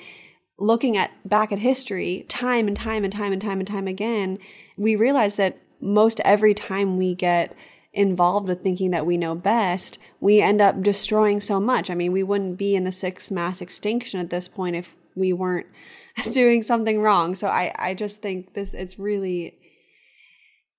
looking 0.57 0.95
at 0.95 1.11
back 1.27 1.51
at 1.51 1.59
history 1.59 2.25
time 2.27 2.67
and 2.67 2.77
time 2.77 3.03
and 3.03 3.11
time 3.11 3.31
and 3.31 3.41
time 3.41 3.59
and 3.59 3.67
time 3.67 3.87
again 3.87 4.37
we 4.77 4.95
realize 4.95 5.35
that 5.37 5.57
most 5.79 6.19
every 6.23 6.53
time 6.53 6.97
we 6.97 7.15
get 7.15 7.55
involved 7.93 8.47
with 8.47 8.61
thinking 8.61 8.91
that 8.91 9.05
we 9.05 9.17
know 9.17 9.33
best 9.33 9.97
we 10.19 10.39
end 10.39 10.61
up 10.61 10.81
destroying 10.81 11.41
so 11.41 11.59
much. 11.59 11.89
I 11.89 11.95
mean 11.95 12.11
we 12.11 12.23
wouldn't 12.23 12.57
be 12.57 12.75
in 12.75 12.83
the 12.83 12.91
sixth 12.91 13.31
mass 13.31 13.61
extinction 13.61 14.19
at 14.19 14.29
this 14.29 14.47
point 14.47 14.75
if 14.75 14.95
we 15.15 15.33
weren't 15.33 15.67
doing 16.31 16.61
something 16.61 17.01
wrong. 17.01 17.35
So 17.35 17.47
i 17.47 17.73
i 17.77 17.93
just 17.93 18.21
think 18.21 18.53
this 18.53 18.73
it's 18.73 18.99
really 18.99 19.57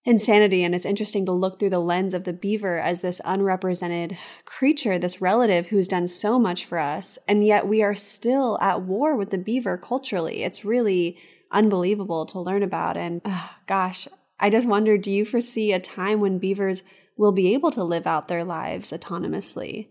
insanity. 0.05 0.65
And 0.65 0.75
it's 0.75 0.85
interesting 0.85 1.27
to 1.27 1.33
look 1.33 1.59
through 1.59 1.71
the 1.71 1.79
lens 1.79 2.15
of 2.15 2.25
the 2.25 2.33
beaver 2.33 2.79
as 2.79 3.01
this 3.01 3.21
unrepresented 3.25 4.17
creature, 4.45 4.99
this 4.99 5.21
relative 5.21 5.67
who's 5.67 5.89
done 5.89 6.09
so 6.09 6.39
much 6.39 6.65
for 6.65 6.79
us. 6.79 7.19
And 7.29 7.45
yet 7.45 7.69
we 7.69 7.83
are 7.83 7.95
still 7.95 8.59
at 8.61 8.83
war 8.83 9.17
with 9.17 9.31
the 9.31 9.39
beaver 9.39 9.79
culturally. 9.79 10.43
It's 10.43 10.65
really 10.65 11.19
unbelievable 11.51 12.27
to 12.27 12.41
learn 12.41 12.63
about. 12.63 12.97
And 12.97 13.21
oh, 13.25 13.51
gosh, 13.67 14.09
I 14.41 14.51
just 14.51 14.67
wonder 14.67 14.99
do 14.99 15.11
you 15.11 15.25
foresee 15.25 15.73
a 15.73 15.79
time 15.79 16.21
when 16.21 16.39
beavers 16.39 16.83
will 17.17 17.33
be 17.33 17.55
able 17.55 17.71
to 17.73 17.85
live 17.85 18.07
out 18.07 18.29
their 18.29 18.45
lives 18.45 18.93
autonomously? 18.93 19.89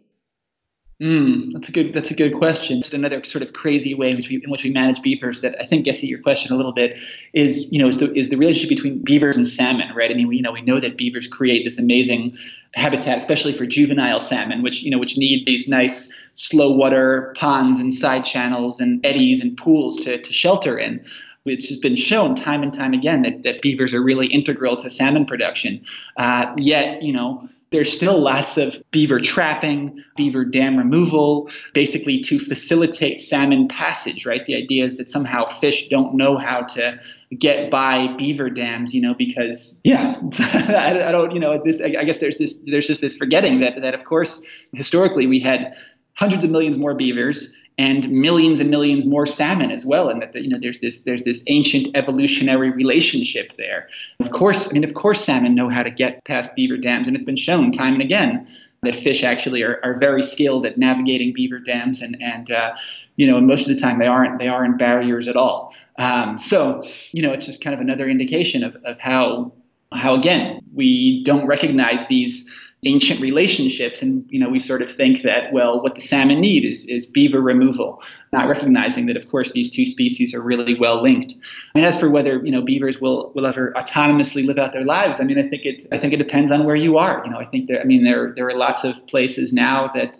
Mm, 1.01 1.53
that's 1.53 1.67
a 1.67 1.71
good. 1.71 1.93
That's 1.93 2.11
a 2.11 2.13
good 2.13 2.35
question. 2.35 2.83
Another 2.93 3.23
sort 3.23 3.41
of 3.41 3.53
crazy 3.53 3.95
way 3.95 4.11
in 4.11 4.17
which 4.17 4.29
we 4.29 4.39
in 4.43 4.51
which 4.51 4.63
we 4.63 4.69
manage 4.69 5.01
beavers 5.01 5.41
that 5.41 5.55
I 5.59 5.65
think 5.65 5.83
gets 5.83 6.01
at 6.03 6.09
your 6.09 6.21
question 6.21 6.53
a 6.53 6.55
little 6.55 6.73
bit 6.73 6.95
is 7.33 7.71
you 7.71 7.79
know 7.79 7.87
is 7.87 7.97
the 7.97 8.13
is 8.13 8.29
the 8.29 8.35
relationship 8.35 8.69
between 8.69 9.01
beavers 9.03 9.35
and 9.35 9.47
salmon, 9.47 9.87
right? 9.95 10.11
I 10.11 10.13
mean, 10.13 10.27
we, 10.27 10.35
you 10.35 10.43
know, 10.43 10.51
we 10.51 10.61
know 10.61 10.79
that 10.79 10.97
beavers 10.97 11.27
create 11.27 11.63
this 11.63 11.79
amazing 11.79 12.37
habitat, 12.75 13.17
especially 13.17 13.57
for 13.57 13.65
juvenile 13.65 14.19
salmon, 14.19 14.61
which 14.61 14.83
you 14.83 14.91
know 14.91 14.99
which 14.99 15.17
need 15.17 15.47
these 15.47 15.67
nice 15.67 16.13
slow 16.35 16.71
water 16.71 17.33
ponds 17.35 17.79
and 17.79 17.91
side 17.91 18.23
channels 18.23 18.79
and 18.79 19.03
eddies 19.03 19.41
and 19.41 19.57
pools 19.57 19.97
to 20.03 20.21
to 20.21 20.31
shelter 20.31 20.77
in. 20.77 21.03
It's 21.45 21.69
has 21.69 21.79
been 21.79 21.95
shown 21.95 22.35
time 22.35 22.61
and 22.61 22.71
time 22.71 22.93
again 22.93 23.23
that, 23.23 23.41
that 23.41 23.63
beavers 23.63 23.95
are 23.95 24.03
really 24.03 24.27
integral 24.27 24.77
to 24.77 24.89
salmon 24.91 25.25
production. 25.25 25.83
Uh, 26.15 26.53
yet, 26.57 27.01
you 27.01 27.11
know, 27.11 27.49
there's 27.71 27.91
still 27.91 28.19
lots 28.19 28.57
of 28.57 28.75
beaver 28.91 29.19
trapping, 29.19 30.03
beaver 30.17 30.43
dam 30.43 30.77
removal, 30.77 31.49
basically 31.73 32.19
to 32.19 32.37
facilitate 32.37 33.21
salmon 33.21 33.67
passage, 33.69 34.25
right? 34.25 34.45
The 34.45 34.55
idea 34.55 34.83
is 34.83 34.97
that 34.97 35.09
somehow 35.09 35.45
fish 35.45 35.87
don't 35.87 36.15
know 36.15 36.37
how 36.37 36.63
to 36.63 36.99
get 37.39 37.71
by 37.71 38.13
beaver 38.17 38.49
dams, 38.49 38.93
you 38.93 39.01
know, 39.01 39.13
because 39.13 39.79
yeah, 39.85 40.19
I, 40.39 41.11
don't, 41.11 41.31
you 41.31 41.39
know, 41.39 41.61
this. 41.63 41.79
I 41.81 42.03
guess 42.03 42.17
there's 42.17 42.37
this, 42.37 42.59
there's 42.65 42.87
just 42.87 42.99
this 42.99 43.15
forgetting 43.15 43.61
that 43.61 43.81
that 43.81 43.93
of 43.93 44.03
course 44.03 44.43
historically 44.73 45.25
we 45.25 45.39
had 45.39 45.73
hundreds 46.13 46.43
of 46.43 46.51
millions 46.51 46.77
more 46.77 46.93
beavers 46.93 47.55
and 47.77 48.09
millions 48.11 48.59
and 48.59 48.69
millions 48.69 49.05
more 49.05 49.25
salmon 49.25 49.71
as 49.71 49.85
well. 49.85 50.09
And 50.09 50.21
that 50.21 50.35
you 50.35 50.49
know 50.49 50.59
there's 50.59 50.79
this 50.79 51.01
there's 51.01 51.23
this 51.23 51.43
ancient 51.47 51.95
evolutionary 51.95 52.69
relationship 52.71 53.53
there. 53.57 53.87
Of 54.19 54.31
course, 54.31 54.69
I 54.69 54.73
mean 54.73 54.83
of 54.83 54.93
course 54.93 55.23
salmon 55.23 55.55
know 55.55 55.69
how 55.69 55.83
to 55.83 55.91
get 55.91 56.23
past 56.25 56.55
beaver 56.55 56.77
dams, 56.77 57.07
and 57.07 57.15
it's 57.15 57.25
been 57.25 57.35
shown 57.35 57.71
time 57.71 57.93
and 57.93 58.01
again 58.01 58.47
that 58.83 58.95
fish 58.95 59.23
actually 59.23 59.61
are, 59.61 59.79
are 59.83 59.93
very 59.99 60.23
skilled 60.23 60.65
at 60.65 60.77
navigating 60.77 61.33
beaver 61.33 61.59
dams 61.59 62.01
and 62.01 62.17
and 62.21 62.51
uh, 62.51 62.75
you 63.15 63.27
know 63.27 63.39
most 63.39 63.61
of 63.61 63.67
the 63.67 63.75
time 63.75 63.99
they 63.99 64.07
aren't 64.07 64.39
they 64.39 64.47
aren't 64.47 64.77
barriers 64.77 65.27
at 65.27 65.35
all. 65.35 65.73
Um, 65.97 66.39
so 66.39 66.83
you 67.11 67.21
know 67.21 67.31
it's 67.31 67.45
just 67.45 67.63
kind 67.63 67.73
of 67.73 67.79
another 67.79 68.09
indication 68.09 68.63
of, 68.63 68.75
of 68.83 68.99
how 68.99 69.53
how 69.93 70.15
again 70.15 70.61
we 70.73 71.23
don't 71.23 71.45
recognize 71.45 72.07
these 72.07 72.49
ancient 72.83 73.21
relationships 73.21 74.01
and 74.01 74.25
you 74.29 74.39
know 74.39 74.49
we 74.49 74.59
sort 74.59 74.81
of 74.81 74.91
think 74.95 75.21
that 75.21 75.53
well 75.53 75.83
what 75.83 75.93
the 75.93 76.01
salmon 76.01 76.41
need 76.41 76.65
is, 76.65 76.83
is 76.85 77.05
beaver 77.05 77.39
removal 77.39 78.01
not 78.33 78.49
recognizing 78.49 79.05
that 79.05 79.15
of 79.15 79.29
course 79.29 79.51
these 79.51 79.69
two 79.69 79.85
species 79.85 80.33
are 80.33 80.41
really 80.41 80.77
well 80.79 81.03
linked. 81.03 81.35
And 81.75 81.85
as 81.85 81.99
for 81.99 82.09
whether 82.09 82.43
you 82.43 82.51
know 82.51 82.63
beavers 82.63 82.99
will 82.99 83.31
will 83.35 83.45
ever 83.45 83.71
autonomously 83.77 84.45
live 84.45 84.57
out 84.57 84.73
their 84.73 84.85
lives 84.85 85.19
i 85.19 85.23
mean 85.23 85.37
i 85.37 85.47
think 85.47 85.63
it 85.63 85.85
i 85.91 85.99
think 85.99 86.13
it 86.13 86.17
depends 86.17 86.51
on 86.51 86.65
where 86.65 86.75
you 86.75 86.97
are. 86.97 87.21
You 87.23 87.31
know 87.31 87.37
i 87.37 87.45
think 87.45 87.67
there 87.67 87.79
i 87.79 87.83
mean 87.83 88.03
there 88.03 88.33
there 88.35 88.47
are 88.47 88.57
lots 88.57 88.83
of 88.83 89.05
places 89.05 89.53
now 89.53 89.91
that 89.93 90.19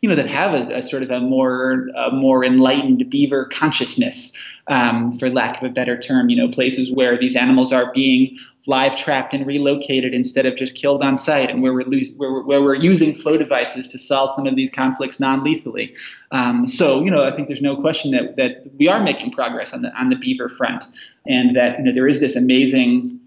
you 0.00 0.08
know 0.08 0.14
that 0.14 0.26
have 0.26 0.54
a, 0.54 0.74
a 0.74 0.82
sort 0.82 1.02
of 1.02 1.10
a 1.10 1.20
more 1.20 1.88
a 1.96 2.10
more 2.12 2.44
enlightened 2.44 3.08
beaver 3.10 3.46
consciousness 3.46 4.32
um, 4.68 5.18
for 5.18 5.30
lack 5.30 5.56
of 5.56 5.62
a 5.62 5.72
better 5.72 5.98
term, 5.98 6.28
you 6.28 6.36
know, 6.36 6.52
places 6.52 6.92
where 6.92 7.18
these 7.18 7.34
animals 7.34 7.72
are 7.72 7.90
being 7.92 8.36
live 8.66 8.94
trapped 8.96 9.32
and 9.32 9.46
relocated 9.46 10.12
instead 10.12 10.44
of 10.44 10.56
just 10.56 10.74
killed 10.74 11.02
on 11.02 11.16
site, 11.16 11.48
and 11.48 11.62
where 11.62 11.72
we're, 11.72 11.86
lose, 11.86 12.12
where 12.18 12.30
we're, 12.30 12.44
where 12.44 12.62
we're 12.62 12.74
using 12.74 13.14
flow 13.14 13.38
devices 13.38 13.88
to 13.88 13.98
solve 13.98 14.30
some 14.30 14.46
of 14.46 14.56
these 14.56 14.70
conflicts 14.70 15.18
non-lethally. 15.18 15.94
Um, 16.32 16.66
so, 16.66 17.02
you 17.02 17.10
know, 17.10 17.24
I 17.24 17.34
think 17.34 17.48
there's 17.48 17.62
no 17.62 17.80
question 17.80 18.10
that 18.10 18.36
that 18.36 18.70
we 18.78 18.88
are 18.88 19.02
making 19.02 19.32
progress 19.32 19.72
on 19.72 19.82
the 19.82 19.90
on 19.98 20.10
the 20.10 20.16
beaver 20.16 20.50
front, 20.50 20.84
and 21.26 21.56
that 21.56 21.78
you 21.78 21.84
know 21.84 21.92
there 21.92 22.08
is 22.08 22.20
this 22.20 22.36
amazing 22.36 23.18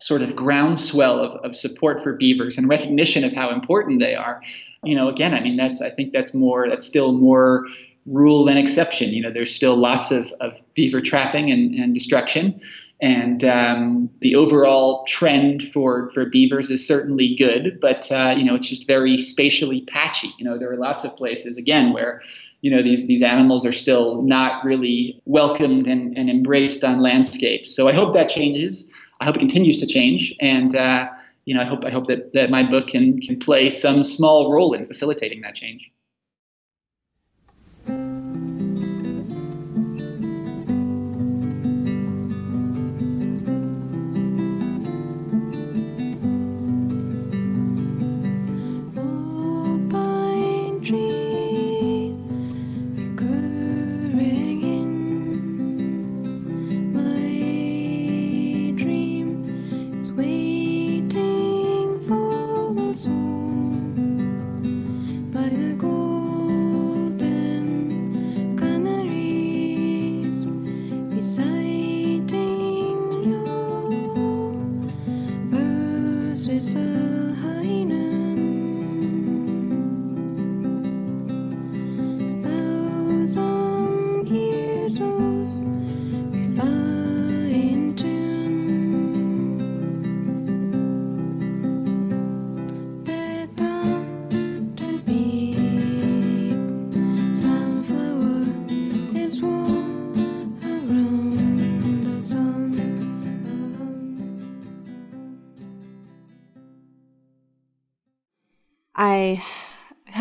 sort 0.00 0.20
of 0.20 0.36
groundswell 0.36 1.18
of, 1.18 1.42
of 1.44 1.56
support 1.56 2.02
for 2.02 2.12
beavers 2.12 2.58
and 2.58 2.68
recognition 2.68 3.24
of 3.24 3.32
how 3.32 3.50
important 3.50 4.00
they 4.00 4.14
are. 4.14 4.42
You 4.86 4.94
know, 4.94 5.08
again, 5.08 5.34
I 5.34 5.40
mean, 5.40 5.56
that's 5.56 5.80
I 5.80 5.90
think 5.90 6.12
that's 6.12 6.34
more 6.34 6.68
that's 6.68 6.86
still 6.86 7.12
more 7.12 7.66
rule 8.06 8.44
than 8.44 8.56
exception. 8.56 9.10
You 9.10 9.22
know, 9.22 9.32
there's 9.32 9.54
still 9.54 9.76
lots 9.76 10.10
of, 10.10 10.32
of 10.40 10.52
beaver 10.74 11.00
trapping 11.00 11.50
and, 11.50 11.74
and 11.74 11.94
destruction. 11.94 12.60
And 13.00 13.44
um, 13.44 14.10
the 14.20 14.34
overall 14.34 15.04
trend 15.06 15.62
for, 15.72 16.10
for 16.12 16.26
beavers 16.26 16.70
is 16.70 16.86
certainly 16.86 17.34
good, 17.36 17.78
but 17.80 18.10
uh, 18.10 18.34
you 18.36 18.44
know 18.44 18.54
it's 18.54 18.68
just 18.68 18.86
very 18.86 19.18
spatially 19.18 19.82
patchy. 19.82 20.30
You 20.38 20.44
know 20.44 20.56
there 20.56 20.70
are 20.72 20.76
lots 20.76 21.04
of 21.04 21.14
places 21.16 21.56
again 21.56 21.92
where 21.92 22.22
you 22.60 22.70
know 22.70 22.82
these 22.82 23.06
these 23.06 23.20
animals 23.20 23.66
are 23.66 23.72
still 23.72 24.22
not 24.22 24.64
really 24.64 25.20
welcomed 25.26 25.86
and, 25.86 26.16
and 26.16 26.30
embraced 26.30 26.84
on 26.84 27.02
landscapes. 27.02 27.74
So 27.74 27.88
I 27.88 27.92
hope 27.92 28.14
that 28.14 28.28
changes. 28.28 28.88
I 29.20 29.24
hope 29.26 29.36
it 29.36 29.40
continues 29.40 29.76
to 29.78 29.86
change, 29.86 30.34
and 30.40 30.74
uh, 30.74 31.08
you 31.44 31.54
know 31.54 31.60
I 31.60 31.64
hope 31.64 31.84
I 31.84 31.90
hope 31.90 32.06
that, 32.08 32.32
that 32.32 32.50
my 32.50 32.68
book 32.68 32.88
can 32.88 33.20
can 33.20 33.38
play 33.38 33.70
some 33.70 34.02
small 34.02 34.52
role 34.52 34.72
in 34.72 34.86
facilitating 34.86 35.42
that 35.42 35.54
change. 35.54 35.90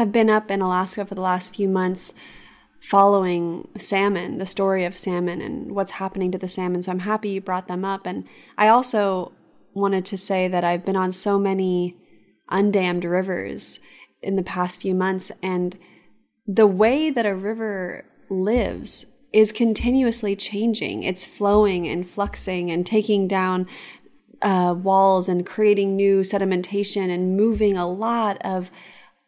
Have 0.04 0.12
been 0.12 0.30
up 0.30 0.52
in 0.52 0.62
Alaska 0.62 1.06
for 1.06 1.16
the 1.16 1.22
last 1.22 1.56
few 1.56 1.70
months 1.70 2.14
following 2.82 3.70
salmon, 3.78 4.38
the 4.38 4.46
story 4.46 4.84
of 4.84 4.98
salmon 4.98 5.40
and 5.40 5.72
what's 5.74 5.92
happening 5.92 6.30
to 6.30 6.38
the 6.38 6.50
salmon. 6.50 6.84
So 6.84 6.92
I'm 6.92 7.00
happy 7.00 7.30
you 7.30 7.42
brought 7.42 7.70
them 7.70 7.86
up. 7.86 8.06
And 8.06 8.26
I 8.58 8.68
also 8.68 9.32
wanted 9.74 10.04
to 10.06 10.18
say 10.18 10.50
that 10.50 10.66
I've 10.66 10.84
been 10.84 10.98
on 10.98 11.14
so 11.14 11.40
many 11.40 11.96
undammed 12.52 13.06
rivers 13.06 13.80
in 14.22 14.36
the 14.36 14.44
past 14.44 14.82
few 14.82 14.94
months. 14.94 15.32
And 15.42 15.78
the 16.46 16.68
way 16.68 17.10
that 17.10 17.26
a 17.26 17.34
river 17.34 18.04
lives 18.30 19.06
is 19.32 19.54
continuously 19.54 20.36
changing. 20.36 21.04
It's 21.04 21.26
flowing 21.26 21.88
and 21.88 22.06
fluxing 22.06 22.70
and 22.70 22.86
taking 22.86 23.30
down 23.30 23.68
uh, 24.42 24.76
walls 24.78 25.30
and 25.30 25.46
creating 25.46 25.96
new 25.96 26.20
sedimentation 26.20 27.10
and 27.10 27.38
moving 27.38 27.78
a 27.78 27.90
lot 27.90 28.38
of 28.42 28.70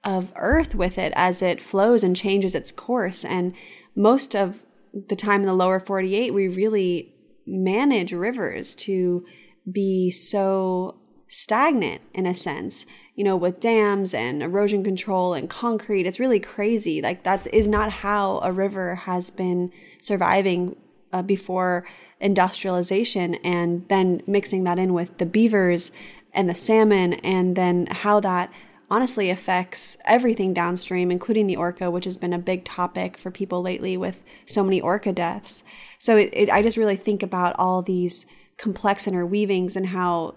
of 0.06 0.32
earth 0.36 0.76
with 0.76 0.98
it 0.98 1.12
as 1.16 1.42
it 1.42 1.60
flows 1.60 2.04
and 2.04 2.16
changes 2.16 2.56
its 2.56 2.72
course. 2.72 3.26
And 3.26 3.54
most 3.96 4.36
of 4.36 4.62
the 4.94 5.16
time 5.16 5.42
in 5.42 5.48
the 5.48 5.54
lower 5.54 5.80
48, 5.80 6.34
we 6.34 6.48
really 6.48 7.14
manage 7.46 8.14
rivers 8.14 8.76
to 8.76 9.26
be 9.70 10.12
so 10.12 11.00
stagnant 11.28 12.02
in 12.14 12.26
a 12.26 12.36
sense, 12.36 12.86
you 13.16 13.24
know, 13.24 13.36
with 13.36 13.60
dams 13.60 14.14
and 14.14 14.44
erosion 14.44 14.84
control 14.84 15.34
and 15.34 15.50
concrete. 15.50 16.06
It's 16.06 16.20
really 16.20 16.40
crazy. 16.40 17.02
Like, 17.02 17.24
that 17.24 17.48
is 17.54 17.68
not 17.68 17.92
how 17.92 18.40
a 18.44 18.52
river 18.52 18.96
has 18.96 19.32
been 19.32 19.72
surviving 20.00 20.76
uh, 21.12 21.24
before 21.24 21.86
industrialization 22.20 23.36
and 23.36 23.88
then 23.90 24.22
mixing 24.28 24.64
that 24.66 24.80
in 24.80 24.94
with 24.94 25.18
the 25.18 25.26
beavers 25.26 25.92
and 26.34 26.50
the 26.50 26.56
salmon 26.56 27.14
and 27.14 27.56
then 27.56 27.88
how 27.88 28.20
that 28.20 28.52
honestly 28.90 29.30
affects 29.30 29.98
everything 30.06 30.54
downstream 30.54 31.12
including 31.12 31.48
the 31.48 31.56
orca 31.56 31.90
which 31.90 32.06
has 32.06 32.18
been 32.18 32.34
a 32.34 32.40
big 32.40 32.64
topic 32.66 33.18
for 33.18 33.32
people 33.32 33.62
lately 33.62 33.98
with 33.98 34.24
so 34.46 34.64
many 34.64 34.82
orca 34.82 35.12
deaths. 35.12 35.64
So 35.98 36.18
it, 36.18 36.30
it, 36.34 36.50
i 36.50 36.62
just 36.62 36.78
really 36.78 36.96
think 36.96 37.24
about 37.24 37.56
all 37.58 37.82
these 37.82 38.26
complex 38.58 39.06
interweavings 39.06 39.76
and 39.76 39.88
how 39.88 40.36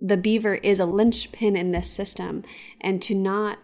the 0.00 0.16
beaver 0.16 0.56
is 0.56 0.80
a 0.80 0.86
linchpin 0.86 1.56
in 1.56 1.72
this 1.72 1.90
system. 1.90 2.42
And 2.80 3.00
to 3.02 3.14
not 3.14 3.58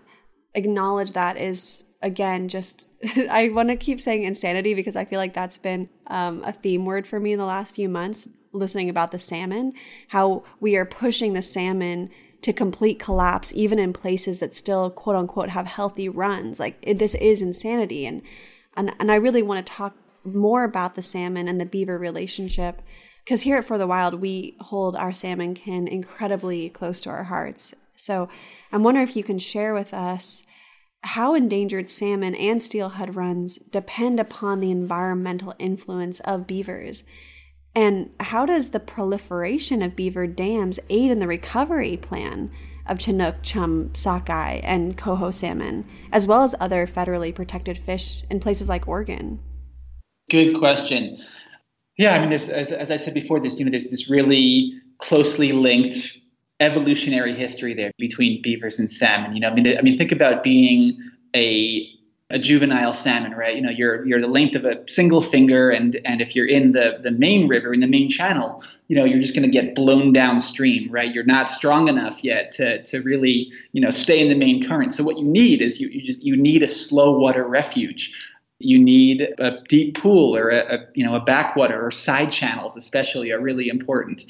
acknowledge 0.54 1.12
that 1.12 1.36
is 1.36 1.84
again 2.02 2.48
just 2.48 2.86
I 3.30 3.48
want 3.48 3.68
to 3.70 3.76
keep 3.76 4.00
saying 4.00 4.22
insanity 4.22 4.74
because 4.74 4.96
I 4.96 5.04
feel 5.04 5.18
like 5.18 5.34
that's 5.34 5.58
been 5.58 5.88
um, 6.06 6.42
a 6.44 6.52
theme 6.52 6.84
word 6.84 7.06
for 7.06 7.18
me 7.18 7.32
in 7.32 7.38
the 7.38 7.44
last 7.44 7.74
few 7.74 7.88
months, 7.88 8.28
listening 8.52 8.88
about 8.88 9.10
the 9.10 9.18
salmon, 9.18 9.72
how 10.08 10.44
we 10.60 10.76
are 10.76 10.84
pushing 10.84 11.32
the 11.32 11.42
salmon 11.42 12.10
to 12.42 12.52
complete 12.52 12.98
collapse, 12.98 13.52
even 13.54 13.78
in 13.78 13.92
places 13.92 14.40
that 14.40 14.54
still, 14.54 14.90
quote 14.90 15.16
unquote, 15.16 15.48
have 15.50 15.66
healthy 15.66 16.08
runs. 16.08 16.60
Like 16.60 16.76
it, 16.82 16.98
this 16.98 17.14
is 17.14 17.40
insanity. 17.40 18.04
And, 18.06 18.22
and, 18.76 18.92
and 18.98 19.10
I 19.10 19.16
really 19.16 19.42
want 19.42 19.64
to 19.64 19.72
talk 19.72 19.96
more 20.24 20.64
about 20.64 20.94
the 20.94 21.02
salmon 21.02 21.48
and 21.48 21.60
the 21.60 21.66
beaver 21.66 21.98
relationship 21.98 22.82
because 23.24 23.42
here 23.42 23.58
at 23.58 23.64
For 23.64 23.78
the 23.78 23.86
Wild, 23.86 24.14
we 24.20 24.56
hold 24.60 24.96
our 24.96 25.12
salmon 25.12 25.54
kin 25.54 25.86
incredibly 25.86 26.68
close 26.68 27.02
to 27.02 27.10
our 27.10 27.24
hearts. 27.24 27.74
So 27.94 28.28
I'm 28.72 28.82
wondering 28.82 29.06
if 29.06 29.16
you 29.16 29.22
can 29.22 29.38
share 29.38 29.74
with 29.74 29.94
us 29.94 30.44
how 31.02 31.34
endangered 31.34 31.90
salmon 31.90 32.34
and 32.34 32.62
steelhead 32.62 33.14
runs 33.14 33.58
depend 33.58 34.18
upon 34.18 34.60
the 34.60 34.70
environmental 34.70 35.54
influence 35.58 36.20
of 36.20 36.46
beavers. 36.46 37.04
And 37.74 38.10
how 38.20 38.44
does 38.44 38.70
the 38.70 38.80
proliferation 38.80 39.82
of 39.82 39.96
beaver 39.96 40.26
dams 40.26 40.78
aid 40.90 41.10
in 41.10 41.18
the 41.18 41.26
recovery 41.26 41.96
plan 41.96 42.50
of 42.86 42.98
Chinook, 42.98 43.36
chum, 43.42 43.94
sockeye, 43.94 44.60
and 44.62 44.96
coho 44.96 45.30
salmon, 45.30 45.86
as 46.10 46.26
well 46.26 46.42
as 46.42 46.54
other 46.60 46.86
federally 46.86 47.34
protected 47.34 47.78
fish 47.78 48.24
in 48.28 48.40
places 48.40 48.68
like 48.68 48.88
Oregon? 48.88 49.40
Good 50.30 50.58
question. 50.58 51.18
Yeah, 51.98 52.14
I 52.14 52.20
mean, 52.20 52.32
as, 52.32 52.48
as 52.48 52.90
I 52.90 52.96
said 52.96 53.14
before, 53.14 53.40
there's 53.40 53.58
you 53.58 53.64
know 53.64 53.70
there's 53.70 53.90
this 53.90 54.10
really 54.10 54.72
closely 54.98 55.52
linked 55.52 56.18
evolutionary 56.60 57.34
history 57.34 57.74
there 57.74 57.92
between 57.98 58.40
beavers 58.42 58.78
and 58.78 58.90
salmon. 58.90 59.34
You 59.34 59.40
know, 59.40 59.50
I 59.50 59.54
mean, 59.54 59.78
I 59.78 59.82
mean, 59.82 59.98
think 59.98 60.12
about 60.12 60.42
being 60.42 60.98
a 61.34 61.86
a 62.32 62.38
juvenile 62.38 62.94
salmon, 62.94 63.32
right? 63.32 63.54
You 63.54 63.60
know, 63.60 63.70
you're 63.70 64.04
you're 64.06 64.20
the 64.20 64.26
length 64.26 64.56
of 64.56 64.64
a 64.64 64.82
single 64.88 65.20
finger, 65.20 65.70
and 65.70 66.00
and 66.06 66.22
if 66.22 66.34
you're 66.34 66.48
in 66.48 66.72
the 66.72 66.98
the 67.02 67.10
main 67.10 67.46
river 67.46 67.74
in 67.74 67.80
the 67.80 67.86
main 67.86 68.08
channel, 68.08 68.64
you 68.88 68.96
know, 68.96 69.04
you're 69.04 69.20
just 69.20 69.34
going 69.34 69.44
to 69.44 69.50
get 69.50 69.74
blown 69.74 70.14
downstream, 70.14 70.90
right? 70.90 71.14
You're 71.14 71.24
not 71.24 71.50
strong 71.50 71.88
enough 71.88 72.24
yet 72.24 72.50
to 72.52 72.82
to 72.84 73.02
really 73.02 73.52
you 73.72 73.82
know 73.82 73.90
stay 73.90 74.18
in 74.18 74.30
the 74.30 74.34
main 74.34 74.66
current. 74.66 74.94
So 74.94 75.04
what 75.04 75.18
you 75.18 75.24
need 75.24 75.60
is 75.60 75.78
you 75.78 75.88
you 75.88 76.02
just 76.02 76.22
you 76.22 76.34
need 76.34 76.62
a 76.62 76.68
slow 76.68 77.18
water 77.18 77.46
refuge. 77.46 78.12
You 78.58 78.78
need 78.78 79.28
a 79.38 79.58
deep 79.68 79.98
pool 79.98 80.34
or 80.34 80.48
a, 80.48 80.76
a 80.76 80.78
you 80.94 81.04
know 81.04 81.14
a 81.14 81.20
backwater 81.20 81.84
or 81.86 81.90
side 81.90 82.32
channels, 82.32 82.78
especially, 82.78 83.30
are 83.30 83.40
really 83.40 83.68
important. 83.68 84.24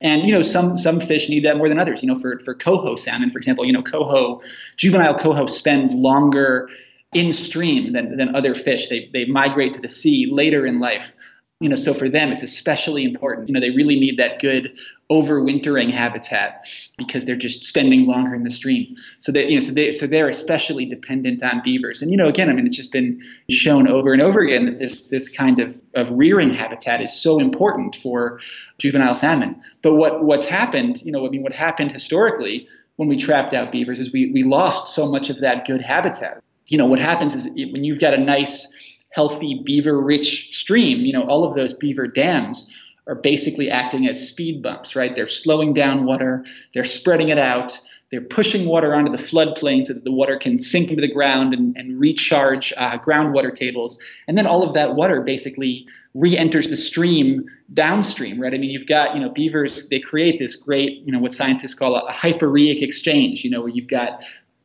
And 0.00 0.28
you 0.28 0.34
know, 0.34 0.42
some 0.42 0.76
some 0.76 1.00
fish 1.00 1.28
need 1.28 1.44
that 1.44 1.56
more 1.56 1.68
than 1.68 1.78
others. 1.78 2.02
You 2.02 2.08
know, 2.08 2.18
for 2.18 2.40
for 2.40 2.56
coho 2.56 2.96
salmon, 2.96 3.30
for 3.30 3.38
example, 3.38 3.64
you 3.64 3.72
know, 3.72 3.82
coho 3.82 4.42
juvenile 4.76 5.16
coho 5.16 5.46
spend 5.46 5.92
longer 5.92 6.68
in 7.12 7.32
stream 7.32 7.92
than, 7.92 8.16
than 8.16 8.34
other 8.34 8.54
fish. 8.54 8.88
They 8.88 9.10
they 9.12 9.24
migrate 9.26 9.74
to 9.74 9.80
the 9.80 9.88
sea 9.88 10.28
later 10.30 10.66
in 10.66 10.80
life 10.80 11.14
you 11.62 11.68
know, 11.68 11.76
so 11.76 11.94
for 11.94 12.08
them, 12.08 12.32
it's 12.32 12.42
especially 12.42 13.04
important. 13.04 13.48
You 13.48 13.54
know, 13.54 13.60
they 13.60 13.70
really 13.70 13.94
need 13.98 14.18
that 14.18 14.40
good 14.40 14.76
overwintering 15.12 15.92
habitat 15.92 16.66
because 16.98 17.24
they're 17.24 17.36
just 17.36 17.64
spending 17.64 18.04
longer 18.04 18.34
in 18.34 18.42
the 18.42 18.50
stream. 18.50 18.96
So 19.20 19.30
they, 19.30 19.46
you 19.46 19.54
know, 19.54 19.60
so 19.60 19.72
they, 19.72 19.92
so 19.92 20.08
they're 20.08 20.28
especially 20.28 20.86
dependent 20.86 21.40
on 21.44 21.62
beavers. 21.62 22.02
And 22.02 22.10
you 22.10 22.16
know, 22.16 22.26
again, 22.26 22.50
I 22.50 22.52
mean, 22.52 22.66
it's 22.66 22.74
just 22.74 22.90
been 22.90 23.22
shown 23.48 23.86
over 23.86 24.12
and 24.12 24.20
over 24.20 24.40
again 24.40 24.66
that 24.66 24.80
this 24.80 25.06
this 25.06 25.28
kind 25.28 25.60
of 25.60 25.78
of 25.94 26.10
rearing 26.10 26.52
habitat 26.52 27.00
is 27.00 27.12
so 27.12 27.38
important 27.38 27.94
for 27.94 28.40
juvenile 28.78 29.14
salmon. 29.14 29.54
But 29.82 29.94
what 29.94 30.24
what's 30.24 30.46
happened, 30.46 31.00
you 31.02 31.12
know, 31.12 31.24
I 31.24 31.30
mean, 31.30 31.44
what 31.44 31.52
happened 31.52 31.92
historically 31.92 32.66
when 32.96 33.08
we 33.08 33.16
trapped 33.16 33.54
out 33.54 33.70
beavers 33.70 34.00
is 34.00 34.12
we 34.12 34.32
we 34.32 34.42
lost 34.42 34.96
so 34.96 35.08
much 35.08 35.30
of 35.30 35.38
that 35.38 35.64
good 35.64 35.80
habitat 35.80 36.42
you 36.72 36.78
know, 36.78 36.86
what 36.86 37.00
happens 37.00 37.34
is 37.34 37.48
when 37.54 37.84
you've 37.84 38.00
got 38.00 38.14
a 38.14 38.18
nice, 38.18 38.66
healthy, 39.10 39.60
beaver 39.62 40.00
rich 40.00 40.56
stream, 40.56 41.00
you 41.00 41.12
know, 41.12 41.22
all 41.24 41.44
of 41.44 41.54
those 41.54 41.74
beaver 41.74 42.06
dams 42.06 42.66
are 43.06 43.14
basically 43.14 43.70
acting 43.70 44.08
as 44.08 44.26
speed 44.26 44.62
bumps, 44.62 44.96
right? 44.96 45.14
They're 45.14 45.28
slowing 45.28 45.74
down 45.74 46.06
water, 46.06 46.46
they're 46.72 46.84
spreading 46.84 47.28
it 47.28 47.38
out, 47.38 47.78
they're 48.10 48.22
pushing 48.22 48.66
water 48.66 48.94
onto 48.94 49.12
the 49.12 49.22
floodplain 49.22 49.84
so 49.84 49.92
that 49.92 50.04
the 50.04 50.12
water 50.12 50.38
can 50.38 50.60
sink 50.60 50.88
into 50.88 51.02
the 51.02 51.12
ground 51.12 51.52
and, 51.52 51.76
and 51.76 52.00
recharge 52.00 52.72
uh, 52.78 52.98
groundwater 52.98 53.54
tables. 53.54 53.98
And 54.26 54.38
then 54.38 54.46
all 54.46 54.62
of 54.62 54.72
that 54.72 54.94
water 54.94 55.20
basically 55.20 55.86
re-enters 56.14 56.68
the 56.68 56.76
stream 56.76 57.44
downstream, 57.74 58.40
right? 58.40 58.54
I 58.54 58.58
mean, 58.58 58.70
you've 58.70 58.86
got, 58.86 59.14
you 59.14 59.20
know, 59.20 59.28
beavers, 59.28 59.88
they 59.90 60.00
create 60.00 60.38
this 60.38 60.56
great, 60.56 61.02
you 61.04 61.12
know, 61.12 61.18
what 61.18 61.34
scientists 61.34 61.74
call 61.74 61.96
a, 61.96 62.00
a 62.00 62.12
hyporheic 62.12 62.82
exchange, 62.82 63.44
you 63.44 63.50
know, 63.50 63.60
where 63.60 63.70
you've 63.70 63.88
got 63.88 64.20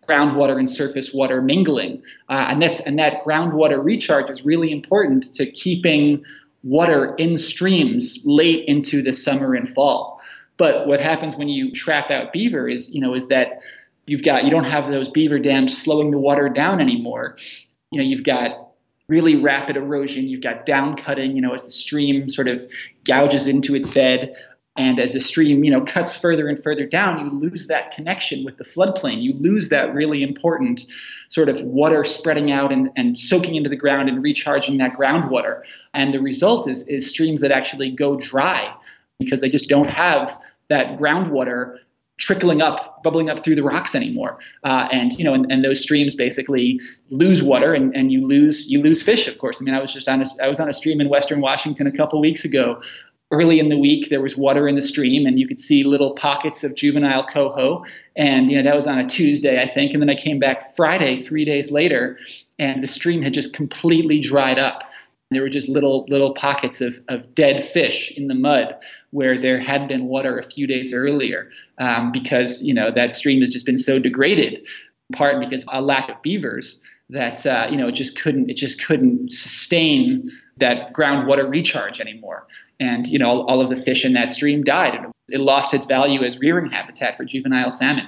groundwater 0.08 0.58
and 0.58 0.70
surface 0.70 1.14
water 1.14 1.41
mingling. 1.41 2.01
Uh, 2.30 2.47
and 2.49 2.62
that's 2.62 2.80
and 2.82 2.97
that 2.99 3.24
groundwater 3.24 3.84
recharge 3.84 4.30
is 4.30 4.45
really 4.45 4.72
important 4.72 5.34
to 5.36 5.49
keeping 5.51 6.24
water 6.64 7.16
in 7.16 7.38
streams 7.38 8.20
late 8.26 8.66
into 8.68 9.01
the 9.01 9.14
summer 9.14 9.53
and 9.53 9.70
fall. 9.74 10.20
But 10.58 10.88
what 10.88 10.99
happens 10.99 11.36
when 11.36 11.49
you 11.49 11.72
trap 11.72 12.10
out 12.10 12.34
beaver 12.34 12.68
is, 12.68 12.89
you 12.89 12.99
know, 12.99 13.14
is 13.14 13.28
that 13.28 13.60
you've 14.08 14.24
got 14.24 14.43
you 14.43 14.49
don't 14.49 14.64
have 14.64 14.89
those 14.89 15.10
beaver 15.10 15.39
dams 15.39 15.78
slowing 15.78 16.12
the 16.12 16.18
water 16.18 16.49
down 16.49 16.82
anymore. 16.82 17.38
You 17.91 17.99
know, 17.99 18.08
you've 18.08 18.24
got 18.24 18.68
really 19.08 19.36
rapid 19.36 19.78
erosion. 19.78 20.28
You've 20.28 20.41
got 20.41 20.66
down 20.66 20.95
cutting, 20.95 21.36
you 21.36 21.41
know, 21.41 21.53
as 21.53 21.64
the 21.64 21.72
stream 21.72 22.30
sort 22.30 22.47
of 22.47 22.70
gouges 23.05 23.47
into 23.47 23.76
its 23.76 23.89
bed. 23.91 24.36
And 24.78 24.99
as 24.99 25.13
the 25.13 25.21
stream, 25.21 25.63
you 25.63 25.71
know, 25.71 25.82
cuts 25.82 26.15
further 26.15 26.47
and 26.47 26.61
further 26.61 26.86
down, 26.86 27.25
you 27.25 27.32
lose 27.32 27.67
that 27.67 27.91
connection 27.91 28.45
with 28.45 28.57
the 28.57 28.63
floodplain. 28.63 29.21
You 29.21 29.34
lose 29.34 29.69
that 29.69 29.93
really 29.93 30.21
important 30.21 30.86
sort 31.30 31.49
of 31.49 31.61
water 31.63 32.03
spreading 32.03 32.51
out 32.51 32.71
and, 32.71 32.91
and 32.95 33.19
soaking 33.19 33.55
into 33.55 33.69
the 33.69 33.75
ground 33.75 34.07
and 34.07 34.23
recharging 34.23 34.78
that 34.78 34.93
groundwater. 34.93 35.61
And 35.93 36.13
the 36.13 36.21
result 36.21 36.69
is, 36.69 36.88
is 36.88 37.09
streams 37.09 37.41
that 37.41 37.51
actually 37.51 37.91
go 37.91 38.15
dry 38.15 38.73
because 39.19 39.41
they 39.41 39.49
just 39.49 39.67
don't 39.67 39.88
have 39.88 40.38
that 40.69 40.97
groundwater 40.97 41.78
trickling 42.17 42.61
up, 42.61 43.03
bubbling 43.03 43.30
up 43.30 43.43
through 43.43 43.55
the 43.55 43.63
rocks 43.63 43.93
anymore. 43.93 44.39
Uh, 44.63 44.88
and 44.91 45.13
you 45.13 45.23
know, 45.23 45.34
and, 45.34 45.51
and, 45.51 45.63
those 45.63 45.82
streams 45.82 46.15
basically 46.15 46.80
lose 47.11 47.43
water, 47.43 47.73
and, 47.73 47.95
and 47.95 48.11
you 48.11 48.25
lose 48.25 48.69
you 48.69 48.82
lose 48.82 49.01
fish. 49.01 49.28
Of 49.28 49.38
course, 49.38 49.61
I 49.61 49.65
mean, 49.65 49.75
I 49.75 49.80
was 49.80 49.93
just 49.93 50.09
on 50.09 50.21
a, 50.21 50.25
I 50.41 50.47
was 50.47 50.59
on 50.59 50.67
a 50.67 50.73
stream 50.73 50.99
in 50.99 51.09
Western 51.09 51.41
Washington 51.41 51.86
a 51.86 51.91
couple 51.91 52.19
weeks 52.19 52.43
ago 52.43 52.82
early 53.32 53.59
in 53.59 53.69
the 53.69 53.78
week 53.78 54.09
there 54.09 54.21
was 54.21 54.38
water 54.38 54.67
in 54.67 54.75
the 54.75 54.82
stream 54.82 55.25
and 55.25 55.39
you 55.39 55.47
could 55.47 55.59
see 55.59 55.84
little 55.84 56.13
pockets 56.13 56.63
of 56.63 56.75
juvenile 56.75 57.25
coho. 57.25 57.84
And 58.15 58.49
you 58.49 58.57
know 58.57 58.63
that 58.63 58.75
was 58.75 58.88
on 58.88 58.99
a 58.99 59.07
tuesday 59.07 59.61
i 59.61 59.67
think. 59.67 59.93
And 59.93 60.01
then 60.01 60.09
i 60.09 60.15
came 60.15 60.39
back 60.39 60.75
friday 60.75 61.17
three 61.17 61.45
days 61.45 61.71
later 61.71 62.17
and 62.59 62.82
the 62.82 62.88
stream 62.88 63.21
had 63.21 63.34
just 63.34 63.53
completely 63.53 64.19
dried 64.19 64.59
up. 64.59 64.84
There 65.30 65.41
were 65.41 65.49
just 65.49 65.67
little 65.67 66.05
little 66.07 66.34
pockets 66.34 66.80
of, 66.80 66.97
of 67.09 67.36
dead 67.36 67.63
fish 67.63 68.11
in 68.11 68.28
the 68.28 68.36
mud 68.36 68.75
where 69.11 69.38
there 69.38 69.59
had 69.59 69.88
been 69.88 70.05
water 70.05 70.39
a 70.39 70.43
few 70.43 70.67
days 70.67 70.93
earlier 70.93 71.49
um, 71.80 72.13
because 72.13 72.63
you 72.63 72.73
know 72.73 72.91
that 72.91 73.13
stream 73.13 73.41
has 73.41 73.49
just 73.49 73.65
been 73.65 73.78
so 73.78 73.99
degraded 73.99 74.65
in 75.09 75.17
part 75.17 75.39
because 75.41 75.65
a 75.67 75.82
lack 75.82 76.09
of 76.09 76.21
beavers 76.21 76.80
that 77.10 77.45
uh, 77.45 77.68
you 77.70 77.78
know 77.78 77.88
it 77.88 77.93
just 77.93 78.20
couldn't 78.20 78.49
it 78.49 78.55
just 78.55 78.84
couldn't 78.84 79.32
sustain 79.32 80.30
that 80.58 80.93
groundwater 80.93 81.49
recharge 81.49 82.01
anymore. 82.01 82.47
And 82.80 83.08
you 83.08 83.20
know 83.20 83.28
all, 83.28 83.49
all 83.49 83.62
of 83.62 83.70
the 83.70 83.78
fish 83.78 84.05
in 84.05 84.14
that 84.14 84.32
stream 84.32 84.64
died 84.64 84.95
and 84.95 85.08
it 85.30 85.39
lost 85.39 85.74
its 85.74 85.86
value 85.86 86.24
as 86.24 86.39
rearing 86.39 86.70
habitat 86.72 87.18
for 87.18 87.26
juvenile 87.26 87.72
salmon. 87.72 88.08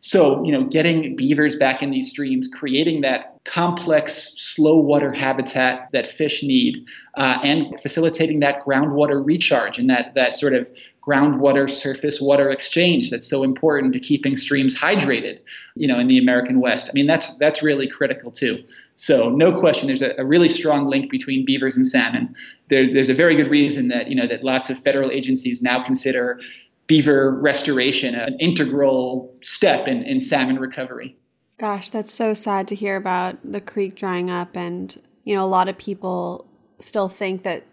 So 0.00 0.42
you 0.44 0.52
know 0.52 0.64
getting 0.64 1.14
beavers 1.14 1.56
back 1.56 1.82
in 1.82 1.90
these 1.90 2.10
streams 2.10 2.48
creating 2.48 3.02
that 3.02 3.38
complex 3.44 4.32
slow 4.36 4.78
water 4.78 5.12
habitat 5.12 5.88
that 5.92 6.06
fish 6.06 6.42
need 6.42 6.84
uh, 7.16 7.38
and 7.42 7.78
facilitating 7.80 8.40
that 8.40 8.62
groundwater 8.62 9.24
recharge 9.24 9.78
and 9.78 9.88
that 9.90 10.14
that 10.14 10.36
sort 10.36 10.54
of 10.54 10.68
groundwater 11.10 11.68
surface 11.68 12.20
water 12.20 12.50
exchange 12.50 13.10
that's 13.10 13.28
so 13.28 13.42
important 13.42 13.92
to 13.92 13.98
keeping 13.98 14.36
streams 14.36 14.74
hydrated 14.74 15.40
you 15.74 15.88
know 15.88 15.98
in 15.98 16.06
the 16.06 16.18
american 16.18 16.60
west. 16.60 16.88
I 16.88 16.92
mean 16.92 17.06
that's 17.06 17.36
that's 17.38 17.62
really 17.62 17.88
critical 17.88 18.30
too. 18.30 18.62
So 18.94 19.30
no 19.30 19.58
question 19.58 19.88
there's 19.88 20.02
a, 20.02 20.14
a 20.18 20.24
really 20.24 20.48
strong 20.48 20.86
link 20.86 21.10
between 21.10 21.44
beavers 21.44 21.76
and 21.76 21.86
salmon. 21.86 22.34
There, 22.68 22.92
there's 22.92 23.08
a 23.08 23.14
very 23.14 23.34
good 23.34 23.48
reason 23.48 23.88
that 23.88 24.08
you 24.08 24.14
know 24.14 24.26
that 24.26 24.44
lots 24.44 24.70
of 24.70 24.78
federal 24.78 25.10
agencies 25.10 25.62
now 25.62 25.82
consider 25.82 26.40
beaver 26.86 27.32
restoration 27.40 28.14
an 28.14 28.36
integral 28.40 29.34
step 29.42 29.86
in, 29.86 30.02
in 30.02 30.20
salmon 30.20 30.58
recovery. 30.58 31.16
Gosh 31.58 31.90
that's 31.90 32.12
so 32.12 32.34
sad 32.34 32.68
to 32.68 32.74
hear 32.74 32.96
about 32.96 33.38
the 33.44 33.60
creek 33.60 33.96
drying 33.96 34.30
up 34.30 34.56
and 34.56 35.00
you 35.24 35.34
know 35.34 35.44
a 35.44 35.48
lot 35.48 35.68
of 35.68 35.76
people 35.76 36.46
still 36.78 37.08
think 37.08 37.42
that 37.42 37.66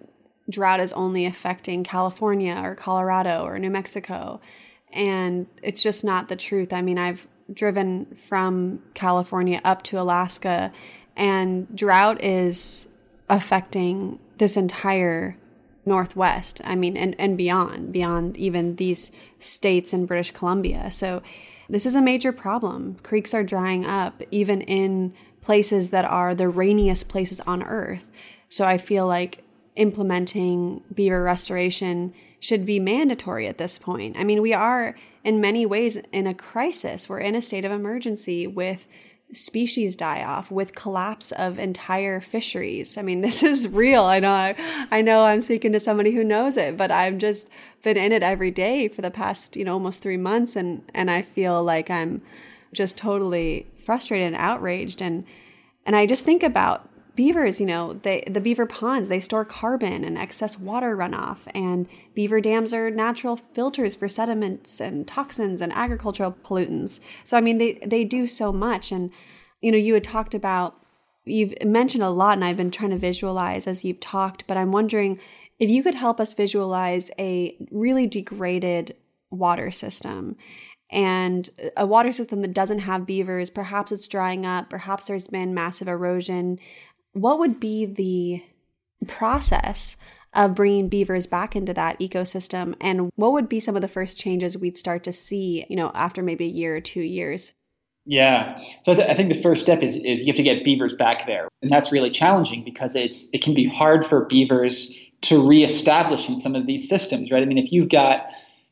drought 0.50 0.80
is 0.80 0.94
only 0.94 1.26
affecting 1.26 1.84
California 1.84 2.60
or 2.64 2.76
Colorado 2.76 3.44
or 3.44 3.60
New 3.60 3.70
Mexico. 3.70 4.40
And 4.94 5.48
it's 5.62 5.82
just 5.82 6.04
not 6.04 6.30
the 6.30 6.36
truth. 6.36 6.72
I 6.72 6.82
mean, 6.82 6.98
I've 6.98 7.28
driven 7.54 8.06
from 8.28 8.82
California 8.94 9.62
up 9.64 9.84
to 9.84 10.00
Alaska, 10.00 10.72
and 11.16 11.74
drought 11.76 12.24
is 12.24 12.90
affecting 13.30 14.20
this 14.38 14.58
entire 14.58 15.38
Northwest. 15.86 16.62
I 16.64 16.76
mean, 16.76 16.98
and, 16.98 17.16
and 17.18 17.38
beyond, 17.38 17.92
beyond 17.92 18.38
even 18.38 18.76
these 18.76 19.12
states 19.40 19.94
in 19.94 20.06
British 20.06 20.32
Columbia. 20.32 20.92
So, 20.92 21.22
this 21.70 21.86
is 21.86 21.96
a 21.96 22.02
major 22.02 22.32
problem. 22.32 22.96
Creeks 23.04 23.34
are 23.34 23.44
drying 23.44 23.86
up, 23.86 24.22
even 24.32 24.62
in 24.62 25.14
places 25.42 25.90
that 25.90 26.06
are 26.06 26.34
the 26.34 26.48
rainiest 26.48 27.10
places 27.10 27.42
on 27.42 27.64
earth. 27.64 28.06
So, 28.50 28.66
I 28.66 28.78
feel 28.78 29.08
like 29.08 29.44
implementing 29.78 30.84
beaver 30.94 31.24
restoration 31.24 32.14
should 32.40 32.66
be 32.66 32.80
mandatory 32.80 33.48
at 33.48 33.58
this 33.58 33.78
point. 33.78 34.16
I 34.18 34.24
mean, 34.24 34.42
we 34.42 34.54
are 34.54 34.96
in 35.24 35.42
many 35.42 35.66
ways 35.66 35.98
in 36.12 36.28
a 36.28 36.34
crisis. 36.34 37.10
We're 37.10 37.20
in 37.20 37.36
a 37.36 37.42
state 37.42 37.66
of 37.66 37.72
emergency 37.72 38.48
with 38.48 38.88
species 39.34 39.96
die 39.98 40.24
off, 40.24 40.50
with 40.50 40.74
collapse 40.74 41.32
of 41.34 41.60
entire 41.60 42.22
fisheries. 42.22 42.98
I 42.98 43.02
mean, 43.02 43.22
this 43.28 43.44
is 43.44 43.70
real. 43.70 44.04
I 44.04 44.20
know 44.20 44.32
I, 44.32 44.56
I 44.92 45.02
know 45.02 45.26
I'm 45.26 45.42
speaking 45.42 45.74
to 45.74 45.80
somebody 45.80 46.12
who 46.12 46.24
knows 46.24 46.58
it, 46.58 46.78
but 46.78 46.92
I've 46.92 47.18
just 47.18 47.50
been 47.84 47.98
in 47.98 48.12
it 48.12 48.24
every 48.24 48.52
day 48.52 48.88
for 48.88 49.02
the 49.02 49.12
past, 49.12 49.56
you 49.56 49.66
know, 49.66 49.74
almost 49.74 50.02
3 50.02 50.18
months 50.18 50.56
and 50.56 50.84
and 50.94 51.12
I 51.12 51.22
feel 51.22 51.64
like 51.64 51.90
I'm 51.90 52.22
just 52.74 52.98
totally 52.98 53.68
frustrated 53.84 54.28
and 54.28 54.36
outraged 54.36 55.02
and 55.02 55.26
and 55.86 55.96
I 55.96 56.06
just 56.06 56.26
think 56.26 56.44
about 56.44 56.90
beavers, 57.18 57.60
you 57.60 57.66
know, 57.66 57.94
they, 57.94 58.24
the 58.28 58.40
beaver 58.40 58.68
ponds, 58.68 59.10
they 59.10 59.20
store 59.20 59.44
carbon 59.44 60.06
and 60.06 60.18
excess 60.18 60.58
water 60.58 60.96
runoff, 60.96 61.40
and 61.54 61.88
beaver 62.14 62.40
dams 62.40 62.74
are 62.74 62.92
natural 62.92 63.36
filters 63.36 63.96
for 63.96 64.08
sediments 64.08 64.80
and 64.80 65.08
toxins 65.08 65.60
and 65.60 65.74
agricultural 65.74 66.38
pollutants. 66.46 67.02
So, 67.26 67.36
I 67.36 67.42
mean, 67.42 67.58
they, 67.58 67.74
they 67.86 68.06
do 68.06 68.28
so 68.28 68.54
much. 68.54 68.92
And, 68.92 69.12
you 69.62 69.72
know, 69.72 69.78
you 69.78 69.96
had 69.96 70.04
talked 70.04 70.36
about, 70.36 70.80
you've 71.26 71.56
mentioned 71.66 72.04
a 72.04 72.10
lot, 72.12 72.38
and 72.38 72.46
I've 72.46 72.56
been 72.56 72.72
trying 72.72 72.92
to 72.92 72.98
visualize 72.98 73.66
as 73.66 73.84
you've 73.84 74.00
talked, 74.00 74.46
but 74.46 74.56
I'm 74.56 74.72
wondering 74.72 75.20
if 75.60 75.72
you 75.72 75.82
could 75.82 75.96
help 75.96 76.20
us 76.20 76.34
visualize 76.34 77.10
a 77.18 77.58
really 77.72 78.06
degraded 78.06 78.96
water 79.32 79.72
system 79.72 80.38
and 80.90 81.50
a 81.76 81.86
water 81.86 82.14
system 82.14 82.42
that 82.42 82.54
doesn't 82.54 82.80
have 82.80 83.06
beavers 83.06 83.50
perhaps 83.50 83.92
it's 83.92 84.08
drying 84.08 84.46
up 84.46 84.70
perhaps 84.70 85.06
there's 85.06 85.28
been 85.28 85.54
massive 85.54 85.88
erosion 85.88 86.58
what 87.22 87.40
would 87.40 87.60
be 87.60 87.86
the 87.86 88.44
process 89.08 89.98
of 90.34 90.56
bringing 90.56 90.90
beavers 90.90 91.26
back 91.26 91.56
into 91.56 91.74
that 91.74 92.00
ecosystem? 92.00 92.76
And 92.80 93.12
what 93.16 93.34
would 93.34 93.50
be 93.50 93.60
some 93.60 93.76
of 93.76 93.82
the 93.82 93.88
first 93.88 94.20
changes 94.20 94.58
we'd 94.58 94.78
start 94.78 95.04
to 95.06 95.12
see 95.12 95.66
you 95.70 95.76
know 95.76 95.92
after 95.94 96.22
maybe 96.22 96.46
a 96.46 96.50
year 96.50 96.76
or 96.76 96.82
two 96.82 97.02
years? 97.02 97.54
Yeah. 98.06 98.58
So 98.86 98.94
I, 98.94 98.96
th- 98.96 99.10
I 99.10 99.16
think 99.16 99.34
the 99.34 99.42
first 99.42 99.62
step 99.62 99.84
is, 99.84 99.98
is 99.98 100.22
you 100.22 100.28
have 100.28 100.38
to 100.38 100.44
get 100.44 100.64
beavers 100.64 100.94
back 100.94 101.28
there. 101.28 101.50
And 101.62 101.70
that's 101.70 101.92
really 101.92 102.10
challenging 102.10 102.64
because 102.64 102.96
it's 102.96 103.28
it 103.34 103.44
can 103.44 103.54
be 103.54 103.68
hard 103.68 104.06
for 104.06 104.26
beavers 104.26 104.94
to 105.24 105.46
reestablish 105.46 106.30
in 106.30 106.38
some 106.38 106.56
of 106.56 106.68
these 106.68 106.88
systems 106.88 107.32
right? 107.32 107.42
I 107.42 107.46
mean 107.46 107.58
if 107.58 107.72
you've 107.72 107.90
got 107.90 108.28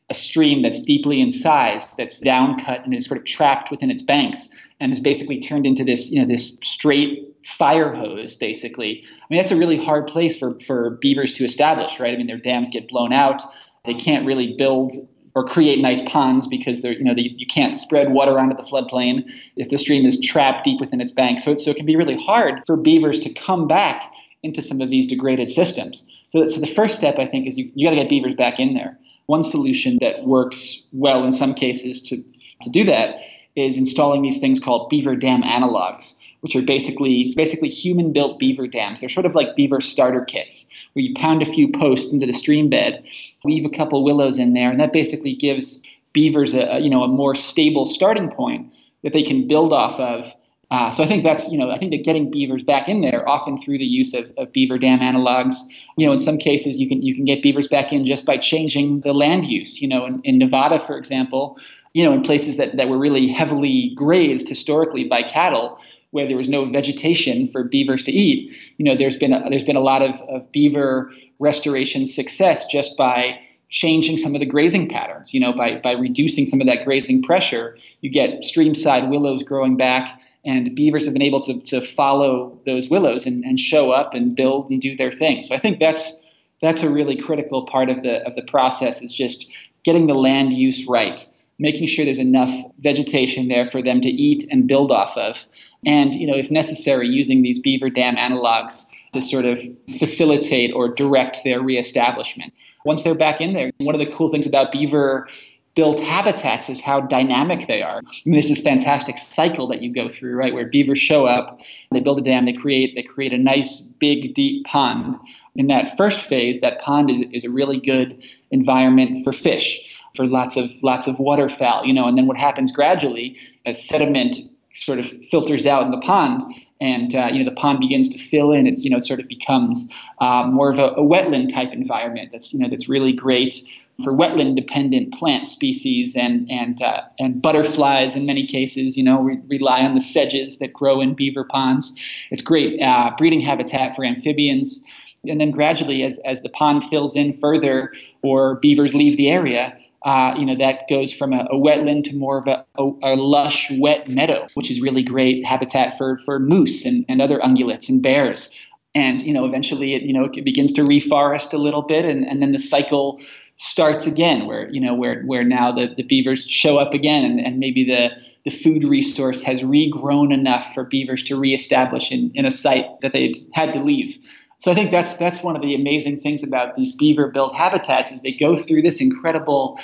a 0.08 0.14
stream 0.14 0.62
that's 0.62 0.80
deeply 0.80 1.20
incised 1.20 1.88
that's 1.98 2.20
downcut 2.20 2.84
and 2.84 2.94
is 2.94 3.06
sort 3.06 3.18
of 3.18 3.26
trapped 3.26 3.70
within 3.70 3.90
its 3.90 4.02
banks 4.02 4.48
and 4.80 4.92
is 4.92 5.00
basically 5.00 5.40
turned 5.40 5.66
into 5.66 5.84
this 5.84 6.10
you 6.10 6.20
know 6.20 6.26
this 6.26 6.58
straight 6.62 7.36
fire 7.46 7.94
hose, 7.94 8.34
basically. 8.34 9.04
I 9.04 9.24
mean, 9.30 9.38
that's 9.38 9.52
a 9.52 9.56
really 9.56 9.76
hard 9.76 10.08
place 10.08 10.36
for, 10.36 10.58
for 10.66 10.98
beavers 11.00 11.32
to 11.34 11.44
establish, 11.44 12.00
right? 12.00 12.12
I 12.12 12.16
mean, 12.16 12.26
their 12.26 12.38
dams 12.38 12.70
get 12.70 12.88
blown 12.88 13.12
out. 13.12 13.42
They 13.84 13.94
can't 13.94 14.26
really 14.26 14.54
build 14.58 14.92
or 15.34 15.46
create 15.46 15.80
nice 15.80 16.00
ponds 16.02 16.46
because 16.46 16.82
they're, 16.82 16.92
you 16.92 17.04
know, 17.04 17.14
they, 17.14 17.34
you 17.36 17.46
can't 17.46 17.76
spread 17.76 18.10
water 18.10 18.38
onto 18.38 18.56
the 18.56 18.62
floodplain 18.62 19.30
if 19.56 19.68
the 19.68 19.78
stream 19.78 20.04
is 20.04 20.20
trapped 20.20 20.64
deep 20.64 20.80
within 20.80 21.00
its 21.00 21.12
bank. 21.12 21.38
So, 21.38 21.52
it, 21.52 21.60
so 21.60 21.70
it 21.70 21.76
can 21.76 21.86
be 21.86 21.94
really 21.94 22.16
hard 22.16 22.62
for 22.66 22.76
beavers 22.76 23.20
to 23.20 23.32
come 23.32 23.68
back 23.68 24.12
into 24.42 24.60
some 24.60 24.80
of 24.80 24.90
these 24.90 25.06
degraded 25.06 25.50
systems. 25.50 26.04
So, 26.32 26.46
so 26.46 26.60
the 26.60 26.66
first 26.66 26.96
step, 26.96 27.18
I 27.18 27.26
think, 27.26 27.46
is 27.46 27.56
you, 27.56 27.70
you 27.74 27.86
got 27.86 27.90
to 27.90 27.96
get 27.96 28.08
beavers 28.08 28.34
back 28.34 28.58
in 28.58 28.74
there. 28.74 28.98
One 29.26 29.42
solution 29.42 29.98
that 30.00 30.24
works 30.24 30.86
well 30.92 31.24
in 31.24 31.32
some 31.32 31.54
cases 31.54 32.00
to, 32.02 32.16
to 32.62 32.70
do 32.70 32.84
that 32.84 33.16
is 33.56 33.76
installing 33.76 34.22
these 34.22 34.38
things 34.38 34.60
called 34.60 34.88
beaver 34.88 35.16
dam 35.16 35.42
analogs 35.42 36.14
which 36.46 36.54
are 36.54 36.62
basically 36.62 37.32
basically 37.34 37.68
human-built 37.68 38.38
beaver 38.38 38.68
dams. 38.68 39.00
They're 39.00 39.08
sort 39.08 39.26
of 39.26 39.34
like 39.34 39.56
beaver 39.56 39.80
starter 39.80 40.24
kits, 40.24 40.66
where 40.92 41.04
you 41.04 41.12
pound 41.14 41.42
a 41.42 41.52
few 41.52 41.72
posts 41.72 42.12
into 42.12 42.24
the 42.24 42.32
stream 42.32 42.68
bed, 42.70 43.02
leave 43.44 43.64
a 43.64 43.76
couple 43.76 44.04
willows 44.04 44.38
in 44.38 44.54
there, 44.54 44.70
and 44.70 44.78
that 44.78 44.92
basically 44.92 45.34
gives 45.34 45.82
beavers 46.12 46.54
a, 46.54 46.78
you 46.78 46.88
know 46.88 47.02
a 47.02 47.08
more 47.08 47.34
stable 47.34 47.84
starting 47.84 48.30
point 48.30 48.72
that 49.02 49.12
they 49.12 49.24
can 49.24 49.48
build 49.48 49.72
off 49.72 49.98
of. 49.98 50.32
Uh, 50.70 50.90
so 50.90 51.04
I 51.04 51.06
think 51.06 51.24
that's 51.24 51.50
you 51.50 51.58
know 51.58 51.70
I 51.70 51.78
think 51.78 51.90
that 51.92 52.04
getting 52.04 52.30
beavers 52.30 52.62
back 52.62 52.88
in 52.88 53.00
there 53.00 53.28
often 53.28 53.56
through 53.56 53.78
the 53.78 53.84
use 53.84 54.14
of, 54.14 54.30
of 54.36 54.52
beaver 54.52 54.78
dam 54.78 55.00
analogs. 55.00 55.56
You 55.96 56.06
know 56.06 56.12
in 56.12 56.18
some 56.18 56.38
cases 56.38 56.78
you 56.78 56.88
can 56.88 57.02
you 57.02 57.14
can 57.14 57.24
get 57.24 57.42
beavers 57.42 57.66
back 57.66 57.92
in 57.92 58.06
just 58.06 58.24
by 58.24 58.36
changing 58.36 59.00
the 59.00 59.12
land 59.12 59.46
use. 59.46 59.80
You 59.82 59.88
know 59.88 60.06
in, 60.06 60.20
in 60.22 60.38
Nevada 60.38 60.78
for 60.78 60.96
example, 60.96 61.58
you 61.96 62.04
know 62.04 62.12
in 62.12 62.22
places 62.22 62.58
that, 62.58 62.76
that 62.76 62.90
were 62.90 62.98
really 62.98 63.26
heavily 63.26 63.90
grazed 63.94 64.50
historically 64.50 65.04
by 65.04 65.22
cattle 65.22 65.78
where 66.10 66.26
there 66.26 66.36
was 66.36 66.46
no 66.46 66.66
vegetation 66.66 67.48
for 67.48 67.64
beavers 67.64 68.02
to 68.02 68.12
eat. 68.12 68.54
You 68.76 68.84
know 68.84 68.94
there's 68.94 69.16
been 69.16 69.32
a, 69.32 69.48
there's 69.48 69.64
been 69.64 69.76
a 69.76 69.80
lot 69.92 70.02
of, 70.02 70.20
of 70.28 70.52
beaver 70.52 71.10
restoration 71.38 72.06
success 72.06 72.66
just 72.66 72.98
by 72.98 73.40
changing 73.70 74.18
some 74.18 74.34
of 74.34 74.40
the 74.40 74.46
grazing 74.46 74.90
patterns. 74.90 75.32
You 75.32 75.40
know, 75.40 75.54
by 75.54 75.78
by 75.78 75.92
reducing 75.92 76.44
some 76.44 76.60
of 76.60 76.66
that 76.66 76.84
grazing 76.84 77.22
pressure, 77.22 77.78
you 78.02 78.10
get 78.10 78.42
streamside 78.42 79.08
willows 79.08 79.42
growing 79.42 79.78
back, 79.78 80.20
and 80.44 80.76
beavers 80.76 81.06
have 81.06 81.14
been 81.14 81.22
able 81.22 81.40
to 81.44 81.60
to 81.62 81.80
follow 81.80 82.60
those 82.66 82.90
willows 82.90 83.24
and, 83.24 83.42
and 83.42 83.58
show 83.58 83.90
up 83.90 84.12
and 84.12 84.36
build 84.36 84.68
and 84.70 84.82
do 84.82 84.94
their 84.98 85.12
thing. 85.12 85.42
So 85.42 85.54
I 85.54 85.58
think 85.58 85.80
that's 85.80 86.20
that's 86.60 86.82
a 86.82 86.90
really 86.90 87.16
critical 87.16 87.64
part 87.64 87.88
of 87.88 88.02
the 88.02 88.22
of 88.26 88.36
the 88.36 88.42
process 88.42 89.00
is 89.00 89.14
just 89.14 89.48
getting 89.82 90.08
the 90.08 90.14
land 90.14 90.52
use 90.52 90.86
right 90.86 91.26
making 91.58 91.86
sure 91.86 92.04
there's 92.04 92.18
enough 92.18 92.52
vegetation 92.80 93.48
there 93.48 93.70
for 93.70 93.82
them 93.82 94.00
to 94.00 94.10
eat 94.10 94.46
and 94.50 94.66
build 94.66 94.90
off 94.90 95.16
of 95.16 95.44
and 95.84 96.14
you 96.14 96.26
know 96.26 96.36
if 96.36 96.50
necessary 96.50 97.08
using 97.08 97.42
these 97.42 97.58
beaver 97.58 97.88
dam 97.88 98.16
analogs 98.16 98.84
to 99.12 99.22
sort 99.22 99.44
of 99.44 99.58
facilitate 99.98 100.72
or 100.74 100.88
direct 100.88 101.38
their 101.44 101.60
reestablishment 101.60 102.52
once 102.84 103.02
they're 103.02 103.14
back 103.14 103.40
in 103.40 103.52
there. 103.52 103.72
One 103.78 103.94
of 103.94 103.98
the 103.98 104.14
cool 104.14 104.30
things 104.30 104.46
about 104.46 104.72
beaver 104.72 105.28
built 105.74 106.00
habitats 106.00 106.70
is 106.70 106.80
how 106.80 107.02
dynamic 107.02 107.66
they 107.66 107.82
are. 107.82 107.98
I 107.98 108.10
mean, 108.24 108.32
there's 108.32 108.48
this 108.48 108.62
fantastic 108.62 109.18
cycle 109.18 109.66
that 109.68 109.82
you 109.82 109.92
go 109.92 110.08
through, 110.08 110.34
right, 110.34 110.54
where 110.54 110.66
beavers 110.66 110.98
show 110.98 111.26
up, 111.26 111.60
they 111.92 112.00
build 112.00 112.18
a 112.18 112.22
dam, 112.22 112.46
they 112.46 112.54
create 112.54 112.94
they 112.94 113.02
create 113.02 113.34
a 113.34 113.38
nice 113.38 113.80
big 113.80 114.34
deep 114.34 114.64
pond. 114.64 115.16
In 115.54 115.66
that 115.66 115.96
first 115.96 116.20
phase, 116.20 116.60
that 116.60 116.80
pond 116.80 117.10
is, 117.10 117.20
is 117.32 117.44
a 117.44 117.50
really 117.50 117.78
good 117.78 118.22
environment 118.50 119.22
for 119.24 119.32
fish, 119.32 119.95
for 120.16 120.26
lots 120.26 120.56
of 120.56 120.70
lots 120.82 121.06
of 121.06 121.18
waterfowl, 121.18 121.86
you 121.86 121.92
know, 121.92 122.06
and 122.08 122.16
then 122.16 122.26
what 122.26 122.36
happens 122.36 122.72
gradually 122.72 123.36
as 123.64 123.82
sediment 123.82 124.36
sort 124.74 124.98
of 124.98 125.06
filters 125.30 125.66
out 125.66 125.84
in 125.84 125.90
the 125.90 126.00
pond, 126.00 126.42
and 126.80 127.14
uh, 127.14 127.28
you 127.32 127.38
know 127.38 127.48
the 127.48 127.56
pond 127.56 127.80
begins 127.80 128.08
to 128.10 128.18
fill 128.18 128.52
in. 128.52 128.66
It's 128.66 128.84
you 128.84 128.90
know 128.90 128.98
it 128.98 129.04
sort 129.04 129.20
of 129.20 129.28
becomes 129.28 129.88
uh, 130.20 130.46
more 130.50 130.70
of 130.70 130.78
a, 130.78 130.88
a, 130.88 131.02
wetland 131.02 131.52
type 131.52 131.72
environment. 131.72 132.30
That's 132.32 132.52
you 132.52 132.60
know 132.60 132.68
that's 132.68 132.88
really 132.88 133.12
great 133.12 133.62
for 134.04 134.12
wetland 134.12 134.56
dependent 134.56 135.14
plant 135.14 135.48
species 135.48 136.16
and 136.16 136.50
and 136.50 136.82
uh, 136.82 137.02
and 137.18 137.40
butterflies 137.40 138.14
in 138.14 138.26
many 138.26 138.46
cases. 138.46 138.96
You 138.96 139.04
know 139.04 139.20
we 139.20 139.38
rely 139.48 139.80
on 139.80 139.94
the 139.94 140.00
sedges 140.00 140.58
that 140.58 140.72
grow 140.72 141.00
in 141.00 141.14
beaver 141.14 141.44
ponds. 141.44 141.94
It's 142.30 142.42
great 142.42 142.80
uh, 142.80 143.12
breeding 143.16 143.40
habitat 143.40 143.96
for 143.96 144.04
amphibians. 144.04 144.84
And 145.28 145.40
then 145.40 145.50
gradually, 145.50 146.04
as, 146.04 146.20
as 146.24 146.42
the 146.42 146.48
pond 146.50 146.84
fills 146.84 147.16
in 147.16 147.36
further, 147.40 147.92
or 148.22 148.56
beavers 148.56 148.94
leave 148.94 149.16
the 149.16 149.28
area, 149.28 149.76
uh, 150.06 150.32
you 150.38 150.46
know, 150.46 150.54
that 150.54 150.88
goes 150.88 151.12
from 151.12 151.32
a, 151.32 151.48
a 151.50 151.56
wetland 151.56 152.04
to 152.04 152.14
more 152.14 152.38
of 152.38 152.46
a, 152.46 152.64
a, 152.78 152.90
a, 153.02 153.14
lush, 153.16 153.72
wet 153.72 154.08
meadow, 154.08 154.46
which 154.54 154.70
is 154.70 154.80
really 154.80 155.02
great 155.02 155.44
habitat 155.44 155.98
for, 155.98 156.20
for 156.24 156.38
moose 156.38 156.84
and, 156.84 157.04
and 157.08 157.20
other 157.20 157.40
ungulates 157.40 157.88
and 157.88 158.04
bears. 158.04 158.48
And, 158.94 159.20
you 159.20 159.32
know, 159.32 159.44
eventually 159.44 159.96
it, 159.96 160.02
you 160.02 160.12
know, 160.12 160.30
it 160.32 160.44
begins 160.44 160.72
to 160.74 160.82
reforest 160.82 161.52
a 161.52 161.58
little 161.58 161.82
bit 161.82 162.04
and, 162.04 162.24
and 162.24 162.40
then 162.40 162.52
the 162.52 162.58
cycle 162.60 163.20
starts 163.56 164.06
again 164.06 164.46
where, 164.46 164.68
you 164.70 164.80
know, 164.80 164.94
where, 164.94 165.24
where 165.24 165.42
now 165.42 165.72
the, 165.72 165.92
the 165.96 166.04
beavers 166.04 166.46
show 166.46 166.78
up 166.78 166.94
again 166.94 167.24
and, 167.24 167.40
and 167.40 167.58
maybe 167.58 167.84
the, 167.84 168.10
the 168.44 168.56
food 168.56 168.84
resource 168.84 169.42
has 169.42 169.62
regrown 169.62 170.32
enough 170.32 170.72
for 170.72 170.84
beavers 170.84 171.24
to 171.24 171.36
reestablish 171.36 172.12
in, 172.12 172.30
in 172.36 172.46
a 172.46 172.50
site 172.52 172.86
that 173.00 173.10
they 173.10 173.34
had 173.54 173.72
to 173.72 173.80
leave. 173.80 174.16
So 174.58 174.70
I 174.72 174.74
think 174.74 174.90
that's 174.90 175.14
that's 175.14 175.42
one 175.42 175.56
of 175.56 175.62
the 175.62 175.74
amazing 175.74 176.20
things 176.20 176.42
about 176.42 176.76
these 176.76 176.92
beaver 176.92 177.28
built 177.28 177.54
habitats 177.54 178.10
is 178.10 178.22
they 178.22 178.32
go 178.32 178.56
through 178.56 178.82
this 178.82 179.00
incredible 179.00 179.78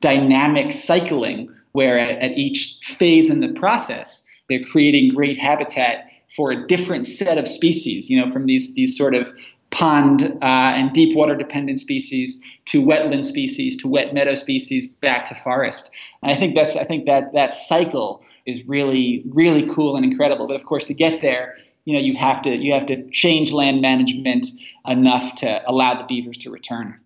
dynamic 0.00 0.72
cycling 0.72 1.48
where 1.72 1.98
at, 1.98 2.18
at 2.22 2.32
each 2.32 2.78
phase 2.82 3.30
in 3.30 3.40
the 3.40 3.48
process 3.48 4.22
they're 4.48 4.64
creating 4.64 5.14
great 5.14 5.38
habitat 5.38 6.08
for 6.34 6.50
a 6.50 6.66
different 6.66 7.06
set 7.06 7.38
of 7.38 7.48
species, 7.48 8.10
you 8.10 8.20
know, 8.20 8.30
from 8.32 8.46
these 8.46 8.74
these 8.74 8.96
sort 8.96 9.14
of 9.14 9.32
pond 9.70 10.22
uh, 10.42 10.72
and 10.74 10.92
deep 10.92 11.16
water 11.16 11.34
dependent 11.34 11.80
species 11.80 12.40
to 12.66 12.82
wetland 12.82 13.24
species 13.24 13.76
to 13.76 13.88
wet 13.88 14.14
meadow 14.14 14.34
species 14.34 14.86
back 14.86 15.24
to 15.26 15.34
forest. 15.34 15.90
And 16.22 16.30
I 16.30 16.36
think 16.36 16.54
that's 16.54 16.76
I 16.76 16.84
think 16.84 17.06
that 17.06 17.32
that 17.32 17.54
cycle 17.54 18.22
is 18.46 18.66
really 18.66 19.22
really 19.26 19.68
cool 19.74 19.96
and 19.96 20.04
incredible. 20.04 20.46
But 20.46 20.56
of 20.56 20.64
course, 20.64 20.84
to 20.84 20.94
get 20.94 21.20
there, 21.20 21.54
you 21.86 21.94
know 21.94 22.00
you 22.00 22.14
have 22.16 22.42
to 22.42 22.54
you 22.54 22.72
have 22.74 22.86
to 22.86 23.08
change 23.10 23.52
land 23.52 23.80
management 23.80 24.48
enough 24.86 25.36
to 25.36 25.62
allow 25.70 25.94
the 25.94 26.04
beavers 26.04 26.36
to 26.38 26.50
return. 26.50 27.00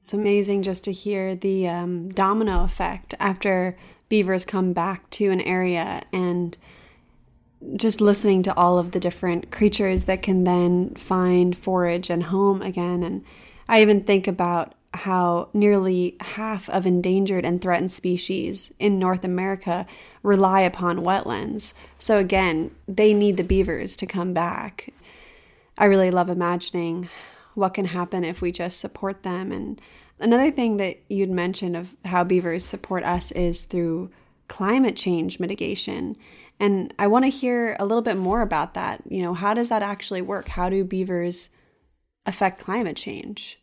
It's 0.00 0.14
amazing 0.14 0.62
just 0.62 0.84
to 0.84 0.92
hear 0.92 1.34
the 1.34 1.68
um, 1.68 2.08
domino 2.10 2.64
effect 2.64 3.14
after 3.20 3.76
beavers 4.08 4.44
come 4.44 4.72
back 4.72 5.10
to 5.10 5.30
an 5.30 5.40
area 5.42 6.02
and 6.12 6.56
just 7.76 8.00
listening 8.00 8.42
to 8.44 8.56
all 8.56 8.78
of 8.78 8.92
the 8.92 9.00
different 9.00 9.50
creatures 9.50 10.04
that 10.04 10.22
can 10.22 10.44
then 10.44 10.94
find 10.94 11.56
forage 11.56 12.08
and 12.08 12.24
home 12.24 12.62
again. 12.62 13.02
And 13.02 13.22
I 13.68 13.82
even 13.82 14.02
think 14.02 14.26
about 14.26 14.74
how 14.92 15.48
nearly 15.52 16.16
half 16.20 16.68
of 16.68 16.86
endangered 16.86 17.44
and 17.44 17.60
threatened 17.60 17.92
species 17.92 18.72
in 18.78 18.98
North 18.98 19.24
America 19.24 19.86
rely 20.22 20.60
upon 20.60 21.04
wetlands. 21.04 21.74
So, 21.98 22.18
again, 22.18 22.72
they 22.88 23.14
need 23.14 23.36
the 23.36 23.44
beavers 23.44 23.96
to 23.98 24.06
come 24.06 24.34
back. 24.34 24.92
I 25.78 25.84
really 25.84 26.10
love 26.10 26.28
imagining 26.28 27.08
what 27.54 27.74
can 27.74 27.86
happen 27.86 28.24
if 28.24 28.40
we 28.40 28.52
just 28.52 28.80
support 28.80 29.22
them. 29.22 29.52
And 29.52 29.80
another 30.18 30.50
thing 30.50 30.76
that 30.78 30.98
you'd 31.08 31.30
mentioned 31.30 31.76
of 31.76 31.94
how 32.04 32.24
beavers 32.24 32.64
support 32.64 33.04
us 33.04 33.30
is 33.32 33.62
through 33.62 34.10
climate 34.48 34.96
change 34.96 35.38
mitigation. 35.38 36.16
And 36.58 36.92
I 36.98 37.06
want 37.06 37.24
to 37.24 37.30
hear 37.30 37.76
a 37.78 37.86
little 37.86 38.02
bit 38.02 38.16
more 38.16 38.42
about 38.42 38.74
that. 38.74 39.02
You 39.08 39.22
know, 39.22 39.34
how 39.34 39.54
does 39.54 39.68
that 39.68 39.82
actually 39.82 40.22
work? 40.22 40.48
How 40.48 40.68
do 40.68 40.84
beavers 40.84 41.50
affect 42.26 42.60
climate 42.60 42.96
change? 42.96 43.59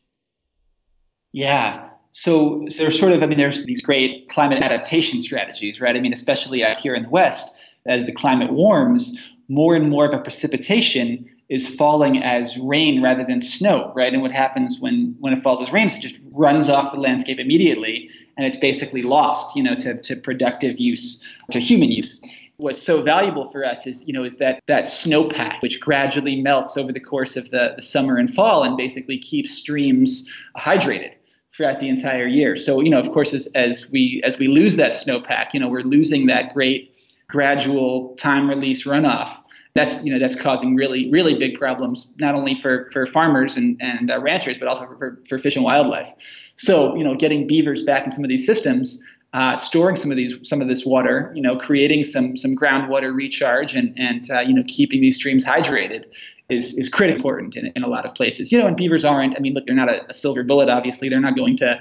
Yeah. 1.31 1.89
So, 2.11 2.65
so 2.69 2.83
there's 2.83 2.99
sort 2.99 3.11
of, 3.11 3.21
I 3.21 3.27
mean, 3.27 3.37
there's 3.37 3.65
these 3.65 3.81
great 3.81 4.29
climate 4.29 4.63
adaptation 4.63 5.21
strategies, 5.21 5.79
right? 5.79 5.95
I 5.95 5.99
mean, 5.99 6.13
especially 6.13 6.63
out 6.63 6.77
here 6.77 6.95
in 6.95 7.03
the 7.03 7.09
West, 7.09 7.55
as 7.85 8.05
the 8.05 8.11
climate 8.11 8.51
warms, 8.51 9.17
more 9.47 9.75
and 9.75 9.89
more 9.89 10.05
of 10.05 10.13
a 10.13 10.21
precipitation 10.21 11.29
is 11.49 11.67
falling 11.67 12.21
as 12.21 12.57
rain 12.57 13.01
rather 13.01 13.23
than 13.23 13.39
snow, 13.39 13.93
right? 13.95 14.11
And 14.11 14.21
what 14.21 14.31
happens 14.31 14.79
when, 14.79 15.15
when 15.19 15.31
it 15.31 15.41
falls 15.41 15.61
as 15.61 15.71
rain 15.71 15.87
is 15.87 15.95
it 15.95 16.01
just 16.01 16.17
runs 16.31 16.69
off 16.69 16.91
the 16.91 16.99
landscape 16.99 17.39
immediately 17.39 18.09
and 18.35 18.45
it's 18.45 18.57
basically 18.57 19.01
lost, 19.01 19.55
you 19.55 19.63
know, 19.63 19.75
to, 19.75 20.01
to 20.01 20.15
productive 20.17 20.77
use, 20.79 21.23
to 21.51 21.59
human 21.59 21.91
use 21.91 22.21
what's 22.57 22.81
so 22.81 23.03
valuable 23.03 23.51
for 23.51 23.63
us 23.63 23.85
is 23.85 24.03
you 24.07 24.13
know 24.13 24.23
is 24.23 24.37
that 24.37 24.61
that 24.67 24.85
snowpack 24.85 25.61
which 25.61 25.79
gradually 25.79 26.41
melts 26.41 26.75
over 26.75 26.91
the 26.91 26.99
course 26.99 27.37
of 27.37 27.49
the, 27.51 27.73
the 27.75 27.81
summer 27.81 28.17
and 28.17 28.33
fall 28.33 28.63
and 28.63 28.75
basically 28.75 29.17
keeps 29.17 29.51
streams 29.51 30.27
hydrated 30.57 31.13
throughout 31.57 31.79
the 31.79 31.89
entire 31.89 32.27
year. 32.27 32.55
So 32.55 32.79
you 32.81 32.89
know 32.91 32.99
of 32.99 33.11
course 33.11 33.33
as, 33.33 33.47
as 33.55 33.89
we 33.89 34.21
as 34.23 34.37
we 34.37 34.47
lose 34.47 34.75
that 34.77 34.93
snowpack 34.93 35.53
you 35.53 35.59
know 35.59 35.67
we're 35.67 35.81
losing 35.81 36.27
that 36.27 36.53
great 36.53 36.95
gradual 37.27 38.15
time 38.15 38.47
release 38.47 38.85
runoff. 38.85 39.35
That's 39.73 40.05
you 40.05 40.13
know 40.13 40.19
that's 40.19 40.35
causing 40.35 40.75
really 40.75 41.09
really 41.11 41.37
big 41.37 41.57
problems 41.57 42.13
not 42.19 42.35
only 42.35 42.55
for 42.61 42.89
for 42.93 43.07
farmers 43.07 43.57
and 43.57 43.75
and 43.81 44.11
uh, 44.11 44.21
ranchers 44.21 44.59
but 44.59 44.67
also 44.67 44.85
for, 44.97 45.19
for 45.27 45.39
fish 45.39 45.55
and 45.55 45.65
wildlife. 45.65 46.09
So 46.55 46.95
you 46.95 47.03
know 47.03 47.15
getting 47.15 47.47
beavers 47.47 47.81
back 47.81 48.05
in 48.05 48.11
some 48.11 48.23
of 48.23 48.29
these 48.29 48.45
systems 48.45 49.01
uh, 49.33 49.55
storing 49.55 49.95
some 49.95 50.11
of 50.11 50.17
these 50.17 50.35
some 50.43 50.61
of 50.61 50.67
this 50.67 50.85
water, 50.85 51.31
you 51.35 51.41
know, 51.41 51.57
creating 51.57 52.03
some 52.03 52.37
some 52.37 52.55
groundwater 52.55 53.13
recharge 53.13 53.75
and 53.75 53.93
and 53.97 54.29
uh, 54.31 54.39
you 54.39 54.53
know 54.53 54.63
keeping 54.67 55.01
these 55.01 55.15
streams 55.15 55.45
hydrated 55.45 56.05
is 56.49 56.73
is 56.77 56.87
critically 56.87 57.17
important 57.17 57.55
in, 57.55 57.71
in 57.75 57.83
a 57.83 57.87
lot 57.87 58.05
of 58.05 58.15
places. 58.15 58.51
You 58.51 58.59
know, 58.59 58.67
and 58.67 58.77
beavers 58.77 59.03
aren't. 59.03 59.35
I 59.35 59.39
mean, 59.39 59.53
look, 59.53 59.65
they're 59.65 59.75
not 59.75 59.89
a, 59.89 60.09
a 60.09 60.13
silver 60.13 60.43
bullet. 60.43 60.69
Obviously, 60.69 61.09
they're 61.09 61.19
not 61.19 61.35
going 61.35 61.57
to, 61.57 61.79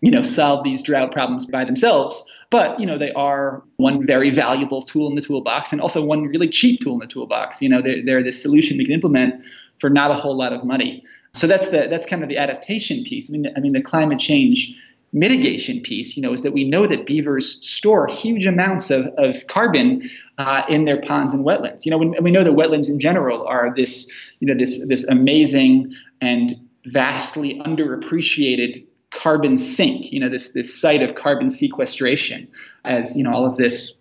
you 0.00 0.10
know, 0.10 0.22
solve 0.22 0.64
these 0.64 0.82
drought 0.82 1.12
problems 1.12 1.44
by 1.44 1.64
themselves. 1.64 2.24
But 2.50 2.78
you 2.80 2.86
know, 2.86 2.96
they 2.96 3.12
are 3.12 3.62
one 3.76 4.06
very 4.06 4.30
valuable 4.30 4.82
tool 4.82 5.08
in 5.08 5.16
the 5.16 5.22
toolbox, 5.22 5.72
and 5.72 5.80
also 5.80 6.04
one 6.04 6.24
really 6.24 6.48
cheap 6.48 6.80
tool 6.80 6.94
in 6.94 7.00
the 7.00 7.06
toolbox. 7.06 7.60
You 7.60 7.68
know, 7.68 7.82
they're, 7.82 8.04
they're 8.04 8.22
the 8.22 8.32
solution 8.32 8.78
we 8.78 8.84
can 8.84 8.94
implement 8.94 9.44
for 9.80 9.90
not 9.90 10.10
a 10.10 10.14
whole 10.14 10.36
lot 10.36 10.52
of 10.52 10.64
money. 10.64 11.04
So 11.34 11.46
that's 11.46 11.68
the 11.68 11.86
that's 11.90 12.06
kind 12.06 12.22
of 12.22 12.30
the 12.30 12.38
adaptation 12.38 13.04
piece. 13.04 13.30
I 13.30 13.32
mean, 13.32 13.52
I 13.54 13.60
mean, 13.60 13.72
the 13.72 13.82
climate 13.82 14.18
change 14.18 14.74
mitigation 15.12 15.80
piece, 15.80 16.16
you 16.16 16.22
know, 16.22 16.32
is 16.32 16.42
that 16.42 16.52
we 16.52 16.64
know 16.64 16.86
that 16.86 17.06
beavers 17.06 17.66
store 17.66 18.06
huge 18.06 18.46
amounts 18.46 18.90
of, 18.90 19.06
of 19.16 19.46
carbon 19.46 20.08
uh, 20.38 20.62
in 20.68 20.84
their 20.84 21.00
ponds 21.00 21.32
and 21.32 21.44
wetlands. 21.44 21.84
You 21.84 21.90
know, 21.90 21.98
we, 21.98 22.08
we 22.20 22.30
know 22.30 22.44
that 22.44 22.52
wetlands 22.52 22.88
in 22.88 23.00
general 23.00 23.46
are 23.46 23.74
this, 23.74 24.10
you 24.40 24.46
know, 24.46 24.54
this 24.54 24.86
this 24.88 25.06
amazing 25.08 25.92
and 26.20 26.54
vastly 26.86 27.60
underappreciated 27.64 28.84
carbon 29.10 29.56
sink. 29.56 30.12
You 30.12 30.20
know, 30.20 30.28
this 30.28 30.52
this 30.52 30.78
site 30.78 31.02
of 31.02 31.14
carbon 31.14 31.50
sequestration, 31.50 32.48
as 32.84 33.16
you 33.16 33.24
know, 33.24 33.32
all 33.32 33.46
of 33.46 33.56
this, 33.56 33.94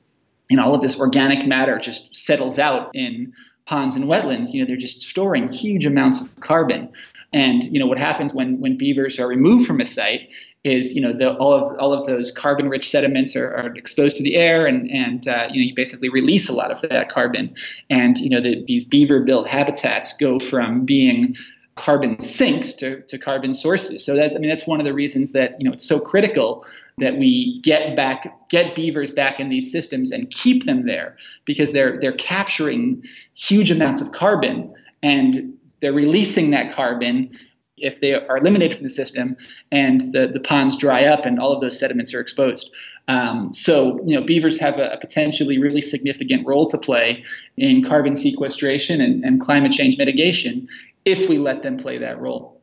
you 0.50 0.58
know, 0.58 0.64
all 0.64 0.76
of 0.76 0.82
this 0.82 1.00
organic 1.00 1.48
matter 1.48 1.80
just 1.80 2.14
settles 2.14 2.60
out 2.60 2.90
in 2.94 3.34
ponds 3.66 3.96
and 3.96 4.06
wetlands. 4.06 4.54
You 4.54 4.62
know, 4.62 4.68
they're 4.68 4.76
just 4.76 5.02
storing 5.02 5.50
huge 5.50 5.86
amounts 5.86 6.22
of 6.22 6.36
carbon. 6.42 6.92
And 7.34 7.66
you 7.66 7.80
know 7.80 7.88
what 7.88 8.00
happens 8.00 8.34
when 8.34 8.60
when 8.62 8.78
beavers 8.78 9.20
are 9.20 9.28
removed 9.28 9.68
from 9.68 9.82
a 9.82 9.86
site 9.86 10.30
is 10.66 10.96
you 10.96 11.02
know 11.02 11.14
the, 11.14 11.36
all 11.36 11.54
of 11.54 11.78
all 11.80 11.94
of 11.94 12.06
those 12.08 12.32
carbon 12.32 12.68
rich 12.68 12.90
sediments 12.90 13.36
are, 13.36 13.56
are, 13.56 13.76
exposed 13.76 14.18
to 14.18 14.24
the 14.24 14.36
air 14.36 14.66
and 14.66 14.90
and 14.90 15.28
uh, 15.28 15.48
you 15.52 15.62
know 15.62 15.68
you 15.70 15.76
basically 15.76 16.10
release 16.10 16.50
a 16.50 16.54
lot 16.54 16.72
of 16.72 16.82
that 16.90 17.10
carbon. 17.10 17.56
And 17.90 18.18
you 18.18 18.30
know 18.30 18.42
the, 18.42 18.66
these 18.66 18.84
beaver 18.84 19.22
built 19.22 19.48
habitats 19.48 20.18
go 20.18 20.40
from 20.40 20.84
being 20.84 21.36
carbon 21.76 22.20
sinks 22.20 22.74
to, 22.74 23.02
to 23.02 23.18
carbon 23.18 23.54
sources. 23.54 24.04
So 24.04 24.16
that's 24.16 24.36
i 24.36 24.40
mean 24.40 24.50
that's 24.50 24.66
one 24.66 24.80
of 24.80 24.86
the 24.86 24.94
reasons 24.94 25.32
that 25.34 25.56
you 25.60 25.66
know 25.66 25.74
it's 25.74 25.86
so 25.86 26.00
critical 26.00 26.66
that 26.98 27.18
we 27.18 27.62
get 27.62 27.96
back 27.96 28.50
get 28.50 28.74
beavers 28.74 29.12
back 29.12 29.40
in 29.40 29.50
these 29.50 29.72
systems 29.72 30.12
and 30.12 30.32
keep 30.32 30.66
them 30.66 30.88
there 30.88 31.16
because 31.46 31.74
they're 31.74 32.00
they're 32.00 32.14
capturing 32.14 33.04
huge 33.36 33.70
amounts 33.70 34.02
of 34.02 34.12
carbon 34.14 34.74
and 35.04 35.54
they're 35.82 35.94
releasing 35.94 36.50
that 36.52 36.74
carbon 36.74 37.30
if 37.78 38.00
they 38.00 38.14
are 38.14 38.38
eliminated 38.38 38.78
from 38.78 38.84
the 38.84 38.90
system 38.90 39.36
and 39.72 40.14
the, 40.14 40.30
the 40.32 40.40
ponds 40.40 40.78
dry 40.78 41.06
up 41.06 41.26
and 41.26 41.40
all 41.40 41.52
of 41.52 41.62
those 41.62 41.78
sediments 41.78 42.14
are 42.14 42.22
exposed. 42.22 42.72
Um, 43.08 43.54
so, 43.54 44.00
you 44.06 44.16
know, 44.16 44.26
beavers 44.26 44.58
have 44.60 44.78
a, 44.78 44.94
a, 44.94 44.98
potentially 44.98 45.60
really 45.60 45.82
significant 45.82 46.48
role 46.48 46.66
to 46.68 46.78
play 46.78 47.24
in 47.58 47.84
carbon 47.84 48.16
sequestration 48.16 49.02
and, 49.02 49.24
and 49.24 49.42
climate 49.42 49.72
change 49.72 49.98
mitigation 49.98 50.68
if 51.04 51.30
we 51.30 51.38
let 51.38 51.62
them 51.62 51.78
play 51.78 52.00
that 52.00 52.20
role. 52.20 52.56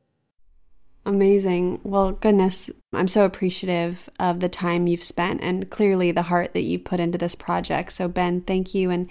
Amazing. 1.04 1.80
Well, 1.82 2.12
goodness, 2.12 2.70
I'm 2.92 3.08
so 3.08 3.24
appreciative 3.24 4.08
of 4.20 4.40
the 4.40 4.48
time 4.48 4.86
you've 4.86 5.02
spent 5.02 5.40
and 5.42 5.68
clearly 5.68 6.12
the 6.12 6.22
heart 6.22 6.54
that 6.54 6.62
you've 6.62 6.84
put 6.84 7.00
into 7.00 7.18
this 7.18 7.34
project. 7.34 7.92
So, 7.92 8.08
Ben, 8.08 8.40
thank 8.40 8.74
you. 8.74 8.90
And 8.90 9.08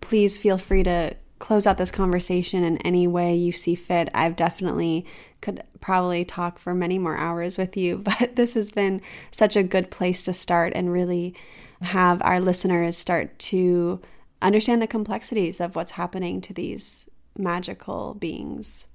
please 0.00 0.38
feel 0.38 0.58
free 0.58 0.82
to 0.82 1.16
close 1.38 1.66
out 1.66 1.78
this 1.78 1.90
conversation 1.90 2.64
in 2.64 2.78
any 2.78 3.06
way 3.06 3.34
you 3.34 3.52
see 3.52 3.74
fit. 3.74 4.08
I've 4.14 4.36
definitely 4.36 5.06
could 5.40 5.62
probably 5.80 6.24
talk 6.24 6.58
for 6.58 6.74
many 6.74 6.98
more 6.98 7.16
hours 7.16 7.58
with 7.58 7.76
you, 7.76 7.98
but 8.20 8.36
this 8.36 8.54
has 8.54 8.70
been 8.70 9.00
such 9.30 9.56
a 9.56 9.62
good 9.62 9.90
place 9.90 10.22
to 10.24 10.32
start 10.32 10.72
and 10.74 10.92
really 10.92 11.34
have 11.82 12.20
our 12.22 12.40
listeners 12.40 12.96
start 12.96 13.38
to 13.38 14.00
understand 14.42 14.82
the 14.82 14.86
complexities 14.86 15.60
of 15.60 15.76
what's 15.76 15.92
happening 15.92 16.40
to 16.40 16.52
these 16.52 17.08
magical 17.36 18.14
beings. 18.14 18.88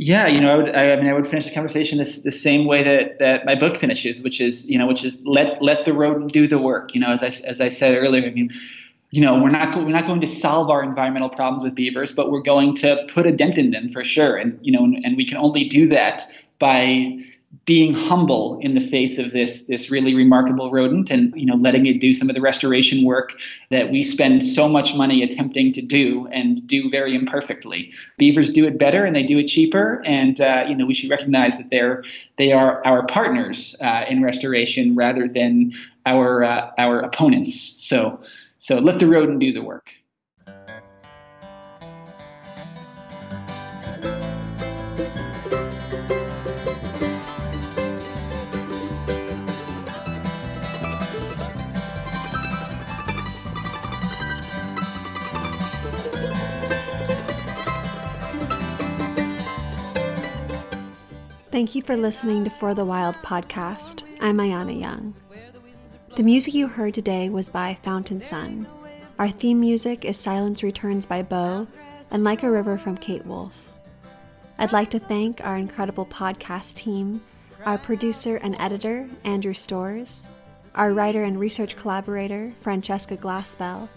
Yeah, 0.00 0.28
you 0.28 0.40
know, 0.40 0.48
I 0.48 0.56
would. 0.56 0.76
I, 0.76 0.96
mean, 0.96 1.08
I 1.08 1.12
would 1.12 1.26
finish 1.26 1.46
the 1.46 1.52
conversation 1.52 1.98
this, 1.98 2.22
the 2.22 2.30
same 2.30 2.66
way 2.66 2.84
that, 2.84 3.18
that 3.18 3.44
my 3.44 3.56
book 3.56 3.78
finishes, 3.78 4.22
which 4.22 4.40
is, 4.40 4.64
you 4.64 4.78
know, 4.78 4.86
which 4.86 5.04
is 5.04 5.16
let 5.24 5.60
let 5.60 5.84
the 5.84 5.92
rodent 5.92 6.32
do 6.32 6.46
the 6.46 6.58
work. 6.58 6.94
You 6.94 7.00
know, 7.00 7.10
as 7.10 7.22
I 7.24 7.48
as 7.48 7.60
I 7.60 7.68
said 7.68 7.96
earlier, 7.96 8.24
I 8.24 8.30
mean, 8.30 8.50
you 9.10 9.22
know, 9.22 9.42
we're 9.42 9.50
not 9.50 9.74
we're 9.74 9.88
not 9.88 10.06
going 10.06 10.20
to 10.20 10.26
solve 10.26 10.68
our 10.68 10.82
environmental 10.82 11.30
problems 11.30 11.64
with 11.64 11.74
beavers, 11.74 12.12
but 12.12 12.30
we're 12.30 12.42
going 12.42 12.74
to 12.76 13.06
put 13.12 13.26
a 13.26 13.32
dent 13.32 13.56
in 13.56 13.70
them 13.70 13.90
for 13.90 14.04
sure. 14.04 14.36
And 14.36 14.58
you 14.62 14.72
know, 14.72 14.84
and, 14.84 15.02
and 15.04 15.16
we 15.16 15.26
can 15.26 15.38
only 15.38 15.68
do 15.68 15.86
that 15.88 16.22
by 16.58 17.18
being 17.64 17.94
humble 17.94 18.58
in 18.60 18.74
the 18.74 18.86
face 18.88 19.18
of 19.18 19.30
this 19.32 19.64
this 19.64 19.90
really 19.90 20.14
remarkable 20.14 20.70
rodent 20.70 21.10
and 21.10 21.32
you 21.34 21.46
know 21.46 21.54
letting 21.54 21.86
it 21.86 21.98
do 21.98 22.12
some 22.12 22.28
of 22.28 22.34
the 22.34 22.40
restoration 22.40 23.04
work 23.04 23.32
that 23.70 23.90
we 23.90 24.02
spend 24.02 24.44
so 24.44 24.68
much 24.68 24.94
money 24.94 25.22
attempting 25.22 25.72
to 25.72 25.80
do 25.80 26.26
and 26.30 26.66
do 26.66 26.90
very 26.90 27.14
imperfectly. 27.14 27.90
Beavers 28.18 28.50
do 28.50 28.66
it 28.66 28.78
better 28.78 29.04
and 29.04 29.16
they 29.16 29.22
do 29.22 29.38
it 29.38 29.46
cheaper. 29.46 30.02
And 30.04 30.38
uh, 30.40 30.66
you 30.68 30.76
know 30.76 30.84
we 30.84 30.92
should 30.92 31.08
recognize 31.08 31.56
that 31.56 31.70
they're 31.70 32.04
they 32.36 32.52
are 32.52 32.86
our 32.86 33.06
partners 33.06 33.74
uh, 33.80 34.04
in 34.06 34.22
restoration 34.22 34.94
rather 34.94 35.26
than 35.26 35.72
our 36.04 36.44
uh, 36.44 36.70
our 36.76 37.00
opponents. 37.00 37.72
So 37.76 38.20
so 38.58 38.78
let 38.78 38.98
the 38.98 39.06
rodent 39.06 39.38
do 39.38 39.52
the 39.52 39.62
work. 39.62 39.90
Thank 61.50 61.74
you 61.74 61.82
for 61.82 61.96
listening 61.96 62.44
to 62.44 62.50
For 62.50 62.72
the 62.72 62.84
Wild 62.84 63.16
podcast. 63.16 64.04
I'm 64.20 64.36
Ayana 64.36 64.78
Young. 64.78 65.14
The 66.18 66.24
music 66.24 66.52
you 66.52 66.66
heard 66.66 66.94
today 66.94 67.28
was 67.28 67.48
by 67.48 67.78
Fountain 67.84 68.20
Sun. 68.20 68.66
Our 69.20 69.28
theme 69.28 69.60
music 69.60 70.04
is 70.04 70.16
Silence 70.16 70.64
Returns 70.64 71.06
by 71.06 71.22
Bo 71.22 71.68
and 72.10 72.24
Like 72.24 72.42
a 72.42 72.50
River 72.50 72.76
from 72.76 72.98
Kate 72.98 73.24
Wolf. 73.24 73.72
I'd 74.58 74.72
like 74.72 74.90
to 74.90 74.98
thank 74.98 75.44
our 75.44 75.56
incredible 75.56 76.04
podcast 76.06 76.74
team, 76.74 77.22
our 77.64 77.78
producer 77.78 78.34
and 78.38 78.56
editor, 78.58 79.08
Andrew 79.22 79.54
Stores, 79.54 80.28
our 80.74 80.92
writer 80.92 81.22
and 81.22 81.38
research 81.38 81.76
collaborator, 81.76 82.52
Francesca 82.62 83.16
Glassbell, 83.16 83.88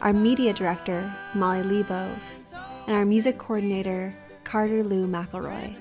our 0.00 0.14
media 0.14 0.54
director, 0.54 1.14
Molly 1.34 1.64
Lebove, 1.64 2.16
and 2.86 2.96
our 2.96 3.04
music 3.04 3.36
coordinator, 3.36 4.14
Carter 4.44 4.82
Lou 4.82 5.06
McElroy. 5.06 5.76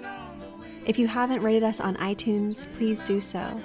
If 0.86 1.00
you 1.00 1.08
haven't 1.08 1.44
rated 1.44 1.64
us 1.64 1.80
on 1.80 1.96
iTunes, 1.96 2.70
please 2.74 3.00
do 3.00 3.22
so. 3.22 3.58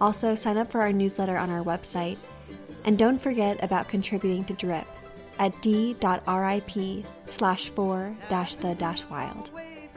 Also, 0.00 0.34
sign 0.34 0.58
up 0.58 0.70
for 0.70 0.80
our 0.80 0.92
newsletter 0.92 1.36
on 1.36 1.50
our 1.50 1.62
website. 1.62 2.18
And 2.84 2.96
don't 2.98 3.18
forget 3.18 3.62
about 3.62 3.88
contributing 3.88 4.44
to 4.44 4.54
DRIP 4.54 4.86
at 5.38 5.60
d.rip 5.62 7.04
slash 7.26 7.70
4 7.70 8.16
dash 8.28 8.56
the 8.56 8.74
dash 8.74 9.04
wild. 9.06 9.50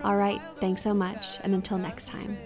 All 0.04 0.16
right, 0.16 0.42
thanks 0.60 0.82
so 0.82 0.94
much, 0.94 1.40
and 1.44 1.54
until 1.54 1.78
next 1.78 2.08
time. 2.08 2.38